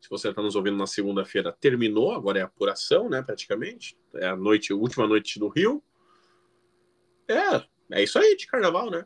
Se 0.00 0.08
você 0.08 0.28
está 0.28 0.40
nos 0.40 0.54
ouvindo 0.54 0.76
na 0.76 0.86
segunda-feira, 0.86 1.52
terminou. 1.52 2.12
Agora 2.12 2.38
é 2.38 2.42
apuração, 2.42 3.08
né? 3.08 3.22
Praticamente 3.22 3.98
é 4.14 4.28
a 4.28 4.36
noite, 4.36 4.72
a 4.72 4.76
última 4.76 5.06
noite 5.06 5.38
do 5.38 5.48
Rio. 5.48 5.82
É, 7.28 7.98
é 7.98 8.02
isso 8.04 8.18
aí 8.18 8.36
de 8.36 8.46
Carnaval, 8.46 8.90
né? 8.90 9.04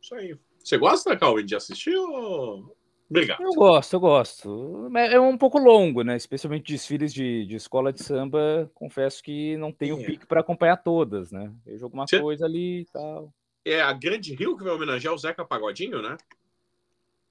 Isso 0.00 0.14
aí. 0.14 0.38
Você 0.62 0.78
gosta, 0.78 1.16
Calvin, 1.16 1.44
de 1.44 1.56
assistir 1.56 1.96
ou... 1.96 2.76
Obrigado. 3.10 3.42
Eu 3.42 3.52
gosto, 3.52 3.94
eu 3.94 4.00
gosto. 4.00 4.90
É 4.96 5.18
um 5.18 5.38
pouco 5.38 5.58
longo, 5.58 6.02
né? 6.02 6.16
Especialmente 6.16 6.70
desfiles 6.72 7.12
de, 7.12 7.46
de 7.46 7.56
escola 7.56 7.92
de 7.92 8.02
samba. 8.02 8.70
Confesso 8.74 9.22
que 9.22 9.56
não 9.56 9.72
tenho 9.72 9.98
é. 10.00 10.04
pique 10.04 10.26
para 10.26 10.40
acompanhar 10.40 10.76
todas, 10.76 11.32
né? 11.32 11.50
Vejo 11.64 11.84
alguma 11.84 12.06
Você... 12.06 12.20
coisa 12.20 12.44
ali 12.44 12.80
e 12.80 12.84
tal. 12.86 13.32
É 13.64 13.80
a 13.80 13.92
Grande 13.92 14.34
Rio 14.34 14.56
que 14.56 14.64
vai 14.64 14.72
homenagear 14.72 15.14
o 15.14 15.18
Zeca 15.18 15.44
Pagodinho, 15.44 16.02
né? 16.02 16.16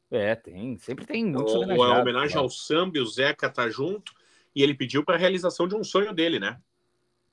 É, 0.09 0.35
tem. 0.35 0.77
Sempre 0.77 1.05
tem 1.05 1.25
muitos 1.25 1.53
Ou 1.53 1.63
é 1.63 1.99
homenagem 1.99 2.35
né? 2.35 2.41
ao 2.41 2.49
samba 2.49 2.97
e 2.97 3.01
o 3.01 3.05
Zeca 3.05 3.49
tá 3.49 3.69
junto. 3.69 4.13
E 4.55 4.63
ele 4.63 4.73
pediu 4.73 5.03
para 5.03 5.15
a 5.15 5.19
realização 5.19 5.67
de 5.67 5.75
um 5.75 5.83
sonho 5.83 6.13
dele, 6.13 6.39
né? 6.39 6.59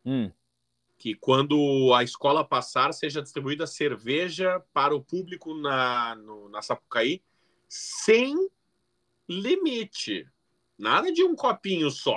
Hum 0.04 0.30
que 0.96 1.14
quando 1.14 1.92
a 1.92 2.02
escola 2.02 2.44
passar 2.44 2.92
seja 2.94 3.20
distribuída 3.20 3.66
cerveja 3.66 4.62
para 4.72 4.94
o 4.94 5.02
público 5.02 5.52
na, 5.52 6.14
no, 6.14 6.48
na 6.48 6.62
Sapucaí 6.62 7.20
sem 7.74 8.36
limite. 9.28 10.30
Nada 10.78 11.12
de 11.12 11.24
um 11.24 11.34
copinho 11.34 11.90
só. 11.90 12.16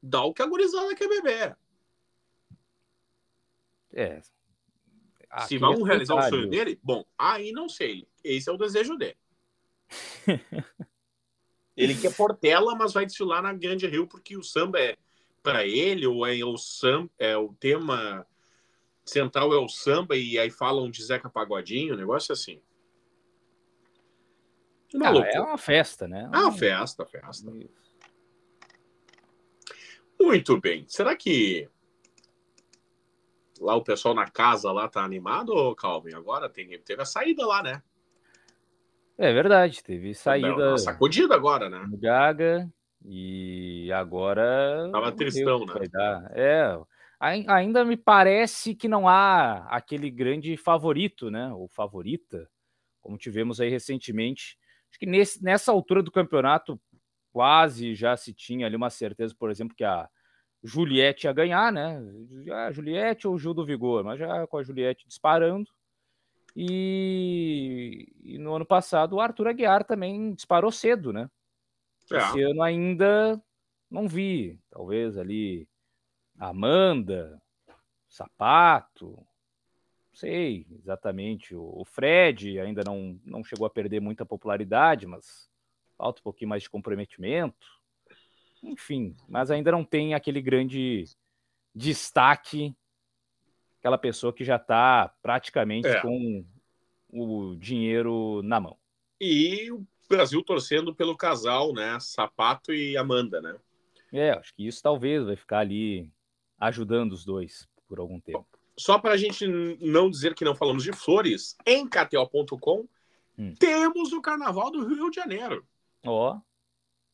Dá 0.00 0.22
o 0.22 0.32
que 0.32 0.40
a 0.40 0.46
gurizada 0.46 0.94
quer 0.94 1.08
beber. 1.08 1.58
É. 3.92 4.22
Aqui 5.28 5.48
Se 5.48 5.58
vão 5.58 5.84
é 5.84 5.88
realizar 5.88 6.14
o 6.14 6.28
sonho 6.28 6.48
dele, 6.48 6.78
bom, 6.80 7.04
aí 7.18 7.50
não 7.50 7.68
sei. 7.68 8.06
Esse 8.22 8.48
é 8.48 8.52
o 8.52 8.56
desejo 8.56 8.96
dele. 8.96 9.16
Ele 11.76 12.00
quer 12.00 12.14
Portela, 12.14 12.76
mas 12.76 12.92
vai 12.92 13.04
desfilar 13.04 13.42
na 13.42 13.52
Grande 13.52 13.88
Rio 13.88 14.06
porque 14.06 14.36
o 14.36 14.44
samba 14.44 14.78
é 14.78 14.96
para 15.42 15.66
ele, 15.66 16.06
ou 16.06 16.24
é 16.24 16.36
o 16.44 16.56
samba, 16.56 17.10
é 17.18 17.36
o 17.36 17.52
tema 17.52 18.24
central 19.04 19.52
é 19.52 19.58
o 19.58 19.68
samba, 19.68 20.16
e 20.16 20.38
aí 20.38 20.50
falam 20.50 20.88
de 20.88 21.04
Zeca 21.04 21.28
Pagodinho, 21.28 21.94
um 21.94 21.98
negócio 21.98 22.32
assim. 22.32 22.62
Uma 24.94 25.10
ah, 25.10 25.28
é 25.28 25.40
uma 25.40 25.58
festa, 25.58 26.06
né? 26.06 26.30
Ah, 26.32 26.52
festa, 26.52 27.04
festa. 27.04 27.52
Muito 30.20 30.60
bem. 30.60 30.84
Será 30.86 31.16
que 31.16 31.68
lá 33.60 33.74
o 33.74 33.82
pessoal 33.82 34.14
na 34.14 34.30
casa 34.30 34.70
lá 34.70 34.88
tá 34.88 35.02
animado, 35.02 35.74
Calvin? 35.74 36.14
Agora 36.14 36.48
tem, 36.48 36.78
teve 36.78 37.02
a 37.02 37.04
saída 37.04 37.44
lá, 37.44 37.60
né? 37.60 37.82
É 39.18 39.32
verdade, 39.32 39.82
teve 39.82 40.14
saída. 40.14 40.70
Uma 40.70 40.78
sacudida 40.78 41.34
agora, 41.34 41.68
né? 41.68 41.84
Gaga, 41.94 42.70
e 43.04 43.90
agora. 43.92 44.88
Tava 44.92 45.10
tristão, 45.10 45.66
né? 45.66 45.74
É. 46.34 46.78
Ainda 47.18 47.84
me 47.84 47.96
parece 47.96 48.74
que 48.74 48.86
não 48.86 49.08
há 49.08 49.66
aquele 49.68 50.08
grande 50.08 50.56
favorito, 50.56 51.30
né? 51.30 51.52
Ou 51.52 51.68
favorita, 51.68 52.48
como 53.00 53.18
tivemos 53.18 53.60
aí 53.60 53.70
recentemente. 53.70 54.56
Acho 54.94 54.98
que 55.00 55.06
nesse, 55.06 55.42
nessa 55.42 55.72
altura 55.72 56.04
do 56.04 56.12
campeonato, 56.12 56.80
quase 57.32 57.96
já 57.96 58.16
se 58.16 58.32
tinha 58.32 58.64
ali 58.64 58.76
uma 58.76 58.90
certeza, 58.90 59.34
por 59.36 59.50
exemplo, 59.50 59.74
que 59.74 59.82
a 59.82 60.08
Juliette 60.62 61.26
ia 61.26 61.32
ganhar, 61.32 61.72
né? 61.72 62.00
A 62.52 62.70
Juliette 62.70 63.26
ou 63.26 63.34
o 63.34 63.38
Gil 63.38 63.52
do 63.52 63.66
Vigor, 63.66 64.04
mas 64.04 64.20
já 64.20 64.46
com 64.46 64.56
a 64.56 64.62
Juliette 64.62 65.08
disparando. 65.08 65.68
E, 66.54 68.06
e 68.22 68.38
no 68.38 68.54
ano 68.54 68.64
passado 68.64 69.16
o 69.16 69.20
Arthur 69.20 69.48
Aguiar 69.48 69.82
também 69.82 70.32
disparou 70.32 70.70
cedo, 70.70 71.12
né? 71.12 71.28
É. 72.12 72.16
Esse 72.18 72.42
ano 72.42 72.62
ainda 72.62 73.42
não 73.90 74.06
vi. 74.06 74.60
Talvez 74.70 75.18
ali 75.18 75.68
Amanda, 76.38 77.42
Sapato, 78.08 79.26
sei 80.14 80.66
exatamente. 80.78 81.54
O 81.54 81.84
Fred 81.84 82.58
ainda 82.60 82.82
não, 82.84 83.18
não 83.24 83.44
chegou 83.44 83.66
a 83.66 83.70
perder 83.70 84.00
muita 84.00 84.24
popularidade, 84.24 85.06
mas 85.06 85.48
falta 85.96 86.20
um 86.20 86.24
pouquinho 86.24 86.50
mais 86.50 86.62
de 86.62 86.70
comprometimento. 86.70 87.66
Enfim, 88.62 89.14
mas 89.28 89.50
ainda 89.50 89.70
não 89.70 89.84
tem 89.84 90.14
aquele 90.14 90.40
grande 90.40 91.04
destaque, 91.74 92.74
aquela 93.78 93.98
pessoa 93.98 94.32
que 94.32 94.44
já 94.44 94.56
está 94.56 95.12
praticamente 95.22 95.88
é. 95.88 96.00
com 96.00 96.44
o 97.10 97.56
dinheiro 97.56 98.42
na 98.42 98.58
mão. 98.58 98.78
E 99.20 99.70
o 99.70 99.86
Brasil 100.08 100.42
torcendo 100.42 100.94
pelo 100.94 101.16
casal, 101.16 101.72
né? 101.72 101.98
Sapato 102.00 102.72
e 102.72 102.96
Amanda, 102.96 103.40
né? 103.40 103.56
É, 104.12 104.30
acho 104.30 104.54
que 104.54 104.66
isso 104.66 104.82
talvez 104.82 105.24
vai 105.24 105.36
ficar 105.36 105.58
ali 105.58 106.10
ajudando 106.58 107.12
os 107.12 107.24
dois 107.24 107.68
por 107.88 107.98
algum 107.98 108.20
tempo. 108.20 108.46
Só 108.76 108.98
para 108.98 109.12
a 109.12 109.16
gente 109.16 109.46
não 109.46 110.10
dizer 110.10 110.34
que 110.34 110.44
não 110.44 110.54
falamos 110.54 110.82
de 110.82 110.92
flores, 110.92 111.56
em 111.64 111.88
KTO.com 111.88 112.88
hum. 113.38 113.54
temos 113.54 114.12
o 114.12 114.20
Carnaval 114.20 114.70
do 114.70 114.86
Rio 114.86 115.10
de 115.10 115.16
Janeiro. 115.16 115.66
Ó. 116.04 116.34
Oh. 116.34 116.40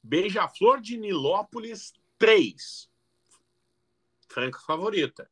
Beija-Flor 0.02 0.80
de 0.80 0.96
Nilópolis 0.96 1.92
3. 2.18 2.88
Franca 4.28 4.58
favorita. 4.60 5.30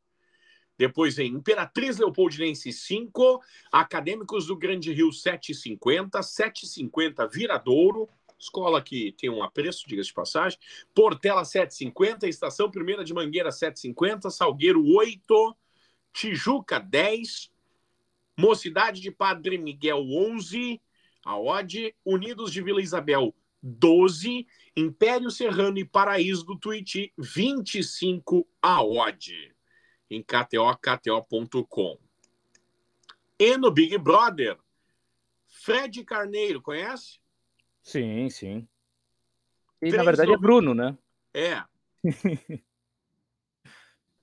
Depois 0.77 1.17
vem 1.17 1.33
Imperatriz 1.33 1.99
Leopoldinense 1.99 2.73
5, 2.73 3.43
Acadêmicos 3.73 4.47
do 4.47 4.57
Grande 4.57 4.93
Rio 4.93 5.09
7,50, 5.09 6.21
7,50 6.21 7.29
Viradouro, 7.29 8.09
escola 8.39 8.81
que 8.81 9.13
tem 9.13 9.29
um 9.29 9.43
apreço, 9.43 9.89
diga-se 9.89 10.11
de 10.11 10.15
passagem, 10.15 10.59
Portela 10.95 11.43
7,50, 11.43 12.29
Estação 12.29 12.71
Primeira 12.71 13.03
de 13.03 13.13
Mangueira 13.13 13.51
7,50, 13.51 14.31
Salgueiro 14.31 14.85
8, 14.87 15.57
Tijuca 16.13 16.79
10, 16.79 17.51
Mocidade 18.37 19.01
de 19.01 19.11
Padre 19.11 19.59
Miguel 19.59 19.99
11, 19.99 20.81
a 21.25 21.39
Ode, 21.39 21.95
Unidos 22.05 22.53
de 22.53 22.63
Vila 22.63 22.81
Isabel 22.81 23.35
12, 23.63 24.47
Império 24.77 25.31
Serrano 25.31 25.79
e 25.79 25.85
Paraíso 25.85 26.45
do 26.45 26.57
Tuiuti 26.57 27.13
25 27.19 28.49
a 28.63 28.83
Ode 28.83 29.55
em 30.11 30.23
KTO, 30.23 30.75
KTO.com. 30.77 31.99
E 33.39 33.57
no 33.57 33.71
Big 33.71 33.97
Brother, 33.99 34.57
Fred 35.47 36.05
Carneiro, 36.05 36.61
conhece? 36.61 37.21
Sim, 37.83 38.29
sim. 38.31 38.69
E 39.81 39.93
na 39.93 40.03
verdade 40.03 40.33
é 40.33 40.37
Bruno, 40.37 40.75
né? 40.75 40.97
É. 41.33 41.63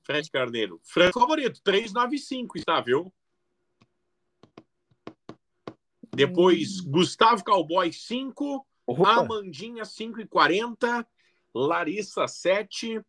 Fred 0.05 0.29
Carneiro. 0.29 0.79
Franco 0.83 1.19
favorito, 1.19 1.59
395 1.63 2.57
está, 2.59 2.79
viu? 2.79 3.11
Depois, 6.13 6.79
hum. 6.79 6.91
Gustavo 6.91 7.43
Cowboy, 7.43 7.91
5. 7.91 8.65
Opa. 8.85 9.13
Amandinha, 9.15 9.83
5,40. 9.83 11.05
Larissa, 11.53 12.27
7. 12.27 13.01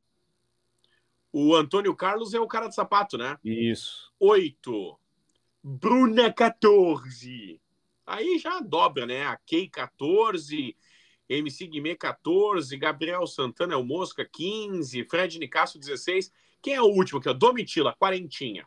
O 1.31 1.55
Antônio 1.55 1.95
Carlos 1.95 2.33
é 2.33 2.41
o 2.41 2.49
cara 2.49 2.69
de 2.69 2.75
sapato, 2.75 3.19
né? 3.19 3.39
Isso. 3.45 4.11
Oito. 4.19 4.99
Bruna 5.63 6.33
14. 6.33 7.61
Aí 8.07 8.39
já 8.39 8.61
dobra, 8.61 9.05
né? 9.05 9.27
A 9.27 9.37
Key 9.37 9.69
14, 9.69 10.77
MC 11.29 11.67
Guimê 11.67 11.97
14, 11.97 12.77
Gabriel 12.77 13.27
Santana 13.27 13.75
é 13.75 13.77
o 13.77 13.85
Mosca 13.85 14.25
15, 14.25 15.05
Fred 15.05 15.39
Nicasso 15.39 15.79
16. 15.79 16.33
Quem 16.67 16.75
é 16.75 16.83
o 16.83 16.87
último 16.87 17.21
aqui? 17.21 17.33
Domitila, 17.33 17.95
quarentinha. 17.95 18.67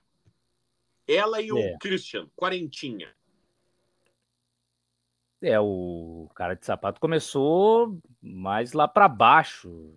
Ela 1.06 1.42
e 1.42 1.52
o 1.52 1.58
é. 1.58 1.78
Christian, 1.80 2.30
quarentinha. 2.34 3.14
É, 5.42 5.60
o 5.60 6.30
cara 6.34 6.54
de 6.54 6.66
sapato 6.66 7.02
começou 7.02 8.00
mais 8.22 8.72
lá 8.72 8.88
para 8.88 9.10
baixo. 9.10 9.94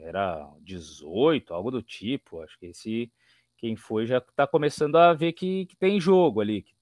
Era 0.00 0.46
18, 0.60 1.54
algo 1.54 1.70
do 1.70 1.80
tipo. 1.80 2.42
Acho 2.42 2.58
que 2.58 2.66
esse 2.66 3.10
quem 3.56 3.76
foi 3.76 4.04
já 4.04 4.18
está 4.18 4.46
começando 4.46 4.96
a 4.96 5.14
ver 5.14 5.32
que, 5.32 5.64
que, 5.64 5.76
tem 5.76 5.98
jogo 5.98 6.42
ali. 6.42 6.60
Que 6.60 6.74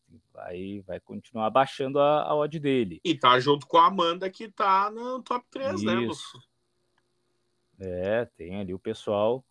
vai, 0.85 0.99
continuar 1.05 1.49
baixando 1.49 2.01
a, 2.01 2.23
a 2.23 2.35
odd 2.35 2.59
dele. 2.59 3.01
E 3.05 3.17
tá 3.17 3.39
junto 3.39 3.69
com 3.69 3.79
a 3.79 3.87
Amanda 3.87 4.29
que 4.29 4.49
tá 4.49 4.91
no 4.91 5.23
top 5.23 5.47
3, 5.49 5.85
né, 5.85 6.03
Isso. 6.03 6.43
né, 7.79 8.23
É, 8.23 8.25
tem 8.25 8.57
ali 8.57 8.75
o 8.75 8.81
pessoal. 8.81 9.45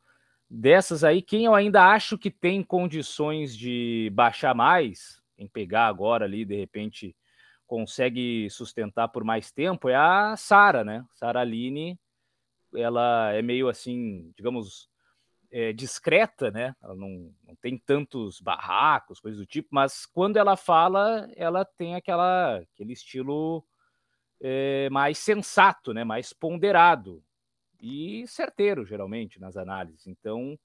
Dessas 0.49 1.03
aí, 1.03 1.21
quem 1.21 1.45
eu 1.45 1.55
ainda 1.55 1.83
acho 1.91 2.17
que 2.17 2.29
tem 2.29 2.63
condições 2.63 3.57
de 3.57 4.11
baixar 4.13 4.53
mais, 4.53 5.21
em 5.37 5.47
pegar 5.47 5.87
agora 5.87 6.25
ali, 6.25 6.45
de 6.45 6.55
repente 6.55 7.15
consegue 7.65 8.47
sustentar 8.49 9.07
por 9.07 9.23
mais 9.23 9.51
tempo, 9.51 9.89
é 9.89 9.95
a 9.95 10.35
Sara, 10.37 10.83
né? 10.83 11.03
Sara 11.15 11.41
Aline, 11.41 11.99
ela 12.75 13.33
é 13.33 13.41
meio 13.41 13.67
assim, 13.67 14.31
digamos, 14.37 14.87
é, 15.51 15.73
discreta, 15.73 16.51
né? 16.51 16.75
Ela 16.83 16.95
não, 16.95 17.33
não 17.43 17.55
tem 17.55 17.77
tantos 17.77 18.39
barracos, 18.39 19.19
coisas 19.19 19.39
do 19.39 19.47
tipo, 19.47 19.69
mas 19.71 20.05
quando 20.05 20.37
ela 20.37 20.55
fala, 20.55 21.27
ela 21.35 21.65
tem 21.65 21.95
aquela, 21.95 22.57
aquele 22.57 22.93
estilo 22.93 23.65
é, 24.39 24.89
mais 24.91 25.17
sensato, 25.17 25.91
né? 25.91 26.03
Mais 26.03 26.33
ponderado 26.33 27.23
e 27.85 28.27
certeiro, 28.27 28.83
geralmente, 28.83 29.39
nas 29.39 29.55
análises. 29.55 30.07
Então, 30.07 30.57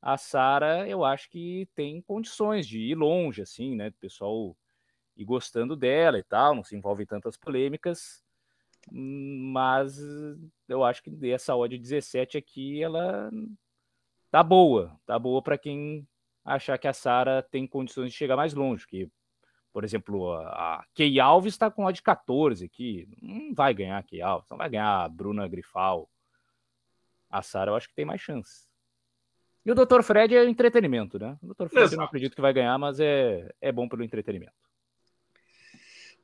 a 0.00 0.16
Sara, 0.16 0.88
eu 0.88 1.04
acho 1.04 1.28
que 1.28 1.68
tem 1.74 2.00
condições 2.00 2.66
de 2.66 2.78
ir 2.78 2.94
longe, 2.94 3.42
assim, 3.42 3.74
né? 3.74 3.88
O 3.88 3.92
pessoal 3.94 4.56
ir 5.16 5.24
gostando 5.24 5.76
dela 5.76 6.18
e 6.18 6.22
tal, 6.22 6.54
não 6.54 6.64
se 6.64 6.76
envolve 6.76 7.02
em 7.02 7.06
tantas 7.06 7.36
polêmicas, 7.36 8.24
mas 8.90 9.98
eu 10.68 10.84
acho 10.84 11.02
que 11.02 11.30
essa 11.30 11.56
odd 11.56 11.76
17 11.76 12.38
aqui, 12.38 12.82
ela 12.82 13.30
tá 14.30 14.42
boa, 14.42 14.96
tá 15.04 15.18
boa 15.18 15.42
para 15.42 15.58
quem 15.58 16.06
achar 16.44 16.78
que 16.78 16.88
a 16.88 16.92
Sara 16.92 17.42
tem 17.42 17.66
condições 17.66 18.12
de 18.12 18.16
chegar 18.16 18.36
mais 18.36 18.54
longe, 18.54 18.86
que 18.86 19.10
por 19.72 19.84
exemplo, 19.84 20.32
a 20.32 20.84
Key 20.94 21.20
Alves 21.20 21.54
está 21.54 21.70
com 21.70 21.84
odd 21.84 22.02
14 22.02 22.64
aqui, 22.64 23.08
não 23.22 23.54
vai 23.54 23.72
ganhar 23.72 23.98
a 23.98 24.02
Key 24.02 24.20
Alves, 24.20 24.48
não 24.50 24.58
vai 24.58 24.68
ganhar 24.68 25.04
a 25.04 25.08
Bruna 25.08 25.46
Grifal. 25.46 26.08
A 27.30 27.42
Sara 27.42 27.70
eu 27.70 27.76
acho 27.76 27.88
que 27.88 27.94
tem 27.94 28.04
mais 28.04 28.20
chance. 28.20 28.68
E 29.64 29.70
o 29.70 29.74
Dr. 29.74 30.02
Fred 30.02 30.34
é 30.34 30.44
entretenimento, 30.44 31.18
né? 31.18 31.38
O 31.42 31.48
Dr. 31.48 31.68
Fred 31.68 31.84
Exato. 31.84 31.94
eu 31.94 31.98
não 31.98 32.04
acredito 32.04 32.34
que 32.34 32.40
vai 32.40 32.52
ganhar, 32.52 32.76
mas 32.78 32.98
é, 32.98 33.54
é 33.60 33.70
bom 33.70 33.88
pelo 33.88 34.02
entretenimento. 34.02 34.52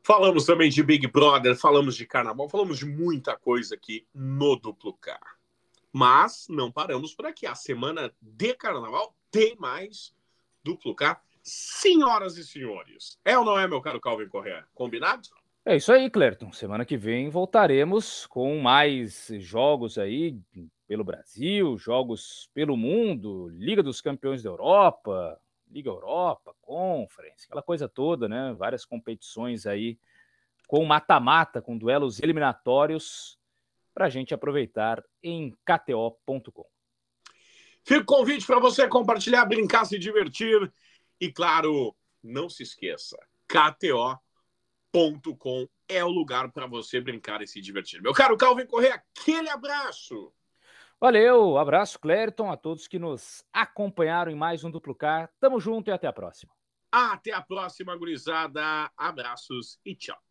Falamos 0.02 0.46
também 0.46 0.70
de 0.70 0.82
Big 0.82 1.06
Brother, 1.08 1.56
falamos 1.56 1.96
de 1.96 2.06
carnaval, 2.06 2.48
falamos 2.48 2.78
de 2.78 2.86
muita 2.86 3.36
coisa 3.36 3.74
aqui 3.74 4.06
no 4.14 4.56
Duplo 4.56 4.94
Car. 4.94 5.36
Mas 5.92 6.46
não 6.48 6.70
paramos 6.70 7.14
por 7.14 7.26
aqui. 7.26 7.46
A 7.46 7.54
semana 7.54 8.12
de 8.20 8.54
carnaval 8.54 9.16
tem 9.30 9.56
mais 9.56 10.14
duplo 10.62 10.94
K. 10.94 11.20
Senhoras 11.42 12.36
e 12.36 12.44
senhores, 12.44 13.18
é 13.24 13.38
ou 13.38 13.44
não 13.44 13.58
é, 13.58 13.68
meu 13.68 13.80
caro 13.80 14.00
Calvin 14.00 14.28
Correa? 14.28 14.64
Combinado? 14.74 15.28
É 15.64 15.76
isso 15.76 15.92
aí, 15.92 16.10
Clerton. 16.10 16.52
Semana 16.52 16.84
que 16.84 16.96
vem 16.96 17.28
voltaremos 17.28 18.26
com 18.26 18.58
mais 18.58 19.28
jogos 19.38 19.96
aí 19.96 20.38
pelo 20.86 21.04
Brasil, 21.04 21.76
jogos 21.76 22.48
pelo 22.54 22.76
mundo, 22.76 23.48
Liga 23.48 23.82
dos 23.82 24.00
Campeões 24.00 24.42
da 24.42 24.50
Europa, 24.50 25.40
Liga 25.70 25.90
Europa, 25.90 26.54
Conference, 26.60 27.46
aquela 27.46 27.62
coisa 27.62 27.88
toda, 27.88 28.28
né? 28.28 28.54
Várias 28.56 28.84
competições 28.84 29.66
aí 29.66 29.98
com 30.66 30.84
mata-mata, 30.84 31.60
com 31.60 31.76
duelos 31.76 32.20
eliminatórios 32.20 33.38
para 33.94 34.06
a 34.06 34.10
gente 34.10 34.34
aproveitar 34.34 35.02
em 35.22 35.52
KTO.com. 35.64 36.66
Fica 37.84 38.00
o 38.00 38.04
convite 38.04 38.46
para 38.46 38.58
você 38.58 38.88
compartilhar, 38.88 39.44
brincar, 39.44 39.84
se 39.84 39.98
divertir. 39.98 40.72
E 41.20 41.30
claro, 41.32 41.96
não 42.22 42.48
se 42.48 42.62
esqueça, 42.62 43.16
KTO.com 43.48 44.18
é 45.88 46.04
o 46.04 46.08
lugar 46.08 46.50
para 46.50 46.66
você 46.66 47.00
brincar 47.00 47.42
e 47.42 47.46
se 47.46 47.60
divertir. 47.60 48.02
Meu 48.02 48.12
caro 48.12 48.36
Calvin 48.36 48.66
Correia, 48.66 48.94
aquele 48.94 49.48
abraço! 49.48 50.32
Valeu, 50.98 51.58
abraço, 51.58 51.98
Clériton, 51.98 52.50
a 52.50 52.56
todos 52.56 52.88
que 52.88 52.98
nos 52.98 53.44
acompanharam 53.52 54.32
em 54.32 54.34
mais 54.34 54.64
um 54.64 54.70
Duplo 54.70 54.94
K. 54.94 55.28
Tamo 55.38 55.60
junto 55.60 55.88
e 55.88 55.92
até 55.92 56.06
a 56.06 56.12
próxima. 56.12 56.52
Até 56.90 57.32
a 57.32 57.42
próxima, 57.42 57.94
gurizada. 57.96 58.90
Abraços 58.96 59.78
e 59.84 59.94
tchau. 59.94 60.25